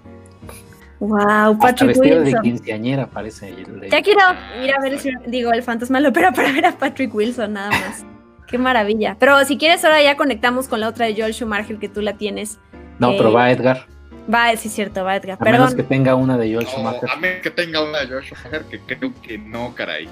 Wow, 0.99 1.57
Patrick 1.57 1.97
Wilson. 1.97 2.23
de 2.23 2.35
quinceañera 2.39 3.07
parece. 3.07 3.51
Ya 3.89 4.03
quiero 4.03 4.21
ir 4.63 4.71
a 4.75 4.79
ver, 4.79 4.99
digo, 5.25 5.51
el 5.53 5.63
fantasma 5.63 5.99
lo 5.99 6.09
opera 6.09 6.31
para 6.35 6.51
ver 6.51 6.67
a 6.67 6.77
Patrick 6.77 7.15
Wilson 7.15 7.53
nada 7.53 7.71
más. 7.71 8.05
Qué 8.47 8.57
maravilla. 8.57 9.17
Pero 9.19 9.43
si 9.45 9.57
quieres, 9.57 9.83
ahora 9.83 10.01
ya 10.01 10.15
conectamos 10.17 10.67
con 10.67 10.79
la 10.79 10.89
otra 10.89 11.05
de 11.05 11.15
Joel 11.15 11.33
Schumacher 11.33 11.77
que 11.77 11.89
tú 11.89 12.01
la 12.01 12.13
tienes. 12.13 12.59
No, 12.99 13.15
pero 13.17 13.31
va 13.31 13.51
Edgar. 13.51 13.87
Va, 14.31 14.55
sí, 14.55 14.69
cierto, 14.69 15.03
va 15.03 15.15
Edgar. 15.15 15.37
A 15.39 15.43
menos 15.43 15.75
que 15.75 15.83
tenga 15.83 16.15
una 16.15 16.37
de 16.37 16.53
Joel 16.53 16.67
Schumacher. 16.67 17.09
a 17.09 17.15
menos 17.15 17.41
que 17.41 17.51
tenga 17.51 17.83
una 17.83 17.99
de 17.99 18.07
Joel 18.07 18.23
Schumacher, 18.23 18.63
que 18.65 18.79
creo 18.79 19.13
que 19.21 19.37
no, 19.37 19.73
caray. 19.75 20.07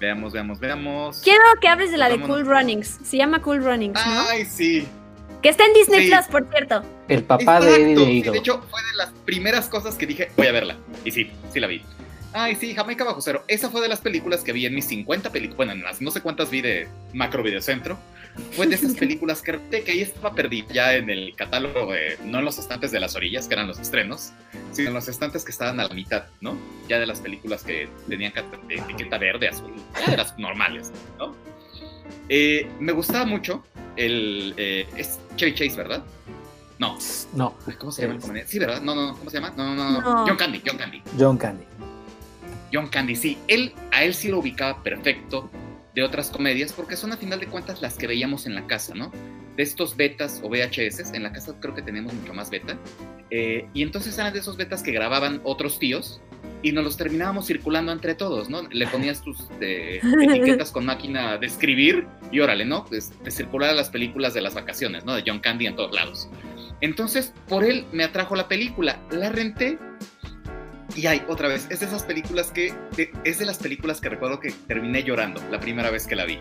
Veamos, 0.00 0.32
veamos, 0.32 0.60
veamos. 0.60 1.20
Quiero 1.22 1.44
que 1.60 1.68
hables 1.68 1.90
de 1.90 1.96
la 1.96 2.08
de 2.08 2.20
Cool 2.20 2.44
Runnings. 2.44 3.00
Se 3.04 3.16
llama 3.16 3.40
Cool 3.40 3.64
Runnings, 3.64 3.94
¿no? 3.94 4.24
Ay, 4.28 4.44
sí. 4.44 4.86
Que 5.40 5.48
está 5.50 5.64
en 5.64 5.74
Disney 5.74 6.08
Plus, 6.08 6.26
por 6.26 6.48
cierto. 6.50 6.82
El 7.08 7.22
papá 7.22 7.60
de 7.60 7.76
Eddie 7.76 8.22
de 8.22 8.38
hecho, 8.38 8.62
fue 8.70 8.80
de 8.82 8.96
las 8.96 9.10
primeras 9.24 9.68
cosas 9.68 9.94
que 9.94 10.06
dije, 10.06 10.30
voy 10.36 10.46
a 10.46 10.52
verla. 10.52 10.76
Y 11.04 11.10
sí, 11.10 11.30
sí 11.52 11.60
la 11.60 11.66
vi. 11.66 11.82
Ay, 12.36 12.56
sí, 12.56 12.74
Jamaica 12.74 13.04
Bajo 13.04 13.20
Cero. 13.20 13.44
Esa 13.46 13.70
fue 13.70 13.80
de 13.80 13.88
las 13.88 14.00
películas 14.00 14.42
que 14.42 14.52
vi 14.52 14.66
en 14.66 14.74
mis 14.74 14.86
50 14.86 15.30
películas. 15.30 15.56
Bueno, 15.56 15.72
en 15.72 15.82
las 15.84 16.00
no 16.00 16.10
sé 16.10 16.20
cuántas 16.20 16.50
vi 16.50 16.62
de 16.62 16.88
Macro 17.12 17.44
Videocentro. 17.44 17.96
Fue 18.50 18.66
de 18.66 18.74
esas 18.74 18.94
películas 18.98 19.40
que, 19.40 19.60
que 19.70 19.92
ahí 19.92 20.00
estaba 20.00 20.34
perdida 20.34 20.66
ya 20.72 20.94
en 20.94 21.08
el 21.10 21.36
catálogo, 21.36 21.92
no 22.24 22.38
en 22.40 22.44
los 22.44 22.58
estantes 22.58 22.90
de 22.90 22.98
las 22.98 23.14
orillas, 23.14 23.46
que 23.46 23.54
eran 23.54 23.68
los 23.68 23.78
estrenos, 23.78 24.32
sino 24.72 24.88
en 24.88 24.94
los 24.94 25.06
estantes 25.06 25.44
que 25.44 25.52
estaban 25.52 25.78
a 25.78 25.86
la 25.86 25.94
mitad, 25.94 26.24
¿no? 26.40 26.58
Ya 26.88 26.98
de 26.98 27.06
las 27.06 27.20
películas 27.20 27.62
que 27.62 27.88
tenían 28.08 28.32
etiqueta 28.68 29.16
verde, 29.16 29.46
azul, 29.46 29.72
ya 30.00 30.10
de 30.10 30.16
las 30.16 30.36
normales, 30.36 30.90
¿no? 31.16 31.36
Eh, 32.28 32.68
me 32.80 32.90
gustaba 32.90 33.24
mucho 33.26 33.62
el. 33.94 34.54
Eh, 34.56 34.88
es 34.96 35.20
Chevy 35.36 35.54
Chase, 35.54 35.76
¿verdad? 35.76 36.02
No. 36.80 36.98
No. 37.34 37.54
¿Cómo 37.78 37.92
se 37.92 38.08
llama? 38.08 38.20
Sí, 38.44 38.58
¿verdad? 38.58 38.82
No, 38.82 38.96
no, 38.96 39.16
¿Cómo 39.16 39.30
se 39.30 39.36
llama? 39.38 39.54
No, 39.56 39.72
no, 39.72 39.90
no. 39.90 40.00
no. 40.00 40.26
John 40.26 40.36
Candy, 40.36 40.60
John 40.66 40.76
Candy. 40.76 41.02
John 41.16 41.38
Candy. 41.38 41.64
John 42.74 42.88
Candy, 42.88 43.14
sí, 43.14 43.38
él, 43.46 43.72
a 43.92 44.02
él 44.02 44.14
sí 44.14 44.28
lo 44.28 44.40
ubicaba 44.40 44.82
perfecto 44.82 45.48
de 45.94 46.02
otras 46.02 46.30
comedias, 46.30 46.72
porque 46.72 46.96
son 46.96 47.12
a 47.12 47.16
final 47.16 47.38
de 47.38 47.46
cuentas 47.46 47.80
las 47.80 47.96
que 47.96 48.08
veíamos 48.08 48.46
en 48.46 48.56
la 48.56 48.66
casa, 48.66 48.94
¿no? 48.94 49.12
De 49.56 49.62
estos 49.62 49.96
betas 49.96 50.40
o 50.42 50.48
VHS, 50.48 51.14
en 51.14 51.22
la 51.22 51.32
casa 51.32 51.54
creo 51.60 51.72
que 51.74 51.82
tenemos 51.82 52.12
mucho 52.12 52.34
más 52.34 52.50
beta, 52.50 52.76
eh, 53.30 53.68
y 53.72 53.82
entonces 53.82 54.18
eran 54.18 54.32
de 54.32 54.40
esos 54.40 54.56
betas 54.56 54.82
que 54.82 54.90
grababan 54.90 55.40
otros 55.44 55.78
tíos 55.78 56.20
y 56.62 56.72
nos 56.72 56.82
los 56.82 56.96
terminábamos 56.96 57.46
circulando 57.46 57.92
entre 57.92 58.14
todos, 58.14 58.48
¿no? 58.48 58.62
Le 58.70 58.86
ponías 58.86 59.22
tus 59.22 59.48
etiquetas 59.60 60.72
con 60.72 60.86
máquina 60.86 61.36
de 61.36 61.46
escribir 61.46 62.06
y 62.32 62.40
órale, 62.40 62.64
¿no? 62.64 62.84
Pues 62.86 63.12
te 63.22 63.30
circulaban 63.30 63.76
las 63.76 63.90
películas 63.90 64.34
de 64.34 64.40
las 64.40 64.54
vacaciones, 64.54 65.04
¿no? 65.04 65.14
De 65.14 65.22
John 65.26 65.40
Candy 65.40 65.66
en 65.66 65.76
todos 65.76 65.94
lados. 65.94 66.28
Entonces, 66.80 67.32
por 67.48 67.64
él 67.64 67.84
me 67.92 68.02
atrajo 68.02 68.34
la 68.34 68.48
película, 68.48 68.98
la 69.10 69.30
renté 69.30 69.78
y 70.94 71.06
hay, 71.06 71.24
otra 71.28 71.48
vez, 71.48 71.66
es 71.70 71.80
de 71.80 71.86
esas 71.86 72.04
películas 72.04 72.50
que, 72.50 72.74
es 73.24 73.38
de 73.38 73.46
las 73.46 73.58
películas 73.58 74.00
que 74.00 74.08
recuerdo 74.08 74.40
que 74.40 74.52
terminé 74.66 75.02
llorando 75.02 75.42
la 75.50 75.60
primera 75.60 75.90
vez 75.90 76.06
que 76.06 76.16
la 76.16 76.24
vi. 76.24 76.38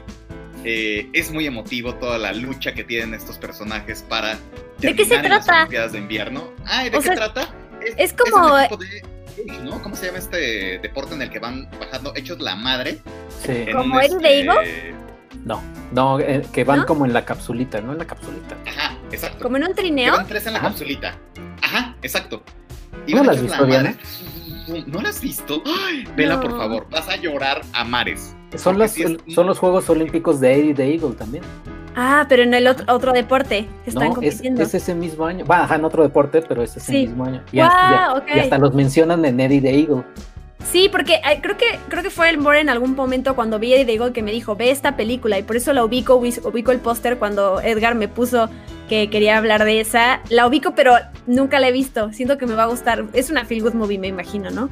Eh, 0.63 1.09
es 1.13 1.31
muy 1.31 1.45
emotivo 1.45 1.95
toda 1.95 2.17
la 2.17 2.31
lucha 2.31 2.73
que 2.73 2.83
tienen 2.83 3.13
estos 3.13 3.37
personajes 3.37 4.01
para 4.03 4.37
¿De 4.79 4.95
qué 4.95 5.05
se 5.05 5.19
trata? 5.19 5.67
Las 5.69 5.91
de 5.91 5.97
invierno. 5.97 6.51
Ah, 6.65 6.83
¿de 6.83 6.91
qué 6.91 7.01
se 7.01 7.15
trata? 7.15 7.49
Es, 7.97 8.13
como 8.13 8.57
¿no? 9.63 9.81
¿Cómo 9.81 9.95
se 9.95 10.05
llama 10.05 10.19
este 10.19 10.79
deporte 10.79 11.15
en 11.15 11.21
el 11.21 11.29
que 11.29 11.39
van 11.39 11.69
bajando 11.79 12.13
hechos 12.15 12.39
la 12.39 12.55
madre? 12.55 12.99
Sí. 13.45 13.65
¿Como 13.71 13.99
Eddie 13.99 14.17
de 14.19 14.95
No, 15.43 15.61
no, 15.91 16.19
eh, 16.19 16.43
que 16.53 16.63
van 16.63 16.85
como 16.85 17.05
en 17.05 17.13
la 17.13 17.25
capsulita, 17.25 17.81
¿no? 17.81 17.93
En 17.93 17.97
la 17.97 18.05
capsulita. 18.05 18.55
Ajá, 18.65 18.97
exacto. 19.11 19.43
¿Como 19.43 19.57
en 19.57 19.65
un 19.65 19.75
trineo? 19.75 20.13
van 20.15 20.27
tres 20.27 20.45
en 20.47 20.53
la 20.53 20.61
capsulita. 20.61 21.17
Ajá, 21.61 21.95
exacto. 22.01 22.43
¿No 23.07 23.23
las 23.23 23.41
visto, 23.41 23.65
Diana? 23.65 23.95
¿No 24.87 25.01
las 25.01 25.15
has 25.15 25.21
visto? 25.21 25.61
Ay, 25.65 26.05
vela, 26.15 26.39
por 26.39 26.51
favor. 26.51 26.87
Vas 26.89 27.09
a 27.09 27.15
llorar 27.15 27.61
a 27.73 27.83
mares. 27.83 28.35
Son, 28.55 28.77
las, 28.77 28.95
son 29.27 29.47
los 29.47 29.59
Juegos 29.59 29.89
Olímpicos 29.89 30.39
de 30.39 30.53
Eddie 30.53 30.73
the 30.73 30.93
Eagle 30.93 31.15
también. 31.15 31.43
Ah, 31.95 32.25
pero 32.27 32.43
en 32.43 32.53
el 32.53 32.67
otro, 32.67 33.13
deporte 33.13 33.67
que 33.83 33.89
están 33.89 34.09
no, 34.09 34.15
compitiendo. 34.15 34.61
Es, 34.61 34.73
ese 34.73 34.95
mismo 34.95 35.25
año. 35.25 35.45
Va, 35.45 35.63
ajá, 35.63 35.75
en 35.75 35.85
otro 35.85 36.03
deporte, 36.03 36.41
pero 36.41 36.63
es 36.63 36.75
ese 36.75 36.91
mismo 36.91 37.25
año. 37.25 37.43
Y, 37.51 37.59
hasta 37.59 38.57
los 38.57 38.73
mencionan 38.73 39.25
en 39.25 39.39
Eddie 39.39 39.61
the 39.61 39.79
Eagle. 39.79 40.03
Sí, 40.71 40.89
porque 40.91 41.21
creo 41.41 41.57
que 41.57 41.79
creo 41.89 42.03
que 42.03 42.09
fue 42.09 42.29
el 42.29 42.37
More 42.37 42.59
en 42.59 42.69
algún 42.69 42.95
momento 42.95 43.35
cuando 43.35 43.59
vi 43.59 43.73
Eddie 43.73 43.85
the 43.85 43.93
Eagle 43.93 44.13
que 44.13 44.23
me 44.23 44.31
dijo, 44.31 44.55
ve 44.55 44.71
esta 44.71 44.95
película, 44.95 45.37
y 45.37 45.43
por 45.43 45.55
eso 45.55 45.73
la 45.73 45.83
ubico, 45.83 46.15
ubico 46.15 46.71
el 46.71 46.79
póster 46.79 47.17
cuando 47.17 47.61
Edgar 47.61 47.95
me 47.95 48.07
puso 48.07 48.49
que 48.89 49.09
quería 49.09 49.37
hablar 49.37 49.65
de 49.65 49.79
esa. 49.79 50.21
La 50.29 50.47
ubico, 50.47 50.73
pero 50.75 50.95
nunca 51.27 51.59
la 51.59 51.69
he 51.69 51.71
visto. 51.71 52.11
Siento 52.13 52.37
que 52.37 52.45
me 52.45 52.55
va 52.55 52.63
a 52.63 52.67
gustar. 52.67 53.05
Es 53.13 53.29
una 53.29 53.45
feel 53.45 53.61
good 53.61 53.73
movie, 53.73 53.97
me 53.97 54.07
imagino, 54.07 54.51
¿no? 54.51 54.69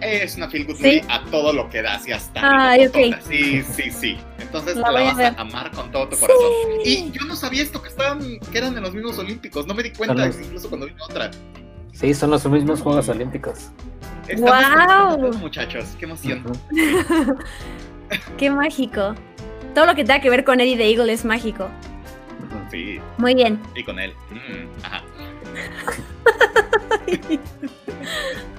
Es 0.00 0.36
una 0.36 0.48
feel 0.48 0.64
good 0.64 0.76
movie 0.76 1.02
a 1.08 1.24
todo 1.24 1.52
lo 1.52 1.68
que 1.68 1.82
da, 1.82 1.94
así 1.94 2.12
hasta. 2.12 2.40
Ay, 2.42 2.86
ok. 2.86 2.96
Sí, 3.28 3.62
sí, 3.62 3.90
sí. 3.90 4.16
Entonces 4.38 4.76
la, 4.76 4.90
vas 4.90 5.18
a, 5.18 5.28
amar 5.40 5.70
con 5.72 5.90
todo 5.90 6.08
tu 6.08 6.16
corazón. 6.16 6.52
Y 6.84 7.10
yo 7.10 7.24
no 7.26 7.34
sabía 7.36 7.62
esto, 7.62 7.82
que 7.82 7.88
estaban, 7.88 8.38
que 8.50 8.58
eran 8.58 8.76
en 8.76 8.82
los 8.82 8.94
mismos 8.94 9.18
Olímpicos. 9.18 9.66
No 9.66 9.74
me 9.74 9.82
di 9.82 9.90
cuenta, 9.90 10.26
incluso 10.26 10.68
cuando 10.68 10.86
vi 10.86 10.92
otra. 11.00 11.30
Sí, 11.92 12.14
son 12.14 12.30
los 12.30 12.46
mismos 12.46 12.80
Juegos 12.80 13.08
Olímpicos. 13.08 13.70
¡Wow! 14.36 15.32
muchachos, 15.38 15.96
qué 15.98 16.04
emoción. 16.04 16.42
qué 18.36 18.50
mágico. 18.50 19.14
Todo 19.74 19.86
lo 19.86 19.94
que 19.94 20.04
tenga 20.04 20.20
que 20.20 20.30
ver 20.30 20.44
con 20.44 20.60
Eddie 20.60 20.76
the 20.76 20.90
Eagle 20.90 21.12
es 21.12 21.24
mágico. 21.24 21.68
Sí. 22.70 23.00
Muy 23.16 23.34
bien. 23.34 23.58
Y 23.74 23.82
con 23.84 23.98
él. 23.98 24.12
Mm, 24.30 24.84
ajá. 24.84 25.02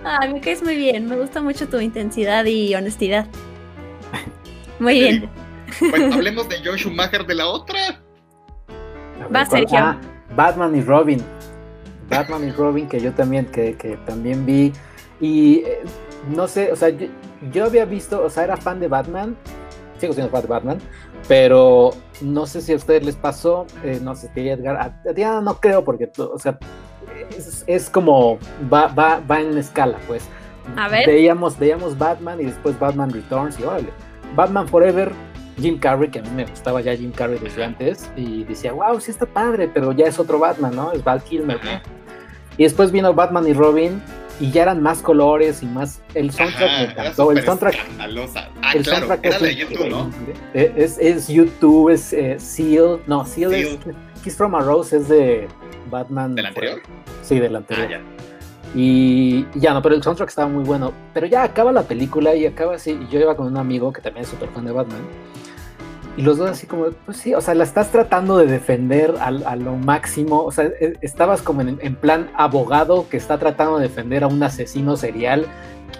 ah, 0.03 0.27
me 0.27 0.41
caes 0.41 0.63
muy 0.63 0.75
bien. 0.75 1.07
Me 1.07 1.15
gusta 1.15 1.41
mucho 1.41 1.67
tu 1.67 1.79
intensidad 1.79 2.45
y 2.45 2.73
honestidad. 2.75 3.27
Muy 4.79 4.99
bien. 4.99 5.29
Bueno, 5.89 6.15
hablemos 6.15 6.49
de 6.49 6.57
Joe 6.63 6.77
Schumacher 6.77 7.25
de 7.25 7.35
la 7.35 7.47
otra. 7.47 8.01
Va, 9.33 9.45
Sergio. 9.45 9.77
Ah, 9.77 9.97
Batman 10.35 10.75
y 10.75 10.81
Robin. 10.81 11.21
Batman 12.09 12.47
y 12.47 12.51
Robin, 12.51 12.87
que 12.87 12.99
yo 12.99 13.13
también, 13.13 13.45
que, 13.45 13.75
que 13.75 13.97
también 13.97 14.45
vi. 14.45 14.73
Y 15.19 15.63
eh, 15.65 15.83
no 16.29 16.47
sé, 16.47 16.71
o 16.71 16.75
sea, 16.75 16.89
yo, 17.51 17.65
había 17.65 17.85
visto, 17.85 18.23
o 18.23 18.29
sea, 18.29 18.43
era 18.43 18.57
fan 18.57 18.79
de 18.79 18.87
Batman, 18.87 19.35
sigo 19.97 20.13
siendo 20.13 20.31
fan 20.31 20.41
de 20.41 20.47
Batman, 20.47 20.77
pero 21.27 21.91
no 22.21 22.45
sé 22.45 22.61
si 22.61 22.73
a 22.73 22.75
ustedes 22.75 23.03
les 23.03 23.15
pasó, 23.15 23.65
eh, 23.83 23.99
no 24.01 24.15
sé 24.15 24.29
si 24.33 24.47
Edgar, 24.47 24.77
a, 24.77 25.41
no 25.41 25.55
creo, 25.59 25.83
porque, 25.83 26.09
o 26.17 26.39
sea, 26.39 26.57
es, 27.67 27.89
como, 27.89 28.37
va, 28.71 28.87
va, 28.87 29.21
va 29.29 29.41
en 29.41 29.57
escala, 29.57 29.97
pues. 30.07 30.27
A 30.75 30.87
ver. 30.87 31.07
Veíamos, 31.07 31.57
veíamos 31.57 31.97
Batman 31.97 32.39
y 32.39 32.45
después 32.45 32.77
Batman 32.77 33.11
Returns 33.11 33.59
y 33.59 33.63
órale. 33.63 33.89
Batman 34.35 34.67
Forever, 34.67 35.11
Jim 35.57 35.79
Carrey, 35.79 36.09
que 36.09 36.19
a 36.19 36.21
mí 36.21 36.29
me 36.35 36.45
gustaba 36.45 36.81
ya 36.81 36.95
Jim 36.95 37.11
Carrey 37.11 37.39
desde 37.39 37.63
antes, 37.63 38.09
y 38.15 38.43
decía, 38.43 38.71
wow, 38.73 38.99
sí 38.99 39.11
está 39.11 39.25
padre, 39.25 39.69
pero 39.73 39.91
ya 39.91 40.05
es 40.05 40.19
otro 40.19 40.39
Batman, 40.39 40.75
¿no? 40.75 40.91
Es 40.91 41.03
Val 41.03 41.21
Kilmer, 41.23 41.59
Y 42.57 42.63
después 42.63 42.91
vino 42.91 43.13
Batman 43.13 43.47
y 43.47 43.53
Robin, 43.53 44.01
y 44.39 44.51
ya 44.51 44.63
eran 44.63 44.81
más 44.81 45.01
colores 45.01 45.61
y 45.61 45.65
más. 45.65 46.01
El 46.13 46.31
soundtrack 46.31 46.71
me 46.71 46.83
encantó. 46.91 47.31
El 47.31 47.43
soundtrack. 47.43 47.75
Ah, 47.99 48.73
el 48.73 48.85
soundtrack 48.85 49.25
es, 49.25 49.41
de 49.41 49.55
YouTube, 49.55 49.89
¿no? 49.89 50.09
Es, 50.53 50.97
es, 50.97 51.27
YouTube, 51.27 51.89
es 51.89 52.13
eh, 52.13 52.39
Seal. 52.39 52.99
No, 53.07 53.25
Seal, 53.25 53.53
es. 53.53 53.77
Kiss 54.23 54.35
from 54.35 54.55
a 54.55 54.61
Rose 54.61 54.97
es 54.97 55.09
de 55.09 55.47
Batman. 55.89 56.35
¿Del 56.35 56.45
anterior? 56.45 56.81
Sí, 57.21 57.39
del 57.39 57.55
anterior. 57.55 58.01
Ah, 58.01 58.19
y 58.75 59.45
ya 59.55 59.73
no, 59.73 59.81
pero 59.81 59.95
el 59.95 60.03
soundtrack 60.03 60.29
estaba 60.29 60.47
muy 60.47 60.63
bueno. 60.63 60.93
Pero 61.13 61.27
ya 61.27 61.43
acaba 61.43 61.71
la 61.71 61.83
película 61.83 62.35
y 62.35 62.45
acaba 62.45 62.75
así. 62.75 62.91
Y 62.91 63.11
yo 63.11 63.19
iba 63.19 63.35
con 63.35 63.47
un 63.47 63.57
amigo 63.57 63.91
que 63.91 64.01
también 64.01 64.23
es 64.23 64.29
súper 64.29 64.49
fan 64.49 64.65
de 64.65 64.71
Batman. 64.71 65.01
Y 66.19 66.21
los 66.21 66.37
dos 66.37 66.49
así 66.49 66.67
como, 66.67 66.87
pues 67.05 67.15
sí, 67.15 67.33
o 67.33 67.39
sea, 67.39 67.55
la 67.55 67.63
estás 67.63 67.93
tratando 67.93 68.35
de 68.35 68.45
defender 68.45 69.15
a, 69.21 69.31
lo 69.55 69.77
máximo, 69.77 70.43
o 70.43 70.51
sea, 70.51 70.65
e, 70.65 70.97
estabas 70.99 71.41
como 71.41 71.61
en, 71.61 71.95
plan 71.95 72.29
abogado 72.35 73.07
que 73.07 73.15
está 73.15 73.37
tratando 73.37 73.77
de 73.77 73.87
defender 73.87 74.25
a 74.25 74.27
un 74.27 74.43
asesino 74.43 74.97
serial 74.97 75.45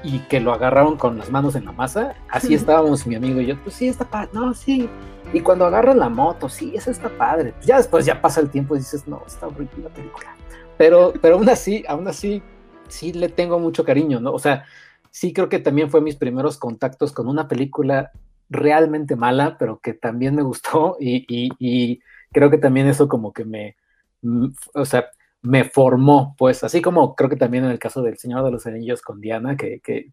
y 0.03 0.19
que 0.27 0.41
lo 0.41 0.51
agarraron 0.51 0.97
con 0.97 1.17
las 1.17 1.31
manos 1.31 1.55
en 1.55 1.63
la 1.63 1.71
masa, 1.71 2.15
así 2.27 2.53
estábamos 2.53 3.07
mi 3.07 3.15
amigo 3.15 3.39
y 3.39 3.45
yo, 3.45 3.63
pues 3.63 3.75
sí, 3.75 3.87
está 3.87 4.03
padre, 4.03 4.31
no, 4.33 4.53
sí. 4.53 4.89
Y 5.31 5.39
cuando 5.39 5.65
agarran 5.65 5.97
la 5.97 6.09
moto, 6.09 6.49
sí, 6.49 6.73
eso 6.75 6.91
está 6.91 7.07
padre. 7.07 7.53
Ya 7.61 7.77
después 7.77 8.05
ya 8.05 8.21
pasa 8.21 8.41
el 8.41 8.49
tiempo 8.49 8.75
y 8.75 8.79
dices, 8.79 9.07
no, 9.07 9.23
está 9.25 9.47
horrible 9.47 9.83
la 9.85 9.89
película. 9.89 10.35
Pero, 10.77 11.13
pero 11.21 11.35
aún 11.35 11.47
así, 11.47 11.85
aún 11.87 12.09
así, 12.09 12.43
sí 12.89 13.13
le 13.13 13.29
tengo 13.29 13.57
mucho 13.57 13.85
cariño, 13.85 14.19
¿no? 14.19 14.33
O 14.33 14.39
sea, 14.39 14.65
sí 15.11 15.31
creo 15.31 15.47
que 15.47 15.59
también 15.59 15.89
fue 15.89 16.01
mis 16.01 16.17
primeros 16.17 16.57
contactos 16.57 17.13
con 17.13 17.29
una 17.29 17.47
película 17.47 18.11
realmente 18.49 19.15
mala, 19.15 19.57
pero 19.57 19.79
que 19.79 19.93
también 19.93 20.35
me 20.35 20.43
gustó 20.43 20.97
y, 20.99 21.99
creo 22.31 22.49
que 22.49 22.57
también 22.57 22.87
eso 22.87 23.07
como 23.07 23.33
que 23.33 23.45
me, 23.45 23.75
mm, 24.21 24.47
o 24.75 24.85
sea, 24.85 25.09
me 25.41 25.63
formó, 25.63 26.35
pues, 26.37 26.63
así 26.63 26.81
como 26.81 27.15
creo 27.15 27.29
que 27.29 27.37
también 27.37 27.63
en 27.63 27.71
el 27.71 27.79
caso 27.79 28.01
del 28.01 28.17
Señor 28.17 28.43
de 28.43 28.51
los 28.51 28.65
Anillos 28.65 29.01
con 29.01 29.21
Diana, 29.21 29.55
que, 29.55 29.79
que, 29.79 30.11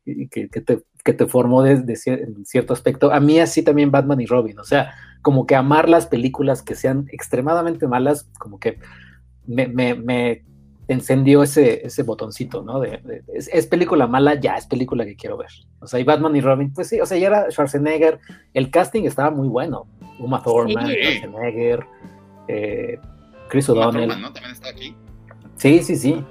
te, 0.64 0.82
que 1.04 1.12
te, 1.12 1.26
formó 1.26 1.62
desde 1.62 1.94
en 2.12 2.44
cierto 2.46 2.72
aspecto, 2.72 3.12
a 3.12 3.18
mí 3.20 3.40
así 3.40 3.62
también 3.62 3.90
Batman 3.90 4.20
y 4.20 4.26
Robin, 4.26 4.58
o 4.60 4.64
sea, 4.64 4.94
como 5.22 5.46
que 5.46 5.56
amar 5.56 5.88
las 5.88 6.06
películas 6.06 6.62
que 6.62 6.76
sean 6.76 7.08
extremadamente 7.10 7.88
malas, 7.88 8.28
como 8.38 8.60
que 8.60 8.78
me, 9.46 9.66
me 9.66 10.44
encendió 10.88 11.42
ese, 11.42 11.86
ese 11.86 12.02
botoncito, 12.02 12.62
¿no? 12.62 12.80
De, 12.80 13.00
es, 13.32 13.66
película 13.66 14.06
mala, 14.06 14.38
ya 14.38 14.56
es 14.56 14.66
película 14.66 15.04
que 15.04 15.16
quiero 15.16 15.36
ver. 15.36 15.50
O 15.80 15.86
sea, 15.86 15.98
y 15.98 16.04
Batman 16.04 16.36
y 16.36 16.40
Robin, 16.40 16.72
pues 16.72 16.88
sí, 16.88 17.00
o 17.00 17.06
sea, 17.06 17.18
ya 17.18 17.26
era 17.28 17.50
Schwarzenegger, 17.50 18.20
el 18.54 18.70
casting 18.70 19.04
estaba 19.04 19.30
muy 19.30 19.48
bueno. 19.48 19.86
Uma 20.18 20.42
Thurman, 20.42 20.88
Schwarzenegger, 20.88 21.86
eh, 22.48 22.98
Chris 23.48 23.68
O'Donnell. 23.68 24.20
¿no? 24.20 24.32
También 24.32 24.52
está 24.52 24.68
aquí. 24.68 24.94
Sí, 25.56 25.82
sí, 25.82 25.96
sí. 25.96 26.24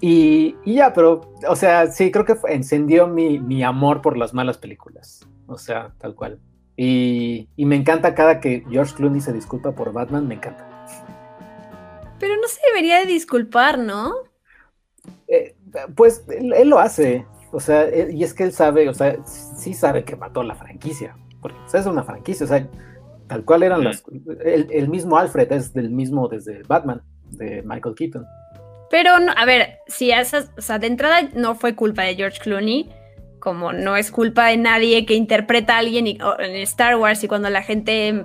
Y, 0.00 0.54
ya, 0.66 0.92
pero, 0.92 1.32
o 1.48 1.56
sea, 1.56 1.90
sí, 1.90 2.10
creo 2.10 2.24
que 2.26 2.36
encendió 2.48 3.06
mi, 3.06 3.38
mi, 3.38 3.62
amor 3.62 4.02
por 4.02 4.18
las 4.18 4.34
malas 4.34 4.58
películas. 4.58 5.26
O 5.46 5.56
sea, 5.56 5.94
tal 5.98 6.14
cual. 6.14 6.38
Y, 6.76 7.48
y 7.56 7.64
me 7.64 7.76
encanta 7.76 8.14
cada 8.14 8.40
que 8.40 8.62
George 8.70 8.94
Clooney 8.94 9.22
se 9.22 9.32
disculpa 9.32 9.72
por 9.72 9.92
Batman, 9.94 10.28
me 10.28 10.34
encanta. 10.34 10.75
Pero 12.18 12.36
no 12.36 12.48
se 12.48 12.60
debería 12.68 13.00
de 13.00 13.06
disculpar, 13.06 13.78
¿no? 13.78 14.14
Eh, 15.28 15.54
pues 15.94 16.24
él, 16.28 16.68
lo 16.68 16.78
hace. 16.78 17.26
O 17.52 17.60
sea, 17.60 17.88
y 18.10 18.22
es 18.22 18.34
que 18.34 18.44
él 18.44 18.52
sabe, 18.52 18.88
o 18.88 18.94
sea, 18.94 19.16
sí 19.24 19.74
sabe 19.74 20.04
que 20.04 20.16
mató 20.16 20.42
la 20.42 20.54
franquicia. 20.54 21.16
Porque 21.40 21.56
es 21.72 21.86
una 21.86 22.02
franquicia, 22.02 22.44
o 22.44 22.48
sea, 22.48 22.66
tal 23.28 23.44
cual 23.44 23.62
eran 23.62 23.84
las. 23.84 24.04
El, 24.44 24.88
mismo 24.88 25.16
Alfred 25.16 25.52
es 25.52 25.72
del 25.72 25.90
mismo 25.90 26.28
desde 26.28 26.62
Batman, 26.64 27.02
de 27.30 27.62
Michael 27.62 27.94
Keaton. 27.94 28.26
Pero, 28.90 29.10
a 29.14 29.44
ver, 29.44 29.78
si 29.86 30.10
esas, 30.10 30.50
o 30.56 30.60
sea, 30.60 30.78
de 30.78 30.86
entrada 30.86 31.28
no 31.34 31.54
fue 31.54 31.74
culpa 31.74 32.02
de 32.02 32.14
George 32.14 32.38
Clooney, 32.40 32.90
como 33.46 33.72
no 33.72 33.96
es 33.96 34.10
culpa 34.10 34.48
de 34.48 34.56
nadie 34.56 35.06
que 35.06 35.14
interpreta 35.14 35.76
a 35.76 35.78
alguien 35.78 36.08
en 36.08 36.56
Star 36.62 36.96
Wars 36.96 37.22
y 37.22 37.28
cuando 37.28 37.48
la 37.48 37.62
gente 37.62 38.24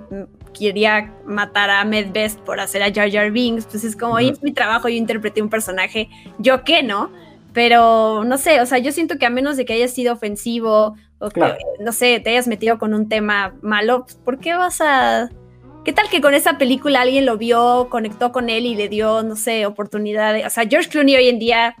quería 0.52 1.14
matar 1.24 1.70
a 1.70 1.84
Medvest 1.84 2.40
por 2.40 2.58
hacer 2.58 2.82
a 2.82 2.92
Jar 2.92 3.08
Jar 3.08 3.30
Binks, 3.30 3.66
pues 3.66 3.84
es 3.84 3.94
como, 3.94 4.18
es 4.18 4.42
mi 4.42 4.50
trabajo, 4.50 4.88
yo 4.88 4.96
interpreté 4.96 5.40
un 5.40 5.48
personaje, 5.48 6.08
yo 6.40 6.64
qué, 6.64 6.82
¿no? 6.82 7.12
Pero 7.52 8.24
no 8.24 8.36
sé, 8.36 8.60
o 8.60 8.66
sea, 8.66 8.78
yo 8.78 8.90
siento 8.90 9.16
que 9.16 9.24
a 9.24 9.30
menos 9.30 9.56
de 9.56 9.64
que 9.64 9.74
haya 9.74 9.86
sido 9.86 10.12
ofensivo 10.12 10.96
o 11.20 11.30
que, 11.30 11.56
no 11.78 11.92
sé, 11.92 12.18
te 12.18 12.30
hayas 12.30 12.48
metido 12.48 12.76
con 12.78 12.92
un 12.92 13.08
tema 13.08 13.54
malo, 13.62 14.02
pues, 14.02 14.16
¿por 14.16 14.40
qué 14.40 14.54
vas 14.54 14.80
a... 14.80 15.30
¿Qué 15.84 15.92
tal 15.92 16.08
que 16.08 16.20
con 16.20 16.34
esa 16.34 16.58
película 16.58 17.02
alguien 17.02 17.26
lo 17.26 17.38
vio, 17.38 17.86
conectó 17.90 18.32
con 18.32 18.50
él 18.50 18.66
y 18.66 18.74
le 18.74 18.88
dio, 18.88 19.22
no 19.22 19.36
sé, 19.36 19.66
oportunidad? 19.66 20.44
o 20.44 20.50
sea, 20.50 20.66
George 20.68 20.88
Clooney 20.88 21.14
hoy 21.14 21.28
en 21.28 21.38
día 21.38 21.76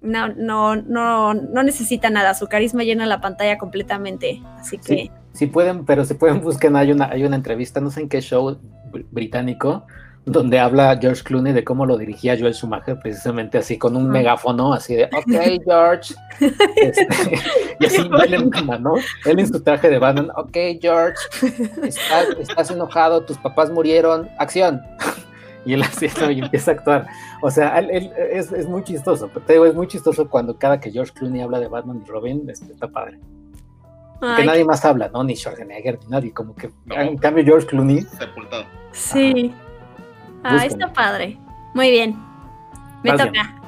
no, 0.00 0.28
no, 0.28 0.76
no, 0.76 1.34
no 1.34 1.62
necesita 1.62 2.10
nada, 2.10 2.34
su 2.34 2.46
carisma 2.46 2.84
llena 2.84 3.06
la 3.06 3.20
pantalla 3.20 3.58
completamente, 3.58 4.42
así 4.58 4.78
que 4.78 5.10
si 5.36 5.46
pueden, 5.46 5.84
pero 5.84 6.04
si 6.04 6.14
pueden 6.14 6.40
busquen, 6.40 6.76
hay 6.76 6.92
una, 6.92 7.10
hay 7.10 7.24
una 7.24 7.36
entrevista, 7.36 7.80
no 7.80 7.90
sé 7.90 8.00
en 8.00 8.08
qué 8.08 8.22
show 8.22 8.56
británico, 9.10 9.86
donde 10.24 10.58
habla 10.58 10.98
George 11.00 11.22
Clooney 11.22 11.52
de 11.52 11.62
cómo 11.62 11.84
lo 11.84 11.98
dirigía 11.98 12.36
Joel 12.38 12.54
Schumacher, 12.54 12.98
precisamente 12.98 13.58
así 13.58 13.76
con 13.76 13.96
un 13.96 14.08
megáfono, 14.08 14.72
así 14.72 14.96
de, 14.96 15.04
ok, 15.04 15.62
George. 15.64 16.14
Este, 16.76 17.06
y 17.80 17.86
así 17.86 18.02
él 18.26 18.34
en, 18.34 18.50
¿no? 18.82 18.94
él 19.24 19.38
en 19.38 19.46
su 19.46 19.62
traje 19.62 19.88
de 19.88 19.98
Batman, 19.98 20.30
ok, 20.36 20.56
George, 20.80 21.16
estás, 21.82 22.70
enojado, 22.70 23.24
tus 23.24 23.38
papás 23.38 23.70
murieron, 23.70 24.28
acción. 24.38 24.82
Y 25.66 25.74
él 25.74 25.82
así 25.82 26.06
y 26.30 26.38
empieza 26.40 26.70
a 26.70 26.74
actuar. 26.74 27.06
O 27.42 27.50
sea, 27.50 27.78
él, 27.78 28.10
es, 28.16 28.52
es, 28.52 28.68
muy 28.68 28.84
chistoso, 28.84 29.28
pero 29.32 29.44
te 29.44 29.54
digo, 29.54 29.66
es 29.66 29.74
muy 29.74 29.88
chistoso 29.88 30.30
cuando 30.30 30.56
cada 30.56 30.80
que 30.80 30.90
George 30.90 31.12
Clooney 31.12 31.42
habla 31.42 31.58
de 31.58 31.68
Batman 31.68 32.02
y 32.04 32.08
Robin, 32.08 32.48
este, 32.48 32.72
está 32.72 32.88
padre. 32.88 33.18
que 34.36 34.44
nadie 34.44 34.64
más 34.64 34.84
habla, 34.84 35.10
¿no? 35.12 35.24
Ni 35.24 35.34
Schwarzenegger, 35.36 35.98
ni 36.04 36.06
nadie, 36.06 36.32
como 36.32 36.54
que 36.54 36.70
en 36.90 37.18
cambio 37.18 37.44
George 37.44 37.66
Clooney. 37.66 38.02
Sepultado. 38.02 38.64
Sí. 38.92 39.52
Ah, 40.44 40.64
está 40.64 40.92
padre. 40.92 41.36
Muy 41.74 41.90
bien. 41.90 42.16
Me 43.02 43.12
toca. 43.12 43.60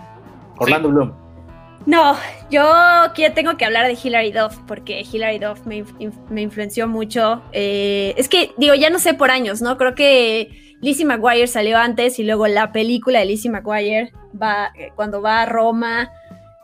Orlando 0.59 0.89
Bloom. 0.89 1.13
No, 1.87 2.17
yo 2.51 2.61
tengo 3.35 3.57
que 3.57 3.65
hablar 3.65 3.87
de 3.87 3.99
Hilary 4.01 4.31
Duff 4.31 4.59
porque 4.67 5.07
Hilary 5.11 5.39
Duff 5.39 5.65
me, 5.65 5.85
influenció 6.43 6.87
mucho. 6.87 7.43
Eh, 7.53 8.15
es 8.17 8.29
que, 8.29 8.53
digo, 8.59 8.75
ya 8.75 8.91
no 8.91 8.99
sé 8.99 9.15
por 9.15 9.31
años, 9.31 9.63
¿no? 9.63 9.79
Creo 9.79 9.95
que 9.95 10.68
Lizzie 10.81 11.05
McGuire 11.05 11.47
salió 11.47 11.79
antes 11.79 12.18
y 12.18 12.24
luego 12.24 12.47
la 12.47 12.72
película 12.72 13.20
de 13.20 13.26
Lizzie 13.26 13.51
McGuire 13.51 14.12
va, 14.41 14.70
eh, 14.79 14.93
cuando 14.95 15.20
va 15.20 15.43
a 15.43 15.47
Roma. 15.47 16.11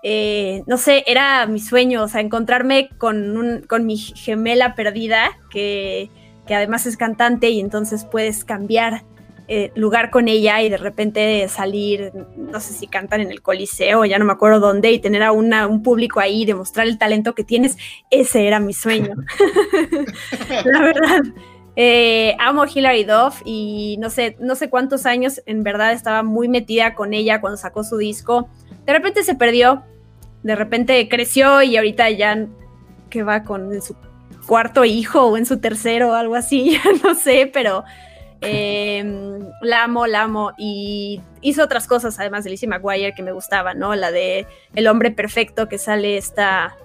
Eh, 0.02 0.62
no 0.66 0.76
sé, 0.76 1.02
era 1.06 1.46
mi 1.46 1.58
sueño, 1.60 2.02
o 2.02 2.08
sea, 2.08 2.20
encontrarme 2.20 2.90
con, 2.98 3.64
con 3.66 3.86
mi 3.86 3.96
gemela 3.96 4.74
perdida, 4.74 5.30
que, 5.50 6.10
que 6.46 6.54
además 6.54 6.86
es 6.86 6.96
cantante 6.96 7.48
y 7.48 7.60
entonces 7.60 8.04
puedes 8.04 8.44
cambiar 8.44 9.02
eh, 9.46 9.72
lugar 9.74 10.10
con 10.10 10.28
ella 10.28 10.62
y 10.62 10.70
de 10.70 10.78
repente 10.78 11.46
salir, 11.48 12.12
no 12.36 12.60
sé 12.60 12.72
si 12.72 12.86
cantan 12.86 13.20
en 13.20 13.30
el 13.30 13.42
Coliseo, 13.42 14.06
ya 14.06 14.18
no 14.18 14.24
me 14.24 14.32
acuerdo 14.32 14.58
dónde, 14.58 14.90
y 14.90 14.98
tener 15.00 15.22
a 15.22 15.32
un 15.32 15.82
público 15.82 16.20
ahí, 16.20 16.46
demostrar 16.46 16.86
el 16.86 16.96
talento 16.96 17.34
que 17.34 17.44
tienes, 17.44 17.76
ese 18.10 18.46
era 18.46 18.58
mi 18.58 18.72
sueño. 18.72 19.14
La 20.64 20.80
verdad. 20.80 21.22
Eh, 21.76 22.36
amo 22.38 22.64
Hilary 22.66 23.04
Duff 23.04 23.42
y 23.44 23.96
no 23.98 24.10
sé, 24.10 24.36
no 24.38 24.54
sé 24.54 24.70
cuántos 24.70 25.06
años 25.06 25.42
en 25.46 25.64
verdad 25.64 25.92
estaba 25.92 26.22
muy 26.22 26.48
metida 26.48 26.94
con 26.94 27.14
ella 27.14 27.40
cuando 27.40 27.56
sacó 27.56 27.84
su 27.84 27.96
disco. 27.96 28.48
De 28.86 28.92
repente 28.92 29.24
se 29.24 29.34
perdió, 29.34 29.82
de 30.42 30.54
repente 30.54 31.08
creció 31.08 31.62
y 31.62 31.76
ahorita 31.76 32.10
ya 32.10 32.46
que 33.10 33.22
va 33.22 33.42
con 33.42 33.80
su 33.82 33.96
cuarto 34.46 34.84
hijo 34.84 35.26
o 35.26 35.36
en 35.36 35.46
su 35.46 35.58
tercero 35.58 36.10
o 36.10 36.14
algo 36.14 36.34
así, 36.34 36.78
no 37.04 37.14
sé, 37.14 37.50
pero 37.52 37.84
Em, 38.46 39.40
la 39.62 39.84
amo, 39.84 40.06
la 40.06 40.22
amo. 40.22 40.52
Y 40.58 41.20
hizo 41.40 41.62
otras 41.64 41.86
cosas, 41.86 42.18
además 42.20 42.44
de 42.44 42.50
Lizzie 42.50 42.68
McGuire, 42.68 43.14
que 43.14 43.22
me 43.22 43.32
gustaba, 43.32 43.74
¿no? 43.74 43.94
La 43.94 44.10
de 44.10 44.46
El 44.74 44.86
hombre 44.86 45.10
perfecto, 45.10 45.68
que 45.68 45.78
sale 45.78 46.16
esta. 46.16 46.76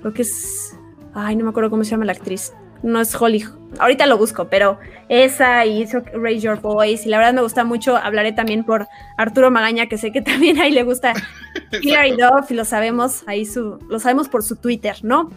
Creo 0.00 0.12
que 0.12 0.22
es. 0.22 0.76
Ay, 1.14 1.36
no 1.36 1.44
me 1.44 1.50
acuerdo 1.50 1.70
cómo 1.70 1.84
se 1.84 1.90
llama 1.90 2.04
la 2.04 2.12
actriz 2.12 2.52
no 2.86 3.00
es 3.00 3.14
Holly, 3.20 3.44
ahorita 3.78 4.06
lo 4.06 4.16
busco, 4.16 4.48
pero 4.48 4.78
esa 5.08 5.64
y 5.66 5.82
hizo 5.82 6.00
Raise 6.14 6.40
Your 6.40 6.60
Voice 6.60 7.06
y 7.06 7.10
la 7.10 7.18
verdad 7.18 7.34
me 7.34 7.42
gusta 7.42 7.64
mucho, 7.64 7.96
hablaré 7.96 8.32
también 8.32 8.64
por 8.64 8.86
Arturo 9.16 9.50
Magaña, 9.50 9.88
que 9.88 9.98
sé 9.98 10.12
que 10.12 10.22
también 10.22 10.58
ahí 10.58 10.70
le 10.70 10.82
gusta 10.82 11.12
Hilary 11.82 12.12
Duff 12.12 12.50
y 12.50 12.54
lo 12.54 12.64
sabemos, 12.64 13.24
ahí 13.26 13.44
su, 13.44 13.78
lo 13.88 13.98
sabemos 13.98 14.28
por 14.28 14.42
su 14.42 14.56
Twitter, 14.56 14.96
¿no? 15.02 15.30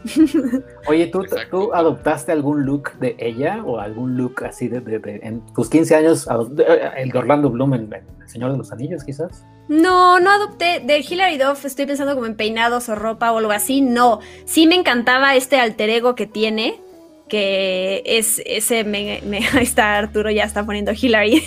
Oye, 0.87 1.07
¿tú, 1.07 1.25
¿tú 1.49 1.73
adoptaste 1.73 2.31
algún 2.31 2.65
look 2.65 2.93
de 2.99 3.15
ella 3.19 3.63
o 3.65 3.79
algún 3.79 4.15
look 4.15 4.43
así 4.45 4.67
de, 4.67 4.81
en 5.23 5.45
tus 5.53 5.69
15 5.69 5.95
años, 5.95 6.27
eh, 6.27 6.91
el 6.97 7.09
de 7.09 7.19
Orlando 7.19 7.49
Bloom 7.49 7.73
en, 7.73 7.93
El 7.93 8.29
Señor 8.29 8.51
de 8.51 8.57
los 8.57 8.71
Anillos 8.71 9.03
quizás? 9.03 9.43
No, 9.67 10.19
no 10.19 10.31
adopté. 10.31 10.81
De 10.83 10.99
Hilary 10.99 11.37
Duff 11.37 11.65
estoy 11.65 11.85
pensando 11.85 12.15
como 12.15 12.25
en 12.25 12.35
peinados 12.35 12.89
o 12.89 12.95
ropa 12.95 13.31
o 13.31 13.37
algo 13.37 13.51
así. 13.51 13.81
No. 13.81 14.19
Sí 14.45 14.65
me 14.65 14.73
encantaba 14.73 15.35
este 15.35 15.59
alter 15.59 15.91
ego 15.91 16.15
que 16.15 16.25
tiene 16.25 16.81
que 17.29 18.01
es 18.05 18.41
ese 18.45 18.83
me, 18.83 19.21
está 19.61 19.97
Arturo 19.97 20.29
ya 20.29 20.43
está 20.43 20.65
poniendo 20.65 20.91
Hillary. 20.91 21.43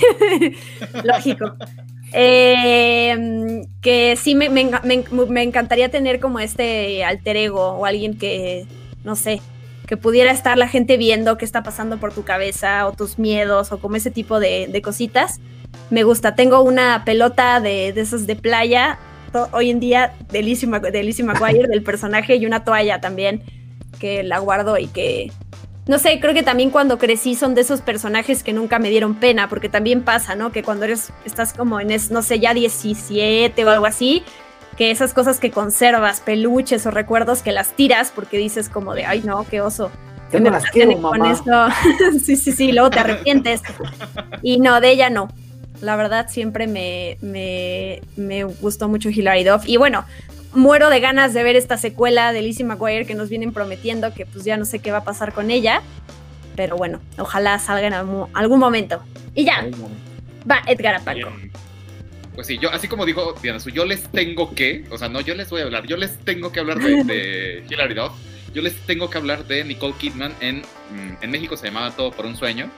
Lógico. 1.05 1.57
Eh, 2.14 3.64
que 3.80 4.16
sí 4.16 4.35
me, 4.35 4.49
me, 4.51 5.43
encantaría 5.43 5.91
tener 5.91 6.20
como 6.20 6.41
este 6.41 7.05
alter 7.05 7.37
ego 7.37 7.72
o 7.72 7.87
alguien 7.87 8.18
que 8.18 8.66
no 9.03 9.16
sé 9.16 9.41
que 9.87 9.97
pudiera 9.97 10.30
estar 10.30 10.59
la 10.59 10.68
gente 10.68 10.99
viendo 10.99 11.39
qué 11.39 11.45
está 11.45 11.62
pasando 11.62 11.99
por 11.99 12.12
tu 12.12 12.22
cabeza 12.22 12.87
o 12.87 12.93
tus 12.93 13.18
miedos 13.18 13.72
o 13.72 13.78
como 13.78 13.97
ese 13.97 14.11
tipo 14.11 14.41
de, 14.41 14.80
cositas. 14.83 15.41
Me 15.91 16.03
gusta. 16.03 16.35
Tengo 16.35 16.62
una 16.62 17.03
pelota 17.05 17.61
de, 17.61 17.93
de 17.93 18.01
esos 18.01 18.26
de 18.26 18.37
playa 18.37 18.99
hoy 19.53 19.70
en 19.70 19.80
día 19.80 20.12
de 20.30 20.43
Lizzie, 20.43 20.68
del 20.68 21.83
personaje 21.83 22.37
y 22.37 22.47
una 22.47 22.64
toalla 22.64 23.01
también 23.01 23.43
que 23.99 24.22
la 24.22 24.39
guardo 24.39 24.78
y 24.78 24.87
que 24.89 25.30
no 25.87 25.99
sé, 25.99 26.20
creo 26.20 26.33
que 26.33 26.45
también 26.45 26.70
cuando 26.70 26.99
crecí 26.99 27.35
son 27.35 27.55
de 27.55 27.62
esos 27.62 27.80
personajes 27.80 28.45
que 28.45 28.53
nunca 28.53 28.78
me 28.78 28.89
dieron 28.89 29.16
pena, 29.16 29.49
porque 29.49 29.68
también 29.68 30.03
pasa, 30.03 30.37
¿no? 30.37 30.53
Que 30.53 30.62
cuando 30.62 30.85
eres, 30.85 31.12
estás 31.24 31.53
como 31.53 31.80
en, 31.80 31.91
es, 31.91 32.11
no 32.11 32.22
sé, 32.22 32.39
ya 32.39 32.55
17 32.55 33.64
o 33.64 33.70
algo 33.70 33.87
así, 33.87 34.22
que 34.76 34.93
esas 34.93 35.12
cosas 35.12 35.41
que 35.41 35.51
conservas, 35.51 36.20
peluches 36.20 36.87
o 36.87 36.91
recuerdos 36.93 37.43
que 37.43 37.51
las 37.51 37.72
tiras 37.72 38.12
porque 38.14 38.39
dices 38.39 38.68
como 38.68 38.95
de, 38.95 39.05
ay 39.05 39.22
no, 39.24 39.45
qué 39.49 39.61
oso. 39.61 39.91
Que 40.30 40.41
me 40.41 40.51
las 40.51 40.64
quiero, 40.64 41.01
con 41.03 41.26
esto. 41.26 41.51
sí, 42.24 42.37
sí, 42.37 42.53
sí, 42.53 42.72
luego 42.72 42.89
te 42.89 43.01
arrepientes. 43.01 43.61
y 44.41 44.61
no, 44.61 44.80
de 44.80 44.91
ella 44.91 45.11
no. 45.11 45.28
La 45.83 45.97
verdad 45.97 46.28
siempre 46.30 46.66
me, 46.66 47.18
me, 47.20 48.01
me 48.16 48.45
gustó 48.45 48.89
mucho 48.89 49.11
Hilary 49.11 49.45
Duff. 49.45 49.64
Y 49.66 49.76
bueno, 49.76 50.07
muero 50.55 50.90
de 50.90 51.00
ganas 51.00 51.34
de 51.34 51.42
ver 51.42 51.57
esta 51.57 51.76
secuela 51.76 52.32
de 52.32 52.42
Lizzie 52.42 52.64
McGuire 52.64 53.07
que 53.07 53.14
nos 53.14 53.28
vienen 53.28 53.53
prometiendo, 53.53 54.12
que 54.12 54.26
pues 54.26 54.44
ya 54.44 54.57
no 54.57 54.64
sé 54.64 54.78
qué 54.78 54.90
va 54.90 54.98
a 54.98 55.05
pasar 55.05 55.32
con 55.32 55.50
ella. 55.50 55.82
Pero 56.57 56.76
bueno, 56.76 57.00
ojalá 57.18 57.59
salga 57.59 57.86
en 57.86 57.94
algún, 57.94 58.59
momento. 58.59 59.03
Y 59.34 59.44
ya. 59.44 59.66
Va 60.48 60.62
Edgar 60.66 60.96
Apaco. 60.96 61.32
Pues 62.34 62.46
sí, 62.46 62.59
yo, 62.59 62.70
así 62.70 62.88
como 62.88 63.05
dijo 63.05 63.34
Diana 63.42 63.59
yo 63.72 63.84
les 63.84 64.05
tengo 64.09 64.55
que, 64.55 64.84
o 64.90 64.96
sea, 64.96 65.09
no 65.09 65.20
yo 65.20 65.34
les 65.34 65.50
voy 65.50 65.61
a 65.61 65.64
hablar, 65.64 65.86
yo 65.86 65.96
les 65.98 66.18
tengo 66.18 66.50
que 66.50 66.61
hablar 66.61 66.78
de, 66.78 67.05
de 67.05 67.64
Hilary 67.70 67.94
Duff, 67.94 68.12
yo 68.55 68.62
les 68.62 68.74
tengo 68.86 69.11
que 69.11 69.18
hablar 69.18 69.46
de 69.46 69.64
Nicole 69.64 69.94
Kidman 69.98 70.34
en, 70.40 70.61
mm, 70.61 71.22
en 71.22 71.30
México 71.30 71.59
se 71.59 71.66
llamaba 71.66 71.90
Todo 71.90 72.11
por 72.11 72.24
un 72.24 72.34
sueño, 72.34 72.70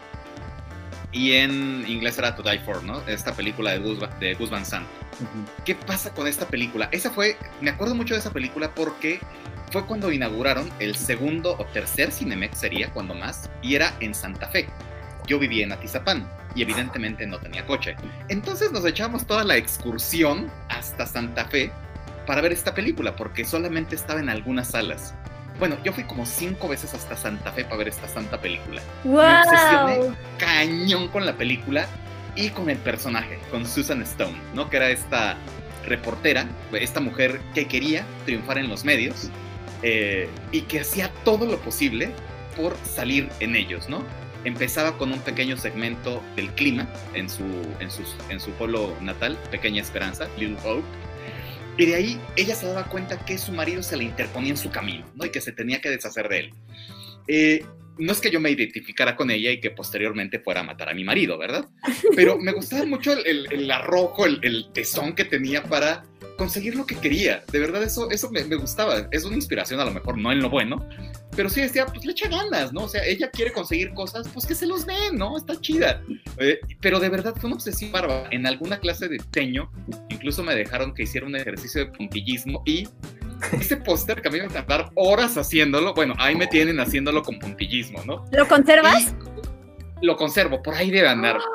y 1.14 1.32
en 1.32 1.84
inglés 1.88 2.18
era 2.18 2.34
To 2.34 2.42
Die 2.42 2.58
For, 2.58 2.82
¿no? 2.82 3.00
Esta 3.06 3.32
película 3.32 3.70
de 3.70 3.78
Gus, 3.78 3.98
de 4.20 4.34
Gus 4.34 4.50
Van 4.50 4.66
Sant. 4.66 4.86
¿Qué 5.64 5.76
pasa 5.76 6.12
con 6.12 6.26
esta 6.26 6.46
película? 6.46 6.88
Esa 6.90 7.10
fue, 7.10 7.38
me 7.60 7.70
acuerdo 7.70 7.94
mucho 7.94 8.14
de 8.14 8.20
esa 8.20 8.32
película 8.32 8.74
porque 8.74 9.20
fue 9.70 9.86
cuando 9.86 10.10
inauguraron 10.10 10.70
el 10.80 10.96
segundo 10.96 11.56
o 11.58 11.64
tercer 11.66 12.10
Cinemex, 12.10 12.58
sería 12.58 12.90
cuando 12.90 13.14
más, 13.14 13.48
y 13.62 13.76
era 13.76 13.94
en 14.00 14.12
Santa 14.12 14.48
Fe. 14.48 14.68
Yo 15.26 15.38
vivía 15.38 15.64
en 15.64 15.72
Atizapán 15.72 16.28
y 16.56 16.62
evidentemente 16.62 17.26
no 17.26 17.38
tenía 17.38 17.64
coche. 17.64 17.94
Entonces 18.28 18.72
nos 18.72 18.84
echamos 18.84 19.24
toda 19.24 19.44
la 19.44 19.56
excursión 19.56 20.50
hasta 20.68 21.06
Santa 21.06 21.44
Fe 21.46 21.70
para 22.26 22.40
ver 22.40 22.52
esta 22.52 22.74
película 22.74 23.14
porque 23.14 23.44
solamente 23.44 23.94
estaba 23.94 24.18
en 24.18 24.28
algunas 24.28 24.68
salas. 24.68 25.14
Bueno, 25.58 25.76
yo 25.84 25.92
fui 25.92 26.04
como 26.04 26.26
cinco 26.26 26.68
veces 26.68 26.94
hasta 26.94 27.16
Santa 27.16 27.52
Fe 27.52 27.64
para 27.64 27.76
ver 27.76 27.88
esta 27.88 28.08
santa 28.08 28.40
película. 28.40 28.82
¡Wow! 29.04 29.22
Me 29.22 29.40
obsesioné 29.40 30.16
cañón 30.38 31.08
con 31.08 31.24
la 31.24 31.36
película 31.36 31.86
y 32.34 32.50
con 32.50 32.68
el 32.70 32.78
personaje, 32.78 33.38
con 33.50 33.64
Susan 33.64 34.02
Stone, 34.02 34.36
¿no? 34.54 34.68
Que 34.68 34.78
era 34.78 34.90
esta 34.90 35.36
reportera, 35.86 36.46
esta 36.72 37.00
mujer 37.00 37.40
que 37.54 37.66
quería 37.66 38.04
triunfar 38.24 38.58
en 38.58 38.68
los 38.68 38.84
medios 38.84 39.30
eh, 39.82 40.28
y 40.50 40.62
que 40.62 40.80
hacía 40.80 41.10
todo 41.24 41.46
lo 41.46 41.58
posible 41.58 42.10
por 42.56 42.76
salir 42.84 43.28
en 43.40 43.54
ellos, 43.54 43.88
¿no? 43.88 44.02
Empezaba 44.44 44.98
con 44.98 45.12
un 45.12 45.20
pequeño 45.20 45.56
segmento 45.56 46.22
del 46.36 46.50
clima 46.50 46.88
en 47.14 47.30
su, 47.30 47.44
en, 47.80 47.88
en 48.28 48.40
su 48.40 48.50
pueblo 48.52 48.94
natal, 49.00 49.38
Pequeña 49.50 49.80
Esperanza, 49.80 50.28
Little 50.36 50.58
Hope, 50.64 50.84
y 51.76 51.86
de 51.86 51.94
ahí 51.94 52.20
ella 52.36 52.54
se 52.54 52.66
daba 52.66 52.84
cuenta 52.84 53.24
que 53.24 53.38
su 53.38 53.52
marido 53.52 53.82
se 53.82 53.96
le 53.96 54.04
interponía 54.04 54.50
en 54.50 54.56
su 54.56 54.70
camino, 54.70 55.06
¿no? 55.14 55.24
Y 55.24 55.30
que 55.30 55.40
se 55.40 55.52
tenía 55.52 55.80
que 55.80 55.90
deshacer 55.90 56.28
de 56.28 56.38
él. 56.38 56.54
Eh, 57.26 57.64
no 57.98 58.12
es 58.12 58.20
que 58.20 58.30
yo 58.30 58.40
me 58.40 58.50
identificara 58.50 59.16
con 59.16 59.30
ella 59.30 59.50
y 59.50 59.60
que 59.60 59.70
posteriormente 59.70 60.40
fuera 60.40 60.60
a 60.60 60.64
matar 60.64 60.88
a 60.88 60.94
mi 60.94 61.04
marido, 61.04 61.38
¿verdad? 61.38 61.68
Pero 62.16 62.38
me 62.38 62.52
gustaba 62.52 62.84
mucho 62.84 63.12
el, 63.12 63.70
arrojo, 63.70 64.26
el, 64.26 64.66
tesón 64.72 65.14
que 65.14 65.24
tenía 65.24 65.62
para 65.62 66.04
conseguir 66.36 66.76
lo 66.76 66.86
que 66.86 66.96
quería. 66.96 67.44
De 67.50 67.58
verdad, 67.58 67.82
eso, 67.82 68.10
eso 68.10 68.30
me, 68.30 68.44
me, 68.44 68.56
gustaba. 68.56 69.08
Es 69.10 69.24
una 69.24 69.36
inspiración, 69.36 69.80
a 69.80 69.84
lo 69.84 69.90
mejor 69.90 70.18
no 70.18 70.32
en 70.32 70.40
lo 70.40 70.50
bueno, 70.50 70.86
pero 71.36 71.48
sí 71.48 71.60
decía, 71.60 71.86
pues 71.86 72.04
le 72.04 72.12
echa 72.12 72.28
ganas, 72.28 72.72
¿no? 72.72 72.84
O 72.84 72.88
sea, 72.88 73.04
ella 73.04 73.30
quiere 73.30 73.52
conseguir 73.52 73.92
cosas, 73.94 74.28
pues 74.28 74.46
que 74.46 74.54
se 74.54 74.66
los 74.66 74.86
den, 74.86 75.16
¿no? 75.16 75.36
Está 75.36 75.60
chida. 75.60 76.02
Eh, 76.38 76.60
pero 76.80 77.00
de 77.00 77.08
verdad 77.08 77.34
fue 77.36 77.48
una 77.48 77.56
obsesión 77.56 77.92
bárbara. 77.92 78.28
En 78.30 78.46
alguna 78.46 78.78
clase 78.78 79.08
de 79.08 79.18
diseño, 79.18 79.70
incluso 80.08 80.42
me 80.42 80.54
dejaron 80.54 80.94
que 80.94 81.04
hiciera 81.04 81.26
un 81.26 81.36
ejercicio 81.36 81.84
de 81.84 81.90
puntillismo 81.90 82.62
y 82.64 82.88
ese 83.52 83.76
póster 83.76 84.22
que 84.22 84.28
a 84.28 84.30
mí 84.30 84.40
me 84.40 84.48
tardar 84.48 84.90
horas 84.94 85.36
haciéndolo, 85.36 85.94
bueno, 85.94 86.14
ahí 86.18 86.34
me 86.34 86.46
tienen 86.46 86.80
haciéndolo 86.80 87.22
con 87.22 87.38
puntillismo, 87.38 88.02
¿no? 88.04 88.24
¿Lo 88.32 88.46
conservas? 88.48 89.14
lo 90.04 90.16
conservo, 90.16 90.62
por 90.62 90.74
ahí 90.74 90.90
debe 90.90 91.08
andar. 91.08 91.38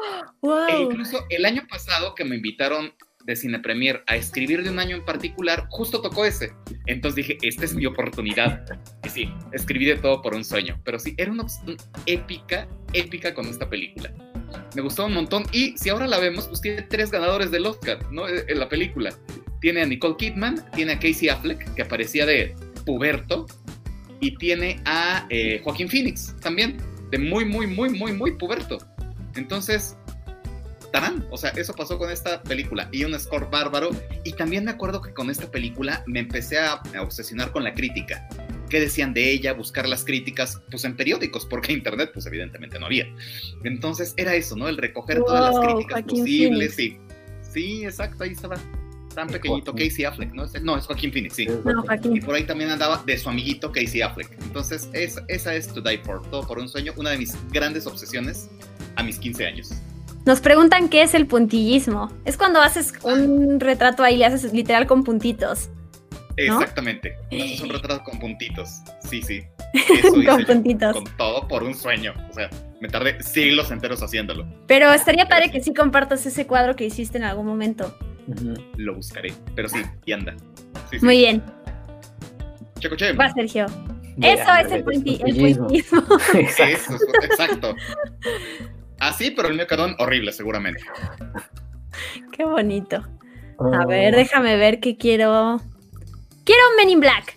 E 0.70 0.80
incluso 0.80 1.26
el 1.30 1.44
año 1.44 1.68
pasado 1.70 2.16
que 2.16 2.24
me 2.24 2.38
invitaron 2.38 2.94
de 3.30 3.36
Cine 3.36 3.60
Premier 3.60 4.04
a 4.08 4.16
escribir 4.16 4.64
de 4.64 4.70
un 4.70 4.80
año 4.80 4.96
en 4.96 5.06
particular, 5.06 5.68
justo 5.70 6.02
tocó 6.02 6.26
ese. 6.26 6.52
Entonces 6.88 7.16
dije, 7.16 7.38
esta 7.42 7.66
es 7.66 7.76
mi 7.76 7.86
oportunidad. 7.86 8.66
Y 9.06 9.10
sí, 9.10 9.34
escribí 9.54 9.86
de 9.86 9.96
todo 9.96 10.22
por 10.22 10.34
un 10.34 10.44
sueño. 10.44 10.80
Pero 10.84 11.00
sí, 11.00 11.14
era 11.18 11.32
una 11.32 11.46
épica, 12.06 12.68
épica 12.94 13.34
con 13.34 13.46
esta 13.48 13.70
película. 13.70 14.12
Me 14.76 14.82
gustó 14.82 15.06
un 15.06 15.14
montón. 15.14 15.46
Y 15.52 15.78
si 15.78 15.90
ahora 15.90 16.08
la 16.08 16.18
vemos, 16.18 16.48
pues 16.48 16.62
tiene 16.62 16.82
tres 16.82 17.12
ganadores 17.12 17.52
del 17.52 17.66
Oscar, 17.66 18.00
¿no? 18.12 18.28
Eh, 18.28 18.46
en 18.48 18.60
la 18.60 18.68
película. 18.68 19.14
Tiene 19.62 19.82
a 19.82 19.86
Nicole 19.86 20.16
Kidman, 20.18 20.66
tiene 20.74 20.94
a 20.94 21.00
Casey 21.00 21.30
Affleck, 21.30 21.74
que 21.76 21.82
aparecía 21.84 22.26
de 22.26 22.56
puberto, 22.86 23.46
y 24.22 24.36
tiene 24.38 24.82
a 24.86 25.28
eh, 25.30 25.62
Joaquín 25.64 25.90
Phoenix 25.90 26.36
también, 26.42 26.78
de 27.12 27.20
muy, 27.20 27.46
muy, 27.46 27.68
muy, 27.68 27.90
muy, 27.90 28.14
muy 28.14 28.32
puberto. 28.32 28.80
Entonces, 29.36 29.98
tarán, 30.92 31.28
o 31.32 31.38
sea, 31.38 31.52
eso 31.52 31.74
pasó 31.74 31.98
con 31.98 32.12
esta 32.12 32.42
película 32.44 32.90
y 32.92 33.04
un 33.04 33.18
score 33.20 33.50
bárbaro. 33.50 33.90
Y 34.24 34.34
también 34.34 34.66
me 34.66 34.72
acuerdo 34.72 35.02
que 35.02 35.14
con 35.14 35.30
esta 35.30 35.50
película 35.50 36.04
me 36.08 36.20
empecé 36.20 36.60
a, 36.60 36.82
obsesionar 37.02 37.52
con 37.52 37.64
la 37.64 37.74
crítica. 37.74 38.28
¿Qué 38.70 38.80
decían 38.80 39.14
de 39.14 39.32
ella? 39.32 39.54
Buscar 39.54 39.88
las 39.88 40.04
críticas, 40.04 40.62
pues 40.70 40.84
en 40.86 40.96
periódicos, 40.96 41.46
porque 41.46 41.74
internet, 41.74 42.12
pues 42.14 42.26
evidentemente 42.26 42.80
no 42.80 42.86
había. 42.86 43.08
Entonces 43.64 44.14
era 44.18 44.36
eso, 44.36 44.56
¿no? 44.56 44.68
El 44.68 44.78
recoger 44.78 45.20
todas 45.20 45.54
las 45.56 45.66
críticas 45.66 46.04
posibles 46.04 46.80
y... 46.80 46.98
Sí, 47.42 47.84
exacto, 47.84 48.24
ahí 48.24 48.32
estaba 48.32 48.58
tan 49.16 49.28
pequeñito 49.28 49.74
Casey 49.74 50.06
Affleck, 50.06 50.34
¿no? 50.34 50.46
No, 50.62 50.78
es 50.78 50.86
Joaquín 50.86 51.12
Phoenix, 51.12 51.36
sí. 51.36 51.48
Y 52.14 52.22
por 52.22 52.36
ahí 52.36 52.44
también 52.44 52.70
andaba 52.70 53.02
de 53.06 53.18
su 53.18 53.30
amiguito 53.30 53.72
Casey 53.72 54.02
Affleck. 54.02 54.32
Entonces, 54.42 54.88
esa 54.94 55.56
es 55.56 55.68
To 55.70 55.82
Die 55.82 55.98
For, 56.00 56.22
todo 56.30 56.46
por 56.48 56.60
un 56.60 56.70
sueño, 56.70 56.94
una 56.96 57.10
de 57.10 57.18
mis 57.18 57.36
grandes 57.52 57.88
obsesiones 57.88 58.50
a 58.96 59.04
mis 59.04 59.18
15 59.18 59.46
años. 59.46 59.74
Nos 60.30 60.42
preguntan 60.42 60.90
qué 60.90 61.02
es 61.02 61.16
el 61.16 61.26
puntillismo. 61.26 62.14
Es 62.24 62.38
cuando 62.38 62.62
haces 62.62 62.94
un 63.02 63.60
retrato 63.60 64.04
ahí, 64.04 64.16
le 64.16 64.28
haces 64.28 64.54
literal 64.54 64.86
con 64.86 65.04
puntitos. 65.04 65.72
Exactamente. 66.38 67.16
Haces 67.32 67.62
un 67.62 67.70
retrato 67.70 68.04
con 68.04 68.20
puntitos. 68.20 68.84
Sí, 69.10 69.24
sí. 69.24 69.42
con 70.28 70.46
puntitos. 70.46 70.94
Con 70.94 71.06
todo 71.18 71.48
por 71.48 71.64
un 71.64 71.74
sueño. 71.74 72.14
O 72.30 72.34
sea, 72.34 72.48
me 72.80 72.88
tardé 72.90 73.24
siglos 73.24 73.72
enteros 73.72 74.04
haciéndolo. 74.04 74.46
Pero 74.68 74.94
estaría 74.94 75.28
padre 75.28 75.50
que 75.50 75.64
sí 75.64 75.74
compartas 75.74 76.24
ese 76.28 76.46
cuadro 76.46 76.76
que 76.76 76.86
hiciste 76.86 77.18
en 77.18 77.24
algún 77.24 77.48
momento. 77.48 77.98
Lo 78.78 78.94
buscaré. 78.94 79.34
Pero 79.56 79.68
sí, 79.68 79.82
y 80.06 80.12
anda. 80.12 80.36
Muy 81.02 81.18
bien. 81.18 81.42
Checo 82.78 82.96
che. 82.96 83.14
Va, 83.14 83.34
Sergio. 83.34 83.66
Eso 84.22 84.54
es 84.66 84.72
el, 84.72 84.84
puntillismo. 84.84 85.68
Eso, 86.34 86.96
exacto. 87.24 87.76
Así, 89.00 89.32
pero 89.32 89.48
el 89.48 89.56
mío 89.56 89.68
quedó 89.68 89.88
horrible, 89.98 90.32
seguramente. 90.32 90.84
Qué 92.32 92.46
bonito. 92.46 93.06
A 93.60 93.86
ver, 93.86 94.14
oh. 94.14 94.18
déjame 94.18 94.56
ver 94.56 94.80
qué 94.80 94.96
quiero. 94.96 95.60
Quiero 96.46 96.62
Men 96.78 96.90
in 96.90 97.00
Black. 97.02 97.36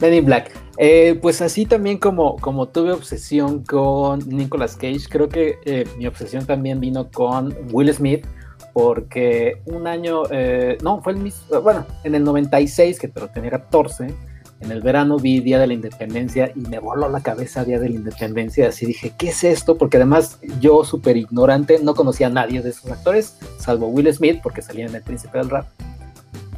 Men 0.00 0.14
in 0.14 0.24
Black. 0.24 0.50
Eh, 0.78 1.18
pues 1.20 1.42
así 1.42 1.66
también 1.66 1.98
como, 1.98 2.36
como 2.36 2.68
tuve 2.68 2.92
obsesión 2.92 3.64
con 3.64 4.20
Nicolas 4.28 4.76
Cage, 4.76 5.08
creo 5.10 5.28
que 5.28 5.58
eh, 5.64 5.86
mi 5.98 6.06
obsesión 6.06 6.46
también 6.46 6.80
vino 6.80 7.10
con 7.10 7.54
Will 7.72 7.92
Smith, 7.92 8.24
porque 8.72 9.60
un 9.64 9.88
año, 9.88 10.22
eh, 10.30 10.78
no, 10.82 11.02
fue 11.02 11.14
el 11.14 11.18
mismo, 11.18 11.60
bueno, 11.60 11.84
en 12.04 12.14
el 12.14 12.22
96, 12.22 13.00
que 13.00 13.08
pero 13.08 13.28
tenía 13.28 13.50
14, 13.50 14.14
en 14.60 14.72
el 14.72 14.80
verano 14.80 15.18
vi 15.18 15.40
Día 15.40 15.58
de 15.58 15.68
la 15.68 15.74
Independencia 15.74 16.50
y 16.54 16.60
me 16.60 16.78
voló 16.78 17.08
la 17.08 17.22
cabeza 17.22 17.64
Día 17.64 17.78
de 17.78 17.90
la 17.90 17.96
Independencia. 17.96 18.68
Así 18.68 18.86
dije, 18.86 19.12
¿qué 19.16 19.28
es 19.28 19.44
esto? 19.44 19.78
Porque 19.78 19.98
además 19.98 20.40
yo, 20.60 20.84
súper 20.84 21.16
ignorante, 21.16 21.78
no 21.82 21.94
conocía 21.94 22.26
a 22.26 22.30
nadie 22.30 22.60
de 22.60 22.70
esos 22.70 22.90
actores, 22.90 23.36
salvo 23.58 23.86
Will 23.88 24.12
Smith, 24.12 24.40
porque 24.42 24.62
salía 24.62 24.86
en 24.86 24.94
El 24.94 25.02
Príncipe 25.02 25.38
del 25.38 25.50
Rap. 25.50 25.68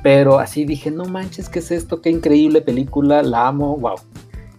Pero 0.02 0.38
así 0.38 0.64
dije, 0.64 0.90
no 0.90 1.04
manches, 1.04 1.50
¿qué 1.50 1.58
es 1.58 1.70
esto? 1.70 2.00
Qué 2.00 2.08
increíble 2.08 2.62
película, 2.62 3.22
la 3.22 3.48
amo, 3.48 3.76
wow. 3.76 3.96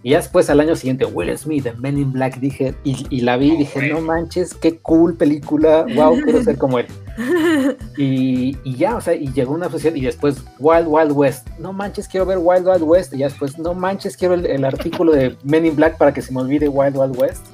Y 0.04 0.10
ya 0.10 0.18
después 0.18 0.50
al 0.50 0.60
año 0.60 0.76
siguiente, 0.76 1.04
Will 1.04 1.36
Smith 1.36 1.66
en 1.66 1.80
Men 1.80 1.98
in 1.98 2.12
Black, 2.12 2.38
dije, 2.38 2.74
y, 2.84 3.20
la 3.20 3.36
vi, 3.36 3.56
dije, 3.56 3.88
no 3.88 4.00
manches, 4.00 4.54
qué 4.54 4.78
cool 4.78 5.16
película, 5.16 5.84
wow, 5.94 6.20
quiero 6.22 6.42
ser 6.42 6.58
como 6.58 6.78
él. 6.78 6.86
Y, 7.96 8.56
ya, 8.76 8.96
o 8.96 9.00
sea, 9.00 9.14
y 9.14 9.32
llegó 9.32 9.52
una 9.52 9.70
sociedad, 9.70 9.94
y 9.96 10.00
después 10.00 10.42
Wild 10.58 10.86
Wild 10.88 11.12
West, 11.12 11.48
no 11.58 11.72
manches, 11.72 12.08
quiero 12.08 12.26
ver 12.26 12.38
Wild 12.38 12.66
Wild 12.66 12.82
West, 12.82 13.14
y 13.14 13.18
ya 13.18 13.28
después, 13.28 13.58
no 13.58 13.74
manches, 13.74 14.16
quiero 14.16 14.34
el, 14.34 14.64
artículo 14.64 15.12
de 15.12 15.36
Men 15.44 15.66
in 15.66 15.76
Black 15.76 15.98
para 15.98 16.12
que 16.12 16.22
se 16.22 16.32
me 16.32 16.40
olvide 16.40 16.68
Wild 16.68 16.96
Wild 16.96 17.16
West. 17.16 17.46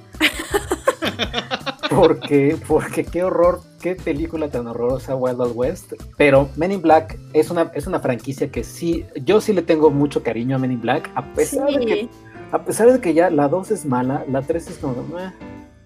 Porque, 1.90 2.56
porque 2.68 3.02
qué 3.04 3.24
horror, 3.24 3.62
qué 3.80 3.96
película 3.96 4.48
tan 4.48 4.66
horrorosa 4.68 5.16
Wild 5.16 5.40
Wild 5.40 5.56
West. 5.56 5.92
Pero 6.16 6.48
Men 6.54 6.70
in 6.70 6.82
Black 6.82 7.18
es 7.32 7.50
una, 7.50 7.72
es 7.74 7.86
una 7.86 7.98
franquicia 7.98 8.50
que 8.52 8.62
sí, 8.62 9.06
yo 9.24 9.40
sí 9.40 9.52
le 9.52 9.62
tengo 9.62 9.90
mucho 9.90 10.22
cariño 10.22 10.56
a 10.56 10.59
Men 10.59 10.72
in 10.72 10.80
Black, 10.80 11.11
a 11.14 11.24
pesar 11.32 11.66
de 11.66 11.86
que 11.86 12.09
a 12.50 12.64
pesar 12.64 12.92
de 12.92 13.00
que 13.00 13.14
ya 13.14 13.30
la 13.30 13.48
2 13.48 13.70
es 13.70 13.84
mala, 13.84 14.24
la 14.28 14.42
3 14.42 14.68
es 14.68 14.78
como... 14.78 15.04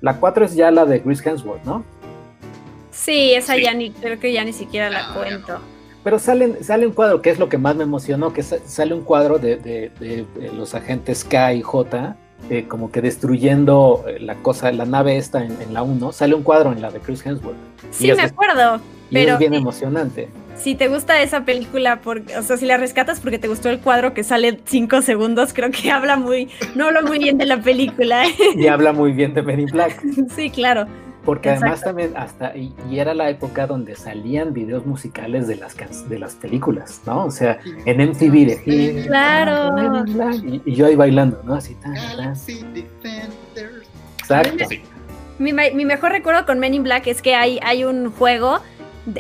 La 0.01 0.19
4 0.19 0.45
es 0.45 0.55
ya 0.55 0.71
la 0.71 0.85
de 0.85 1.03
Chris 1.03 1.25
Hemsworth, 1.25 1.65
¿no? 1.65 1.85
Sí, 2.93 3.33
esa 3.35 3.57
ya 3.57 3.75
ni, 3.75 3.91
creo 3.91 4.21
que 4.21 4.33
ya 4.33 4.45
ni 4.45 4.53
siquiera 4.53 4.91
la 4.91 5.09
ah, 5.09 5.15
cuento. 5.15 5.59
Pero 6.05 6.19
sale, 6.19 6.63
sale 6.63 6.87
un 6.87 6.93
cuadro, 6.93 7.23
que 7.23 7.31
es 7.31 7.39
lo 7.39 7.49
que 7.49 7.59
más 7.59 7.75
me 7.75 7.85
emocionó, 7.85 8.33
que 8.33 8.43
sale 8.43 8.95
un 8.95 9.03
cuadro 9.03 9.39
de, 9.39 9.91
los 10.55 10.75
agentes 10.75 11.25
K 11.25 11.55
y 11.55 11.63
J, 11.63 12.17
eh, 12.51 12.67
como 12.69 12.91
que 12.91 13.01
destruyendo 13.01 14.05
eh, 14.07 14.19
la 14.21 14.35
cosa, 14.37 14.71
la 14.73 14.85
nave 14.85 15.17
esta 15.17 15.45
en, 15.45 15.73
la 15.73 15.83
1, 15.83 16.13
sale 16.13 16.35
un 16.35 16.43
cuadro 16.43 16.73
en 16.73 16.83
la 16.83 16.91
de 16.91 17.01
Chris 17.01 17.25
Hemsworth. 17.25 17.57
Sí, 17.91 18.13
me 18.13 18.23
acuerdo. 18.23 18.81
Y 19.11 19.15
pero, 19.15 19.35
es 19.35 19.39
bien 19.39 19.55
emocionante 19.55 20.29
si 20.57 20.75
te 20.75 20.89
gusta 20.89 21.21
esa 21.23 21.45
película, 21.45 22.01
o 22.05 22.43
sea, 22.43 22.57
si 22.57 22.67
la 22.67 22.77
rescatas 22.77 23.21
porque 23.21 23.39
te 23.39 23.49
gustó 23.49 23.69
el 23.69 23.81
cuadro 23.81 24.15
que 24.15 24.23
sale 24.23 24.61
cinco 24.65 25.03
segundos, 25.03 25.53
creo 25.53 25.71
que 25.71 25.91
habla 25.91 26.17
muy, 26.17 26.49
no 26.75 26.87
habla 26.87 27.03
muy 27.03 27.19
bien 27.19 27.39
de 27.39 27.47
la 27.47 27.61
película. 27.61 28.25
Y 28.55 28.67
habla 28.69 28.93
muy 28.93 29.13
bien 29.13 29.35
de 29.35 29.43
Men 29.43 29.67
Black. 29.67 30.01
Sí, 30.37 30.51
claro. 30.51 30.87
Porque 31.25 31.51
además 31.51 31.83
también 31.83 32.15
hasta, 32.17 32.57
y, 32.57 32.75
era 32.91 33.15
la 33.15 33.31
época 33.31 33.67
donde 33.67 33.95
salían 33.95 34.53
videos 34.53 34.85
musicales 34.87 35.47
de 35.47 35.57
las, 35.57 35.77
de 36.09 36.19
las 36.19 36.35
películas, 36.35 37.01
¿no? 37.07 37.27
O 37.27 37.31
sea, 37.31 37.61
en 37.85 38.11
MTV 38.11 38.47
de 38.47 39.05
Claro. 39.07 40.05
Y, 40.65 40.75
yo 40.75 40.87
ahí 40.87 40.97
bailando, 40.97 41.41
¿no? 41.45 41.55
Así 41.55 41.77
tan. 41.77 41.95
Exacto. 44.19 44.65
Mi, 45.39 45.53
mi, 45.53 45.85
mejor 45.85 46.13
recuerdo 46.13 46.45
con 46.45 46.59
Men 46.59 46.75
in 46.75 46.83
Black 46.83 47.07
es 47.07 47.23
que 47.23 47.35
hay, 47.35 47.59
hay 47.63 47.85
un 47.85 48.11
juego 48.11 48.61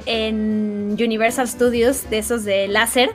en 0.06 0.96
Universal 0.98 1.48
Studios 1.48 2.08
de 2.10 2.18
esos 2.18 2.44
de 2.44 2.68
láser, 2.68 3.10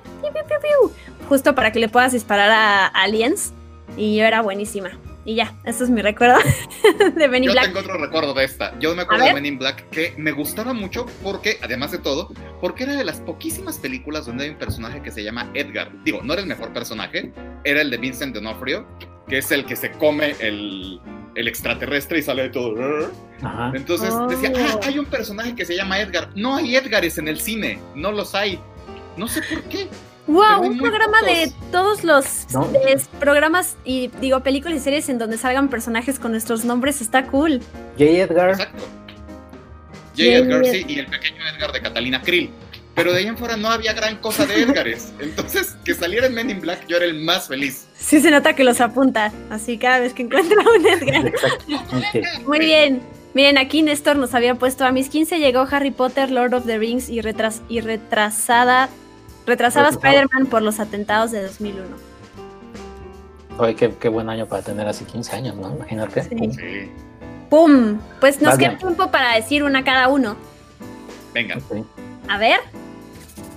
justo 1.27 1.55
para 1.55 1.71
que 1.71 1.79
le 1.79 1.89
puedas 1.89 2.13
disparar 2.13 2.49
a 2.51 2.87
aliens. 2.87 3.53
Y 3.95 4.17
yo 4.17 4.25
era 4.25 4.41
buenísima. 4.41 4.91
Y 5.27 5.35
ya, 5.35 5.53
eso 5.65 5.83
es 5.83 5.89
mi 5.89 6.01
recuerdo 6.01 6.37
de 7.15 7.27
Men 7.27 7.43
in 7.43 7.51
Black. 7.51 7.65
Yo 7.65 7.73
tengo 7.73 7.79
otro 7.81 7.97
recuerdo 7.97 8.33
de 8.33 8.45
esta. 8.45 8.79
Yo 8.79 8.95
me 8.95 9.01
acuerdo 9.01 9.25
de 9.25 9.33
Men 9.33 9.45
in 9.45 9.59
Black 9.59 9.89
que 9.89 10.13
me 10.15 10.31
gustaba 10.31 10.71
mucho 10.71 11.05
porque, 11.21 11.57
además 11.61 11.91
de 11.91 11.97
todo, 11.97 12.31
porque 12.61 12.85
era 12.85 12.95
de 12.95 13.03
las 13.03 13.19
poquísimas 13.19 13.77
películas 13.77 14.25
donde 14.25 14.45
hay 14.45 14.51
un 14.51 14.57
personaje 14.57 15.01
que 15.01 15.11
se 15.11 15.25
llama 15.25 15.51
Edgar. 15.53 15.91
Digo, 16.05 16.21
no 16.23 16.31
era 16.31 16.41
el 16.41 16.47
mejor 16.47 16.71
personaje, 16.71 17.33
era 17.65 17.81
el 17.81 17.89
de 17.89 17.97
Vincent 17.97 18.33
D'Onofrio, 18.33 18.87
que 19.27 19.39
es 19.39 19.51
el 19.51 19.65
que 19.65 19.75
se 19.75 19.91
come 19.91 20.33
el, 20.39 21.01
el 21.35 21.47
extraterrestre 21.49 22.19
y 22.19 22.21
sale 22.21 22.43
de 22.43 22.49
todo. 22.49 23.11
Entonces 23.73 24.13
decía, 24.29 24.53
ah, 24.55 24.79
hay 24.83 24.97
un 24.97 25.07
personaje 25.07 25.55
que 25.55 25.65
se 25.65 25.75
llama 25.75 25.99
Edgar. 25.99 26.29
No 26.35 26.55
hay 26.55 26.77
Edgares 26.77 27.17
en 27.17 27.27
el 27.27 27.41
cine, 27.41 27.81
no 27.95 28.13
los 28.13 28.33
hay. 28.33 28.61
No 29.17 29.27
sé 29.27 29.41
por 29.41 29.61
qué. 29.63 29.89
Wow, 30.27 30.61
un 30.61 30.77
programa 30.77 31.21
de 31.21 31.51
todos 31.71 32.03
los 32.03 32.47
programas 33.19 33.77
y 33.85 34.09
digo 34.19 34.41
películas 34.41 34.77
y 34.77 34.81
series 34.81 35.07
en 35.09 35.17
donde 35.17 35.37
salgan 35.37 35.69
personajes 35.69 36.19
con 36.19 36.31
nuestros 36.31 36.65
nombres 36.65 37.01
está 37.01 37.25
cool. 37.27 37.61
J. 37.97 38.03
Edgar. 38.03 38.49
Exacto. 38.51 38.83
J. 40.17 40.23
Edgar, 40.23 40.65
sí, 40.65 40.85
y 40.87 40.99
el 40.99 41.07
pequeño 41.07 41.37
Edgar 41.55 41.71
de 41.71 41.81
Catalina 41.81 42.21
Krill. 42.21 42.51
Pero 42.93 43.13
de 43.13 43.19
ahí 43.19 43.27
en 43.27 43.37
fuera 43.37 43.55
no 43.55 43.69
había 43.69 43.93
gran 43.93 44.17
cosa 44.17 44.45
de 44.45 44.63
Edgares. 44.63 45.13
Entonces, 45.19 45.77
que 45.85 45.93
saliera 45.93 46.25
en 46.25 46.33
Men 46.33 46.49
in 46.49 46.59
Black, 46.59 46.87
yo 46.87 46.97
era 46.97 47.05
el 47.05 47.13
más 47.23 47.47
feliz. 47.47 47.87
Sí, 47.95 48.19
se 48.19 48.31
nota 48.31 48.53
que 48.53 48.63
los 48.63 48.81
apunta. 48.81 49.31
Así 49.51 49.77
cada 49.77 49.99
vez 49.99 50.13
que 50.13 50.23
encuentra 50.23 50.57
un 50.59 50.85
Edgar. 50.85 51.31
Muy 52.45 52.59
bien. 52.59 53.01
Miren, 53.35 53.59
aquí 53.59 53.83
Néstor 53.83 54.15
nos 54.15 54.33
había 54.33 54.55
puesto 54.55 54.83
a 54.83 54.91
mis 54.91 55.09
15 55.09 55.37
llegó 55.37 55.67
Harry 55.69 55.91
Potter, 55.91 56.31
Lord 56.31 56.55
of 56.55 56.65
the 56.65 56.79
Rings 56.79 57.07
y, 57.07 57.21
retras 57.21 57.61
y 57.69 57.81
retrasada, 57.81 58.89
retrasada 59.47 59.89
Spider-Man 59.89 60.45
por 60.47 60.61
los 60.61 60.79
atentados 60.79 61.31
de 61.31 61.41
2001. 61.41 61.87
Oye, 63.57 63.75
qué, 63.75 64.09
buen 64.09 64.29
año 64.29 64.45
para 64.45 64.61
tener 64.61 64.87
así 64.87 65.05
15 65.05 65.35
años, 65.35 65.55
¿no? 65.55 65.73
Imagínate. 65.73 66.23
Sí. 66.23 66.91
¡Pum! 67.49 67.97
Pues 68.19 68.41
nos 68.41 68.57
queda 68.57 68.77
tiempo 68.77 69.09
para 69.09 69.33
decir 69.35 69.63
una 69.63 69.83
cada 69.83 70.09
uno. 70.09 70.35
Venga. 71.33 71.57
A 72.27 72.37
ver. 72.37 72.59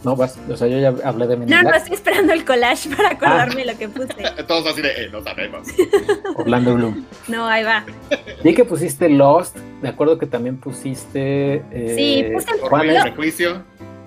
No, 0.03 0.17
vas, 0.17 0.39
o 0.49 0.57
sea, 0.57 0.67
yo 0.67 0.79
ya 0.79 0.95
hablé 1.07 1.27
de 1.27 1.37
mi 1.37 1.45
No, 1.45 1.63
no, 1.63 1.75
estoy 1.75 1.93
esperando 1.93 2.33
el 2.33 2.47
collage 2.47 2.89
para 2.89 3.11
acordarme 3.11 3.67
lo 3.67 3.77
que 3.77 3.89
puse. 3.89 4.15
Todos 4.49 4.67
así 4.69 4.81
de, 4.81 4.89
eh, 4.89 5.09
no 5.13 5.23
sabemos. 5.23 5.69
Orlando 6.37 6.75
Bloom. 6.75 7.05
No, 7.29 7.47
ahí 7.47 7.63
va. 7.65 7.85
Vi 8.43 8.55
que 8.55 8.65
pusiste 8.65 9.11
Lost, 9.11 9.59
me 9.83 9.91
acuerdo 9.91 10.19
que 10.19 10.25
también 10.25 10.57
pusiste... 10.57 11.57
Eh, 11.71 11.95
sí, 11.95 12.33
puse 12.33 12.51
el 12.53 12.61
Orgullo 12.63 12.99
y 12.99 13.03
Prejuicio. 13.03 13.63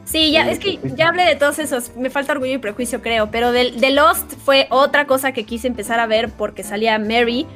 Sí, 0.06 0.32
ya, 0.32 0.50
es 0.50 0.60
que 0.60 0.80
ya 0.96 1.08
hablé 1.08 1.24
de 1.24 1.36
todos 1.36 1.60
esos, 1.60 1.96
me 1.96 2.10
falta 2.10 2.34
Orgullo 2.34 2.54
y 2.54 2.58
Prejuicio 2.58 3.02
creo, 3.02 3.32
pero 3.32 3.52
de, 3.52 3.72
de 3.72 3.92
Lost 3.92 4.34
fue 4.44 4.68
otra 4.70 5.08
cosa 5.08 5.32
que 5.32 5.46
quise 5.46 5.68
empezar 5.68 6.00
a 6.00 6.08
ver 6.08 6.30
porque 6.30 6.64
salía 6.64 7.00
Mary, 7.00 7.48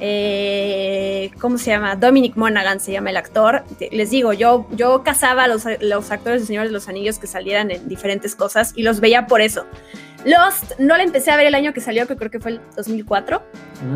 eh, 0.00 1.30
¿cómo 1.40 1.58
se 1.58 1.70
llama? 1.70 1.96
Dominic 1.96 2.36
Monaghan 2.36 2.80
se 2.80 2.92
llama 2.92 3.10
el 3.10 3.16
actor. 3.16 3.64
Les 3.90 4.10
digo, 4.10 4.32
yo, 4.32 4.66
yo 4.72 5.02
cazaba 5.02 5.44
a 5.44 5.48
los, 5.48 5.64
los 5.80 6.10
actores 6.10 6.42
de 6.42 6.46
Señor 6.46 6.66
de 6.66 6.72
los 6.72 6.88
Anillos 6.88 7.18
que 7.18 7.26
salieran 7.26 7.70
en 7.70 7.88
diferentes 7.88 8.34
cosas 8.36 8.72
y 8.76 8.82
los 8.82 9.00
veía 9.00 9.26
por 9.26 9.40
eso. 9.40 9.66
Lost 10.24 10.72
no 10.78 10.96
la 10.96 11.02
empecé 11.02 11.30
a 11.30 11.36
ver 11.36 11.46
el 11.46 11.54
año 11.54 11.72
que 11.72 11.80
salió, 11.80 12.06
que 12.06 12.16
creo 12.16 12.30
que 12.30 12.40
fue 12.40 12.52
el 12.52 12.60
2004. 12.76 13.42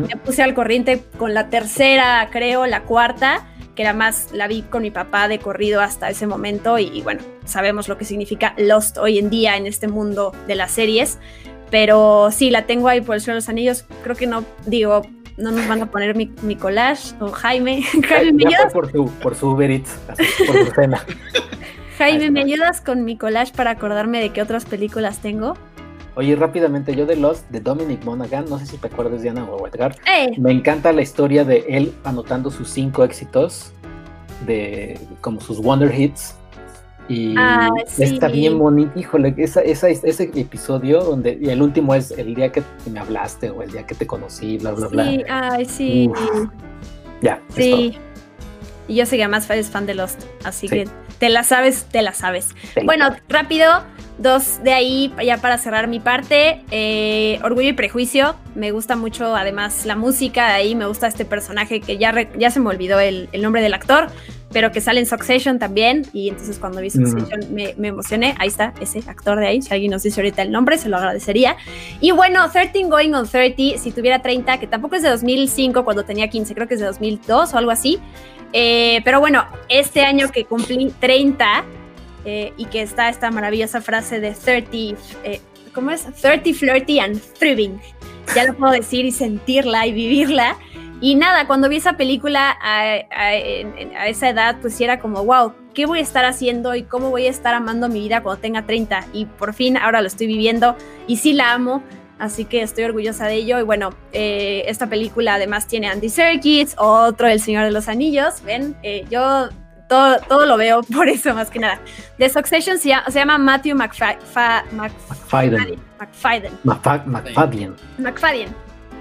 Me 0.07 0.15
puse 0.17 0.41
al 0.41 0.53
corriente 0.53 1.03
con 1.17 1.33
la 1.33 1.49
tercera, 1.49 2.27
creo, 2.31 2.65
la 2.65 2.83
cuarta, 2.83 3.47
que 3.75 3.83
era 3.83 3.93
más, 3.93 4.29
la 4.31 4.47
vi 4.47 4.63
con 4.63 4.81
mi 4.81 4.91
papá 4.91 5.27
de 5.27 5.39
corrido 5.39 5.81
hasta 5.81 6.09
ese 6.09 6.27
momento 6.27 6.77
y, 6.77 7.01
bueno, 7.01 7.21
sabemos 7.45 7.87
lo 7.87 7.97
que 7.97 8.05
significa 8.05 8.53
Lost 8.57 8.97
hoy 8.97 9.19
en 9.19 9.29
día 9.29 9.57
en 9.57 9.65
este 9.65 9.87
mundo 9.87 10.33
de 10.47 10.55
las 10.55 10.71
series. 10.71 11.19
Pero 11.69 12.29
sí, 12.31 12.49
la 12.49 12.65
tengo 12.65 12.89
ahí 12.89 12.99
por 13.01 13.15
el 13.15 13.21
suelo 13.21 13.35
de 13.35 13.37
los 13.41 13.49
anillos. 13.49 13.85
Creo 14.03 14.15
que 14.15 14.27
no, 14.27 14.43
digo, 14.65 15.03
no 15.37 15.51
nos 15.51 15.67
van 15.67 15.81
a 15.81 15.89
poner 15.89 16.15
mi, 16.15 16.31
mi 16.41 16.55
collage 16.55 17.15
o 17.19 17.31
Jaime. 17.31 17.83
Jaime, 18.09 18.33
¿me 18.33 18.47
ayudas? 18.47 18.73
Por 18.73 18.91
su, 18.91 19.09
por 19.21 19.35
su 19.35 19.51
Uber 19.51 19.71
Eats, 19.71 19.91
por 20.45 20.65
su 20.65 20.71
cena. 20.73 21.05
Jaime, 21.97 22.31
¿me 22.31 22.41
ayudas 22.41 22.81
con 22.81 23.05
mi 23.05 23.15
collage 23.15 23.53
para 23.53 23.71
acordarme 23.71 24.19
de 24.19 24.31
qué 24.31 24.41
otras 24.41 24.65
películas 24.65 25.19
tengo? 25.19 25.55
Oye, 26.15 26.35
rápidamente, 26.35 26.93
yo 26.95 27.05
de 27.05 27.15
Lost, 27.15 27.49
de 27.49 27.61
Dominic 27.61 28.03
Monaghan, 28.03 28.45
no 28.49 28.59
sé 28.59 28.65
si 28.65 28.77
te 28.77 28.87
acuerdas, 28.87 29.21
Diana 29.21 29.45
o 29.45 29.65
Edgar, 29.67 29.95
me 30.37 30.51
encanta 30.51 30.91
la 30.91 31.01
historia 31.01 31.45
de 31.45 31.65
él 31.69 31.93
anotando 32.03 32.51
sus 32.51 32.69
cinco 32.69 33.03
éxitos, 33.03 33.71
de 34.45 34.99
como 35.21 35.39
sus 35.39 35.59
Wonder 35.59 35.93
Hits, 35.93 36.35
y 37.07 37.33
ah, 37.37 37.69
está 37.97 38.27
bien 38.27 38.57
bonito, 38.57 38.97
híjole, 38.97 39.33
esa, 39.37 39.61
ese 39.61 40.31
episodio 40.35 41.01
donde 41.01 41.37
y 41.41 41.49
el 41.49 41.61
último 41.61 41.95
es 41.95 42.11
el 42.11 42.35
día 42.35 42.51
que 42.51 42.63
me 42.89 42.99
hablaste 42.99 43.49
o 43.49 43.61
el 43.61 43.71
día 43.71 43.85
que 43.85 43.95
te 43.95 44.07
conocí, 44.07 44.57
bla, 44.57 44.71
bla, 44.71 44.87
bla. 44.87 45.09
Sí, 45.09 45.23
ay, 45.29 45.65
sí. 45.65 46.09
Ya. 47.21 47.41
Sí. 47.55 47.97
Y 48.87 48.95
yo 48.95 49.03
además 49.03 49.49
eres 49.49 49.69
fan 49.69 49.85
de 49.85 49.95
Lost, 49.95 50.23
así 50.43 50.67
que 50.67 50.87
te 51.19 51.29
la 51.29 51.43
sabes, 51.43 51.85
te 51.85 52.01
la 52.01 52.13
sabes. 52.13 52.49
Bueno, 52.83 53.15
rápido, 53.29 53.83
dos 54.21 54.63
de 54.63 54.73
ahí 54.73 55.13
ya 55.23 55.37
para 55.37 55.57
cerrar 55.57 55.87
mi 55.87 55.99
parte. 55.99 56.61
Eh, 56.71 57.39
Orgullo 57.43 57.69
y 57.69 57.73
Prejuicio, 57.73 58.35
me 58.55 58.71
gusta 58.71 58.95
mucho 58.95 59.35
además 59.35 59.85
la 59.85 59.95
música, 59.95 60.47
de 60.47 60.53
ahí 60.53 60.75
me 60.75 60.85
gusta 60.85 61.07
este 61.07 61.25
personaje 61.25 61.81
que 61.81 61.97
ya, 61.97 62.13
ya 62.37 62.51
se 62.51 62.59
me 62.59 62.69
olvidó 62.69 62.99
el, 62.99 63.29
nombre 63.39 63.61
del 63.61 63.73
actor, 63.73 64.07
pero 64.51 64.71
que 64.71 64.81
sale 64.81 64.99
en 64.99 65.05
Succession 65.05 65.59
también. 65.59 66.05
Y 66.13 66.29
entonces 66.29 66.59
cuando 66.59 66.81
vi 66.81 66.87
mm. 66.87 66.91
Succession 66.91 67.53
me, 67.53 67.73
me, 67.77 67.87
emocioné. 67.89 68.35
Ahí 68.39 68.49
está, 68.49 68.73
ese 68.79 68.99
actor 69.07 69.39
de 69.39 69.47
ahí. 69.47 69.61
Si 69.61 69.73
alguien 69.73 69.91
nos 69.91 70.03
dice 70.03 70.21
ahorita 70.21 70.41
el 70.41 70.51
nombre, 70.51 70.77
se 70.77 70.89
lo 70.89 70.97
agradecería. 70.97 71.57
Y 71.99 72.11
bueno, 72.11 72.49
13 72.49 72.83
Going 72.83 73.13
on 73.13 73.27
30, 73.27 73.77
si 73.77 73.91
tuviera 73.91 74.21
30, 74.21 74.59
que 74.59 74.67
tampoco 74.67 74.95
es 74.95 75.01
de 75.01 75.09
2005 75.09 75.83
cuando 75.83 76.03
tenía 76.03 76.29
15, 76.29 76.53
creo 76.53 76.67
que 76.67 76.75
es 76.75 76.79
de 76.79 76.85
2002 76.85 77.53
o 77.53 77.57
algo 77.57 77.71
así. 77.71 77.99
Eh, 78.53 79.01
pero 79.05 79.19
bueno, 79.19 79.45
este 79.69 80.01
año 80.01 80.29
que 80.29 80.45
cumplí 80.45 80.93
30 80.99 81.63
eh, 82.25 82.53
y 82.57 82.65
que 82.65 82.81
está 82.81 83.09
esta 83.09 83.31
maravillosa 83.31 83.81
frase 83.81 84.19
de 84.19 84.31
30, 84.31 85.01
eh, 85.23 85.41
¿cómo 85.73 85.91
es? 85.91 86.05
30, 86.21 86.53
flirty 86.53 86.99
and 86.99 87.21
thriving. 87.39 87.79
Ya 88.35 88.45
lo 88.45 88.55
puedo 88.55 88.71
decir 88.71 89.05
y 89.05 89.11
sentirla 89.11 89.87
y 89.87 89.93
vivirla. 89.93 90.57
Y 91.01 91.15
nada, 91.15 91.47
cuando 91.47 91.67
vi 91.67 91.77
esa 91.77 91.97
película 91.97 92.55
a, 92.61 93.33
esa 94.05 94.29
edad, 94.29 94.57
pues 94.61 94.79
era 94.79 94.99
como, 94.99 95.25
wow, 95.25 95.53
¿qué 95.73 95.87
voy 95.87 95.97
a 95.97 96.01
estar 96.03 96.25
haciendo 96.25 96.75
y 96.75 96.83
cómo 96.83 97.09
voy 97.09 97.25
a 97.25 97.29
estar 97.31 97.55
amando 97.55 97.89
mi 97.89 98.01
vida 98.01 98.21
cuando 98.21 98.39
tenga 98.39 98.65
30? 98.67 99.07
Y 99.11 99.25
por 99.25 99.55
fin 99.55 99.77
ahora 99.77 100.01
lo 100.01 100.07
estoy 100.07 100.27
viviendo 100.27 100.75
y 101.07 101.17
sí 101.17 101.33
la 101.33 101.53
amo 101.53 101.81
así 102.21 102.45
que 102.45 102.61
estoy 102.61 102.83
orgullosa 102.83 103.25
de 103.25 103.35
ello. 103.35 103.59
Y 103.59 103.63
bueno, 103.63 103.89
eh, 104.13 104.63
esta 104.67 104.87
película 104.87 105.35
además 105.35 105.67
tiene 105.67 105.87
Andy 105.87 106.09
Serkis, 106.09 106.75
otro 106.77 107.27
El 107.27 107.41
Señor 107.41 107.65
de 107.65 107.71
los 107.71 107.87
Anillos, 107.87 108.43
ven, 108.43 108.77
eh, 108.83 109.05
yo 109.09 109.49
todo, 109.91 110.19
todo, 110.21 110.45
lo 110.45 110.55
veo 110.55 110.81
por 110.83 111.09
eso 111.09 111.35
más 111.35 111.49
que 111.49 111.59
nada. 111.59 111.81
The 112.17 112.29
Succession 112.29 112.77
se, 112.77 112.95
llama, 113.13 113.37
Matthew 113.37 113.75
McFadden. 113.75 114.17
McFadden. 116.63 117.75
McFadden. 117.97 118.55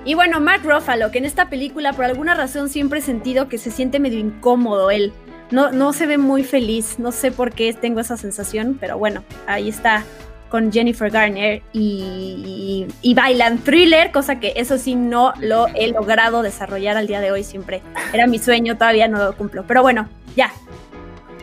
Y 0.05 0.15
bueno, 0.15 0.41
Mark 0.41 0.63
Ruffalo, 0.65 1.13
que 1.13 1.19
en 1.19 1.27
esta 1.27 1.49
película 1.49 1.93
por 1.93 2.07
alguna 2.07 2.35
razón 2.35 2.69
siempre 2.69 2.99
he 2.99 3.03
sentido 3.03 3.49
que 3.49 3.59
se 3.59 3.71
siente 3.71 4.01
medio 4.01 4.19
incómodo 4.19 4.91
él. 4.91 5.13
No, 5.53 5.71
no 5.71 5.93
se 5.93 6.07
ve 6.07 6.19
muy 6.19 6.43
feliz, 6.43 6.99
no 6.99 7.13
sé 7.13 7.31
por 7.31 7.53
qué 7.53 7.73
tengo 7.73 8.01
esa 8.01 8.17
sensación, 8.17 8.77
pero 8.81 8.99
bueno, 8.99 9.23
ahí 9.47 9.69
está 9.69 10.05
con 10.51 10.71
Jennifer 10.71 11.11
Garner 11.11 11.63
y, 11.73 12.87
bailan 13.15 13.59
thriller, 13.59 14.13
cosa 14.13 14.41
que 14.41 14.53
eso 14.57 14.77
sí 14.77 14.95
no 14.95 15.33
lo 15.41 15.69
he 15.69 15.89
logrado 15.89 16.43
desarrollar 16.43 16.97
al 16.97 17.07
día 17.07 17.21
de 17.21 17.31
hoy 17.31 17.45
siempre. 17.45 17.81
Era 18.13 18.27
mi 18.27 18.39
sueño, 18.39 18.77
todavía 18.77 19.09
no 19.09 19.19
lo 19.19 19.37
cumplo. 19.37 19.65
Pero 19.67 19.83
bueno, 19.83 20.09
ya. 20.37 20.53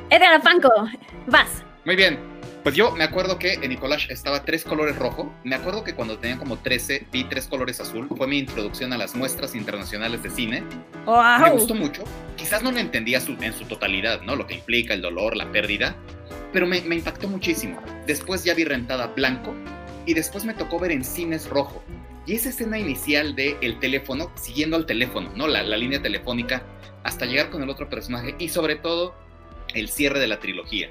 Edgar 0.09 0.33
Afanco, 0.33 0.69
vas. 1.25 1.63
Muy 1.85 1.95
bien. 1.95 2.19
Pues 2.63 2.75
yo 2.75 2.91
me 2.91 3.05
acuerdo 3.05 3.39
que 3.39 3.53
en 3.53 3.69
Nicolás 3.69 4.07
estaba 4.09 4.43
tres 4.43 4.65
colores 4.65 4.97
rojo. 4.97 5.33
Me 5.45 5.55
acuerdo 5.55 5.85
que 5.85 5.95
cuando 5.95 6.17
tenía 6.19 6.37
como 6.37 6.57
13 6.57 7.07
vi 7.13 7.23
tres 7.23 7.47
colores 7.47 7.79
azul. 7.79 8.09
Fue 8.17 8.27
mi 8.27 8.39
introducción 8.39 8.91
a 8.91 8.97
las 8.97 9.15
muestras 9.15 9.55
internacionales 9.55 10.21
de 10.21 10.29
cine. 10.29 10.63
Me 11.05 11.49
gustó 11.51 11.75
mucho. 11.75 12.03
Quizás 12.35 12.63
no 12.63 12.73
lo 12.73 12.79
entendía 12.79 13.19
en 13.19 13.53
su 13.53 13.65
totalidad, 13.65 14.21
¿no? 14.23 14.35
Lo 14.35 14.47
que 14.47 14.55
implica 14.55 14.93
el 14.93 15.01
dolor, 15.01 15.37
la 15.37 15.49
pérdida 15.49 15.95
pero 16.57 16.65
me, 16.65 16.79
impactó 16.79 17.27
muchísimo. 17.27 17.79
Después 18.07 18.43
ya 18.43 18.55
vi 18.55 18.63
rentada 18.63 19.05
blanco 19.05 19.53
y 20.07 20.15
después 20.15 20.43
me 20.43 20.55
tocó 20.55 20.79
ver 20.79 20.89
en 20.89 21.03
cines 21.03 21.47
rojo. 21.47 21.83
Y 22.25 22.33
esa 22.33 22.49
escena 22.49 22.79
inicial 22.79 23.35
de 23.35 23.57
el 23.61 23.77
teléfono, 23.77 24.31
siguiendo 24.33 24.75
al 24.75 24.87
teléfono, 24.87 25.31
¿no? 25.35 25.47
La, 25.47 25.61
línea 25.77 26.01
telefónica, 26.01 26.65
hasta 27.03 27.27
llegar 27.27 27.51
con 27.51 27.61
el 27.61 27.69
otro 27.69 27.87
personaje 27.91 28.33
y 28.39 28.49
sobre 28.49 28.75
todo 28.75 29.13
el 29.75 29.87
cierre 29.87 30.19
de 30.19 30.25
la 30.25 30.39
trilogía, 30.39 30.89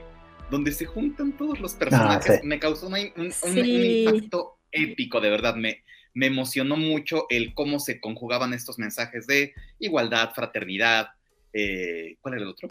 donde 0.53 0.71
se 0.71 0.87
juntan 0.87 1.37
todos 1.37 1.59
los 1.59 1.75
personajes, 1.75 2.45
me 2.45 2.61
causó 2.61 2.87
un, 2.87 2.97
impacto 2.97 4.61
épico, 4.71 5.21
de 5.21 5.31
verdad, 5.31 5.57
me, 5.57 5.83
me 6.15 6.27
emocionó 6.27 6.77
mucho 6.77 7.27
el 7.29 7.55
cómo 7.55 7.81
se 7.81 7.99
conjugaban 7.99 8.55
estos 8.55 8.79
mensajes 8.79 9.27
de 9.27 9.53
igualdad, 9.81 10.31
fraternidad, 10.33 11.09
eh, 11.53 12.19
¿cuál 12.21 12.35
era 12.35 12.45
el 12.45 12.51
otro? 12.51 12.69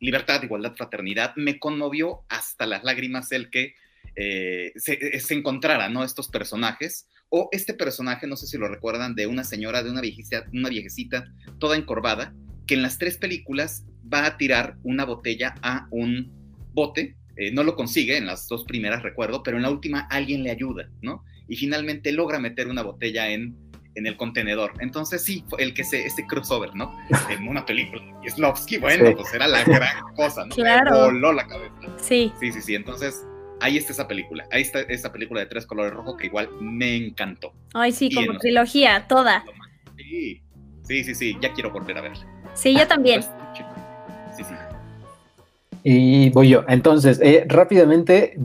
Libertad, 0.00 0.42
igualdad, 0.42 0.74
fraternidad, 0.76 1.34
me 1.36 1.58
conmovió 1.58 2.24
hasta 2.28 2.66
las 2.66 2.84
lágrimas 2.84 3.32
el 3.32 3.50
que 3.50 3.74
eh, 4.16 4.72
se, 4.76 5.20
se, 5.20 5.34
encontrara, 5.34 5.88
¿no? 5.88 6.04
Estos 6.04 6.28
personajes, 6.28 7.08
o 7.28 7.48
este 7.52 7.74
personaje, 7.74 8.26
no 8.26 8.36
sé 8.36 8.46
si 8.46 8.58
lo 8.58 8.68
recuerdan, 8.68 9.14
de 9.14 9.26
una 9.26 9.44
señora, 9.44 9.82
de 9.82 9.90
una 9.90 10.00
viejecita, 10.00 10.46
una 10.52 10.68
viejecita 10.68 11.32
toda 11.58 11.76
encorvada, 11.76 12.34
que 12.66 12.74
en 12.74 12.82
las 12.82 12.98
tres 12.98 13.18
películas 13.18 13.84
va 14.12 14.26
a 14.26 14.36
tirar 14.36 14.76
una 14.82 15.04
botella 15.04 15.54
a 15.62 15.86
un 15.90 16.32
bote, 16.72 17.16
eh, 17.36 17.52
no 17.52 17.62
lo 17.62 17.76
consigue 17.76 18.16
en 18.16 18.26
las 18.26 18.48
dos 18.48 18.64
primeras, 18.64 19.02
recuerdo, 19.02 19.42
pero 19.42 19.56
en 19.56 19.62
la 19.62 19.70
última 19.70 20.00
alguien 20.10 20.42
le 20.42 20.50
ayuda, 20.50 20.90
¿no? 21.02 21.24
Y 21.48 21.56
finalmente 21.56 22.12
logra 22.12 22.38
meter 22.38 22.68
una 22.68 22.82
botella 22.82 23.30
en 23.30 23.56
en 23.98 24.06
el 24.06 24.16
contenedor. 24.16 24.72
Entonces 24.80 25.22
sí, 25.22 25.44
el 25.58 25.74
que 25.74 25.84
se, 25.84 26.06
este 26.06 26.26
crossover, 26.26 26.74
¿no? 26.74 26.96
En 27.30 27.46
una 27.48 27.66
película. 27.66 28.02
Y 28.24 28.30
Slavsky, 28.30 28.78
bueno, 28.78 29.14
pues 29.14 29.34
era 29.34 29.46
la 29.46 29.64
gran 29.64 30.14
cosa, 30.14 30.46
¿no? 30.46 30.54
Claro. 30.54 31.06
voló 31.06 31.32
la 31.32 31.46
cabeza. 31.46 31.74
Sí. 31.98 32.32
Sí, 32.40 32.52
sí, 32.52 32.62
sí. 32.62 32.74
Entonces, 32.74 33.26
ahí 33.60 33.76
está 33.76 33.92
esa 33.92 34.08
película. 34.08 34.46
Ahí 34.50 34.62
está 34.62 34.80
esa 34.80 35.12
película 35.12 35.40
de 35.40 35.46
tres 35.46 35.66
colores 35.66 35.92
rojos 35.92 36.16
que 36.16 36.26
igual 36.26 36.48
me 36.60 36.96
encantó. 36.96 37.52
Ay, 37.74 37.92
sí, 37.92 38.10
como 38.12 38.38
trilogía, 38.38 39.06
toda. 39.08 39.44
Sí, 39.96 40.42
sí, 40.84 41.04
sí, 41.04 41.14
sí. 41.14 41.36
Ya 41.40 41.52
quiero 41.52 41.70
volver 41.70 41.98
a 41.98 42.02
verla. 42.02 42.26
Sí, 42.54 42.76
yo 42.76 42.86
también. 42.86 43.22
Sí, 43.22 43.28
sí. 43.28 43.37
Y 45.84 46.30
voy 46.30 46.48
yo. 46.48 46.64
Entonces, 46.68 47.20
eh, 47.22 47.44
rápidamente, 47.48 48.36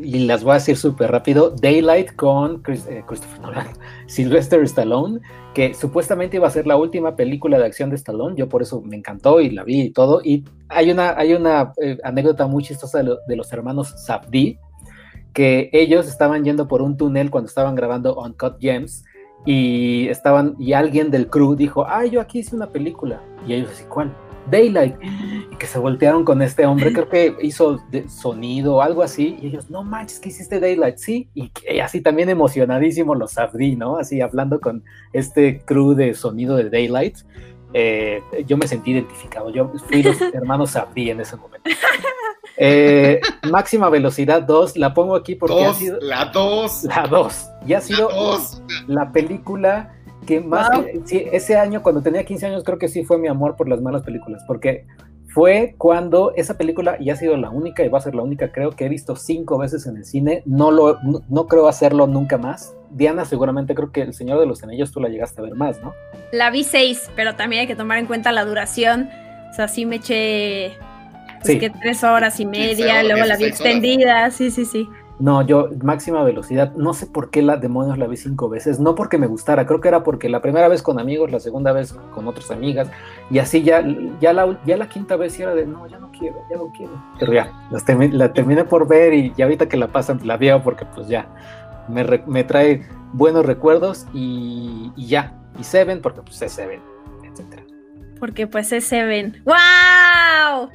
y 0.00 0.20
las 0.20 0.44
voy 0.44 0.52
a 0.52 0.54
decir 0.54 0.76
súper 0.76 1.10
rápido, 1.10 1.50
Daylight 1.50 2.14
con 2.14 2.62
eh, 2.66 3.02
Christopher 3.06 3.40
Nolan, 3.40 3.66
Sylvester 4.06 4.62
Stallone, 4.64 5.20
que 5.54 5.74
supuestamente 5.74 6.36
iba 6.36 6.46
a 6.46 6.50
ser 6.50 6.66
la 6.66 6.76
última 6.76 7.16
película 7.16 7.58
de 7.58 7.66
acción 7.66 7.90
de 7.90 7.96
Stallone, 7.96 8.36
yo 8.36 8.48
por 8.48 8.62
eso 8.62 8.80
me 8.82 8.96
encantó 8.96 9.40
y 9.40 9.50
la 9.50 9.64
vi 9.64 9.82
y 9.82 9.90
todo. 9.90 10.20
Y 10.22 10.44
hay 10.68 10.90
una, 10.90 11.16
hay 11.16 11.34
una 11.34 11.72
eh, 11.80 11.98
anécdota 12.04 12.46
muy 12.46 12.62
chistosa 12.62 13.02
de, 13.02 13.36
los 13.36 13.52
hermanos 13.52 13.94
Sabdi, 14.04 14.58
que 15.32 15.70
ellos 15.72 16.08
estaban 16.08 16.44
yendo 16.44 16.68
por 16.68 16.82
un 16.82 16.96
túnel 16.96 17.30
cuando 17.30 17.48
estaban 17.48 17.74
grabando 17.74 18.16
Uncut 18.16 18.60
Gems 18.60 19.04
y 19.46 20.08
estaban 20.08 20.54
y 20.58 20.74
alguien 20.74 21.10
del 21.10 21.28
crew 21.28 21.56
dijo, 21.56 21.86
ah, 21.86 22.04
yo 22.04 22.20
aquí 22.20 22.40
hice 22.40 22.54
una 22.54 22.68
película. 22.68 23.22
Y 23.46 23.54
ellos 23.54 23.70
así, 23.72 23.84
¿cuál? 23.88 24.14
Daylight, 24.50 24.96
y 25.50 25.56
que 25.56 25.66
se 25.66 25.78
voltearon 25.78 26.24
con 26.24 26.42
este 26.42 26.66
hombre, 26.66 26.92
creo 26.92 27.08
que 27.08 27.36
hizo 27.42 27.80
sonido 28.08 28.76
o 28.76 28.82
algo 28.82 29.02
así, 29.02 29.38
y 29.40 29.48
ellos, 29.48 29.70
no 29.70 29.82
manches, 29.84 30.20
que 30.20 30.28
hiciste 30.28 30.60
Daylight, 30.60 30.98
sí, 30.98 31.28
y, 31.34 31.50
así 31.80 32.00
también 32.00 32.28
emocionadísimo 32.28 33.14
los 33.14 33.32
Safdie, 33.32 33.76
¿no? 33.76 33.96
Así 33.96 34.20
hablando 34.20 34.60
con 34.60 34.84
este 35.12 35.62
crew 35.64 35.94
de 35.94 36.14
sonido 36.14 36.56
de 36.56 36.70
Daylight, 36.70 37.18
eh, 37.74 38.22
yo 38.46 38.56
me 38.56 38.66
sentí 38.66 38.90
identificado, 38.90 39.50
yo 39.50 39.72
fui 39.88 40.02
los 40.02 40.20
hermanos 40.34 40.70
Safdie 40.70 41.12
en 41.12 41.20
ese 41.20 41.36
momento. 41.36 41.70
Eh, 42.58 43.20
máxima 43.50 43.88
velocidad 43.88 44.42
2, 44.42 44.76
la 44.76 44.92
pongo 44.92 45.16
aquí 45.16 45.34
porque 45.34 45.64
ha 45.64 45.74
sido... 45.74 45.98
La 46.00 46.26
2. 46.26 46.84
La 46.84 47.06
2, 47.08 47.46
y 47.66 47.72
ha 47.72 47.80
sido 47.80 48.08
la 48.86 49.10
película 49.10 49.94
que 50.26 50.40
más, 50.40 50.68
ese 51.10 51.56
año 51.56 51.82
cuando 51.82 52.02
tenía 52.02 52.24
15 52.24 52.46
años 52.46 52.64
creo 52.64 52.78
que 52.78 52.88
sí 52.88 53.04
fue 53.04 53.18
mi 53.18 53.28
amor 53.28 53.56
por 53.56 53.68
las 53.68 53.80
malas 53.80 54.02
películas, 54.02 54.42
porque 54.46 54.86
fue 55.32 55.74
cuando 55.78 56.34
esa 56.36 56.58
película, 56.58 56.96
y 57.00 57.08
ha 57.08 57.16
sido 57.16 57.36
la 57.38 57.48
única 57.48 57.82
y 57.82 57.88
va 57.88 57.98
a 57.98 58.02
ser 58.02 58.14
la 58.14 58.22
única, 58.22 58.52
creo 58.52 58.72
que 58.72 58.84
he 58.84 58.88
visto 58.88 59.16
cinco 59.16 59.56
veces 59.56 59.86
en 59.86 59.96
el 59.96 60.04
cine, 60.04 60.42
no, 60.44 60.70
lo, 60.70 60.98
no, 61.02 61.46
creo 61.46 61.68
hacerlo 61.68 62.06
nunca 62.06 62.36
más. 62.36 62.74
Diana, 62.90 63.24
seguramente 63.24 63.74
creo 63.74 63.90
que 63.90 64.02
El 64.02 64.12
Señor 64.12 64.38
de 64.38 64.46
los 64.46 64.62
Anillos 64.62 64.92
tú 64.92 65.00
la 65.00 65.08
llegaste 65.08 65.40
a 65.40 65.44
ver 65.44 65.54
más, 65.54 65.80
¿no? 65.80 65.94
La 66.32 66.50
vi 66.50 66.64
seis, 66.64 67.10
pero 67.16 67.34
también 67.34 67.60
hay 67.62 67.66
que 67.66 67.76
tomar 67.76 67.96
en 67.96 68.04
cuenta 68.04 68.30
la 68.30 68.44
duración. 68.44 69.08
O 69.50 69.54
sea, 69.54 69.68
sí 69.68 69.86
me 69.86 69.96
eché 69.96 70.76
pues, 71.42 71.58
que 71.58 71.70
tres 71.70 72.04
horas 72.04 72.38
y 72.38 72.44
media, 72.44 73.02
luego 73.02 73.24
la 73.24 73.36
vi 73.38 73.44
extendida, 73.44 74.30
sí, 74.30 74.50
sí, 74.50 74.66
sí. 74.66 74.86
No, 75.18 75.42
yo 75.42 75.68
máxima 75.82 76.24
velocidad, 76.24 76.72
no 76.74 76.94
sé 76.94 77.06
por 77.06 77.30
qué 77.30 77.42
la 77.42 77.56
demonios 77.56 77.98
la 77.98 78.06
vi 78.06 78.16
cinco 78.16 78.48
veces, 78.48 78.80
no 78.80 78.94
porque 78.94 79.18
me 79.18 79.26
gustara, 79.26 79.66
creo 79.66 79.80
que 79.80 79.88
era 79.88 80.02
porque 80.02 80.28
la 80.28 80.40
primera 80.40 80.68
vez 80.68 80.82
con 80.82 80.98
amigos, 80.98 81.30
la 81.30 81.38
segunda 81.38 81.72
vez 81.72 81.92
con 82.14 82.26
otras 82.26 82.50
amigas, 82.50 82.88
y 83.30 83.38
así 83.38 83.62
ya, 83.62 83.84
ya, 84.20 84.32
la, 84.32 84.58
ya 84.64 84.76
la 84.76 84.88
quinta 84.88 85.16
vez 85.16 85.38
era 85.38 85.54
de, 85.54 85.66
no, 85.66 85.86
ya 85.86 85.98
no 85.98 86.10
quiero, 86.10 86.38
ya 86.50 86.56
no 86.56 86.72
quiero. 86.76 86.92
Ya, 87.32 87.52
la, 88.10 88.32
terminé 88.32 88.64
por 88.64 88.88
ver 88.88 89.14
y, 89.14 89.32
ya 89.36 89.44
ahorita 89.44 89.68
que 89.68 89.76
la 89.76 89.88
pasan 89.88 90.20
la 90.24 90.36
veo 90.36 90.62
porque 90.62 90.86
pues 90.86 91.06
ya 91.08 91.28
me, 91.88 92.04
me 92.26 92.44
trae 92.44 92.86
buenos 93.12 93.46
recuerdos 93.46 94.06
y, 94.12 94.92
y, 94.96 95.06
ya. 95.06 95.38
Y 95.58 95.64
Seven 95.64 96.00
porque 96.00 96.22
pues 96.22 96.40
es 96.42 96.52
Seven, 96.52 96.80
etcétera. 97.22 97.62
Porque 98.18 98.46
pues 98.46 98.72
es 98.72 98.84
Seven. 98.84 99.42
¡Wow! 99.44 100.70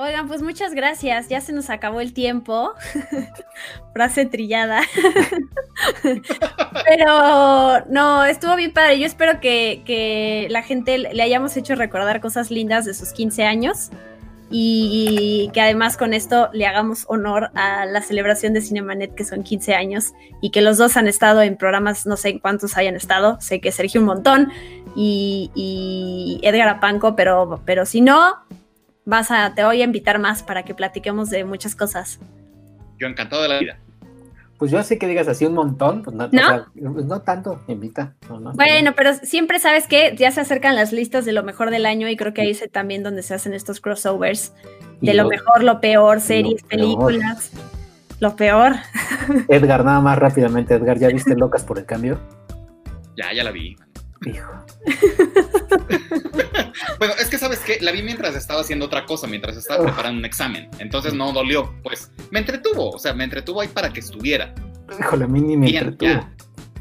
Oigan, 0.00 0.28
pues 0.28 0.42
muchas 0.42 0.74
gracias. 0.74 1.28
Ya 1.28 1.40
se 1.40 1.52
nos 1.52 1.70
acabó 1.70 2.00
el 2.00 2.12
tiempo. 2.12 2.72
Frase 3.92 4.26
trillada. 4.26 4.82
Pero 6.86 7.84
no, 7.90 8.24
estuvo 8.24 8.54
bien 8.54 8.72
padre. 8.72 9.00
Yo 9.00 9.06
espero 9.06 9.40
que, 9.40 10.46
la 10.50 10.62
gente 10.62 10.98
le 10.98 11.20
hayamos 11.20 11.56
hecho 11.56 11.74
recordar 11.74 12.20
cosas 12.20 12.52
lindas 12.52 12.84
de 12.84 12.94
sus 12.94 13.12
15 13.12 13.42
años 13.42 13.90
y 14.52 15.50
que 15.52 15.60
además 15.60 15.96
con 15.96 16.14
esto 16.14 16.48
le 16.52 16.68
hagamos 16.68 17.04
honor 17.08 17.50
a 17.54 17.84
la 17.84 18.00
celebración 18.00 18.52
de 18.52 18.60
Cinemanet 18.60 19.16
que 19.16 19.24
son 19.24 19.42
15 19.42 19.74
años 19.74 20.12
y 20.40 20.50
que 20.52 20.62
los 20.62 20.78
dos 20.78 20.96
han 20.96 21.08
estado 21.08 21.42
en 21.42 21.56
programas, 21.56 22.06
no 22.06 22.16
sé 22.16 22.38
cuántos 22.38 22.76
hayan 22.76 22.94
estado, 22.94 23.40
sé 23.40 23.60
que 23.60 23.72
Sergio 23.72 24.00
un 24.00 24.06
montón 24.06 24.52
y, 24.94 25.50
y 25.56 26.38
Edgar 26.46 26.68
Apanco, 26.68 27.16
pero, 27.16 27.60
pero 27.66 27.84
si 27.84 28.00
no, 28.00 28.36
vas 29.08 29.30
a, 29.30 29.54
te 29.54 29.64
voy 29.64 29.80
a 29.80 29.84
invitar 29.84 30.18
más 30.18 30.42
para 30.42 30.64
que 30.64 30.74
platiquemos 30.74 31.30
de 31.30 31.44
muchas 31.44 31.74
cosas. 31.74 32.20
Yo 32.98 33.06
encantado 33.06 33.42
de 33.42 33.48
la 33.48 33.58
vida. 33.58 33.78
Pues 34.58 34.70
yo 34.70 34.82
sé 34.82 34.98
que 34.98 35.06
digas 35.06 35.28
así 35.28 35.46
un 35.46 35.54
montón, 35.54 36.02
pues 36.02 36.14
no, 36.14 36.28
¿No? 36.30 36.66
Pues 36.92 37.06
no 37.06 37.22
tanto, 37.22 37.62
invita. 37.68 38.16
bueno, 38.54 38.92
pero 38.96 39.14
siempre 39.14 39.60
sabes 39.60 39.86
que 39.86 40.16
ya 40.16 40.32
se 40.32 40.40
acercan 40.40 40.74
las 40.74 40.92
listas 40.92 41.24
de 41.24 41.32
lo 41.32 41.44
mejor 41.44 41.70
del 41.70 41.86
año 41.86 42.08
y 42.08 42.16
creo 42.16 42.34
que 42.34 42.42
ahí 42.42 42.50
es 42.50 42.68
también 42.72 43.04
donde 43.04 43.22
se 43.22 43.34
hacen 43.34 43.54
estos 43.54 43.80
crossovers 43.80 44.52
de 45.00 45.14
lo, 45.14 45.28
mejor, 45.28 45.62
lo 45.62 45.80
peor, 45.80 46.20
series, 46.20 46.64
películas. 46.64 47.52
Lo 48.18 48.34
peor. 48.34 48.74
Edgar, 49.48 49.84
nada 49.84 50.00
más 50.00 50.18
rápidamente, 50.18 50.74
Edgar, 50.74 50.98
¿ya 50.98 51.08
viste 51.08 51.34
Locas 51.36 51.62
por 51.62 51.78
el 51.78 51.86
Cambio? 51.86 52.18
Ya, 53.16 53.32
ya 53.32 53.44
la 53.44 53.52
vi. 53.52 53.76
bueno, 56.98 57.14
es 57.18 57.28
que 57.28 57.38
sabes 57.38 57.60
que 57.60 57.78
la 57.80 57.92
vi 57.92 58.02
mientras 58.02 58.34
estaba 58.34 58.60
haciendo 58.60 58.86
otra 58.86 59.06
cosa, 59.06 59.26
mientras 59.26 59.56
estaba 59.56 59.84
preparando 59.84 60.18
un 60.18 60.24
examen. 60.24 60.68
Entonces 60.78 61.14
no 61.14 61.32
dolió, 61.32 61.74
pues 61.82 62.10
me 62.30 62.40
entretuvo, 62.40 62.90
o 62.90 62.98
sea, 62.98 63.14
me 63.14 63.24
entretuvo 63.24 63.60
ahí 63.60 63.68
para 63.68 63.92
que 63.92 64.00
estuviera. 64.00 64.54
Híjole, 64.98 65.24
a 65.24 65.28
mí 65.28 65.40
ni 65.40 65.56
me 65.56 65.70
entretuvo. 65.70 66.28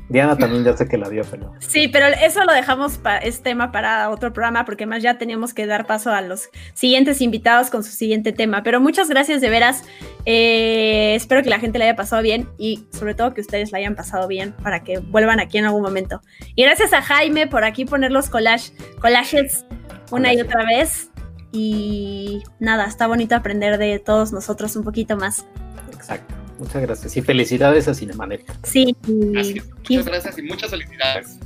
Diana 0.10 0.38
también 0.38 0.64
ya 0.64 0.76
sé 0.76 0.88
que 0.88 0.98
la 0.98 1.10
vio, 1.10 1.24
pero. 1.30 1.54
Sí, 1.60 1.90
pero 1.90 2.06
eso 2.08 2.44
lo 2.46 2.54
dejamos 2.54 2.98
para 2.98 3.18
es 3.18 3.42
tema 3.42 3.72
para 3.72 4.10
otro 4.10 4.32
programa, 4.32 4.64
porque 4.64 4.86
más 4.86 5.04
ya 5.04 5.18
teníamos 5.18 5.54
que 5.54 5.66
dar 5.66 5.86
paso 5.86 6.12
a 6.12 6.22
los 6.22 6.50
siguientes 6.74 7.22
invitados 7.22 7.70
con 7.70 7.84
su 7.84 7.92
siguiente 7.92 8.32
tema. 8.32 8.64
Pero 8.64 8.80
muchas 8.80 9.10
gracias 9.10 9.42
de 9.42 9.50
veras. 9.50 9.84
Eh, 10.26 11.14
espero 11.16 11.44
que 11.44 11.50
la 11.50 11.60
gente 11.60 11.78
le 11.78 11.86
haya 11.86 11.96
pasado 11.96 12.22
bien 12.22 12.48
y 12.58 12.86
sobre 12.92 13.16
todo 13.16 13.34
que 13.34 13.42
ustedes 13.42 13.72
la 13.72 13.80
hayan 13.80 13.96
pasado 13.96 14.28
bien 14.28 14.54
para 14.64 14.84
que 14.84 15.00
vuelvan 15.00 15.40
aquí 15.40 15.58
en 15.58 15.66
algún 15.66 15.82
momento. 15.82 16.22
Y 16.56 16.64
gracias 16.64 16.94
a 16.94 17.02
Jaime 17.02 17.48
por 17.48 17.66
aquí 17.66 17.84
poner 17.84 18.12
los 18.12 18.30
collage, 18.30 18.72
collages 19.00 19.66
una 20.12 20.34
y 20.34 20.40
otra 20.40 20.64
vez. 20.66 21.12
Y 21.52 22.44
nada, 22.60 22.86
está 22.86 23.08
bonito 23.08 23.36
aprender 23.36 23.78
de 23.78 24.00
todos 24.00 24.32
nosotros 24.32 24.76
un 24.76 24.84
poquito 24.84 25.18
más. 25.18 25.46
Exacto. 25.92 26.37
Muchas 26.60 26.82
gracias 26.82 27.18
y 27.18 27.22
felicidades 27.22 27.88
a 27.88 27.94
Cinemanet. 27.94 28.44
Sí, 28.64 28.96
muchas 29.08 30.06
gracias 30.06 30.38
y 30.40 30.42
muchas 30.42 30.70
felicidades. 30.72 31.40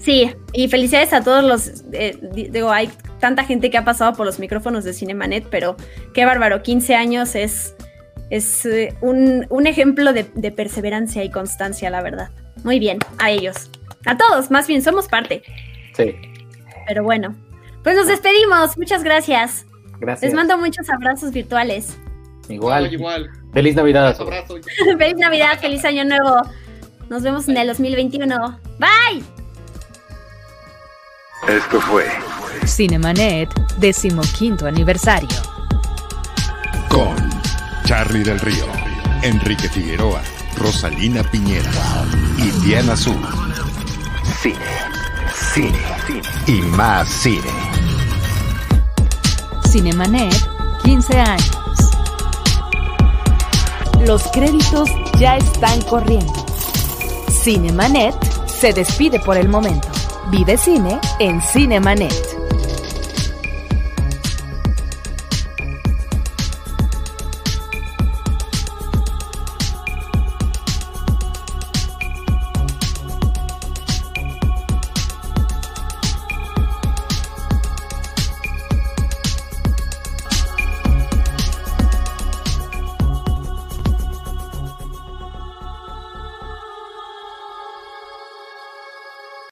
Sí, 0.00 0.30
y 0.52 0.68
felicidades 0.68 1.12
a 1.12 1.22
todos 1.22 1.44
los, 1.44 1.84
eh, 1.92 2.18
digo, 2.32 2.70
hay 2.70 2.90
tanta 3.18 3.44
gente 3.44 3.70
que 3.70 3.78
ha 3.78 3.84
pasado 3.84 4.12
por 4.14 4.26
los 4.26 4.38
micrófonos 4.38 4.84
de 4.84 4.92
Cinemanet, 4.92 5.46
pero 5.50 5.76
qué 6.12 6.24
bárbaro, 6.24 6.62
15 6.62 6.94
años 6.94 7.34
es, 7.34 7.74
es 8.30 8.66
eh, 8.66 8.94
un, 9.00 9.66
ejemplo 9.66 10.12
de, 10.12 10.26
de, 10.34 10.52
perseverancia 10.52 11.24
y 11.24 11.30
constancia, 11.30 11.90
la 11.90 12.02
verdad. 12.02 12.30
Muy 12.62 12.78
bien, 12.78 12.98
a 13.18 13.30
ellos, 13.30 13.70
a 14.06 14.16
todos, 14.16 14.50
más 14.50 14.66
bien, 14.66 14.82
somos 14.82 15.08
parte. 15.08 15.42
Sí. 15.96 16.14
Pero 16.86 17.02
bueno, 17.02 17.34
pues 17.82 17.96
nos 17.96 18.06
despedimos, 18.06 18.76
muchas 18.76 19.02
gracias. 19.02 19.66
Gracias. 20.00 20.22
Les 20.22 20.34
mando 20.34 20.58
muchos 20.58 20.90
abrazos 20.90 21.32
virtuales. 21.32 21.96
Igual. 22.48 22.92
igual. 22.92 23.30
Feliz 23.52 23.74
Navidad. 23.74 24.16
feliz 24.98 25.16
Navidad, 25.16 25.58
feliz 25.60 25.84
Año 25.84 26.04
Nuevo. 26.04 26.42
Nos 27.08 27.22
vemos 27.22 27.48
en 27.48 27.56
el 27.56 27.68
2021. 27.68 28.58
Bye. 28.78 29.22
Esto 31.48 31.80
fue 31.80 32.06
Cinemanet, 32.66 33.50
decimoquinto 33.78 34.66
aniversario. 34.66 35.28
Con 36.88 37.14
Charlie 37.84 38.24
del 38.24 38.40
Río, 38.40 38.64
Enrique 39.22 39.68
Figueroa, 39.68 40.22
Rosalina 40.56 41.22
Piñera 41.24 41.70
y 42.38 42.50
Diana 42.64 42.94
Azul. 42.94 43.20
Cine, 44.40 44.56
cine, 45.52 45.78
cine 46.06 46.22
y 46.46 46.62
más 46.62 47.08
cine. 47.08 47.50
Cinemanet, 49.68 50.34
15 50.84 51.20
años. 51.20 51.63
Los 54.00 54.22
créditos 54.32 54.88
ya 55.18 55.36
están 55.36 55.80
corriendo. 55.82 56.32
Cinemanet 57.30 58.14
se 58.46 58.72
despide 58.72 59.18
por 59.20 59.36
el 59.36 59.48
momento. 59.48 59.88
Vive 60.30 60.56
cine 60.56 61.00
en 61.20 61.40
Cinemanet. 61.40 62.33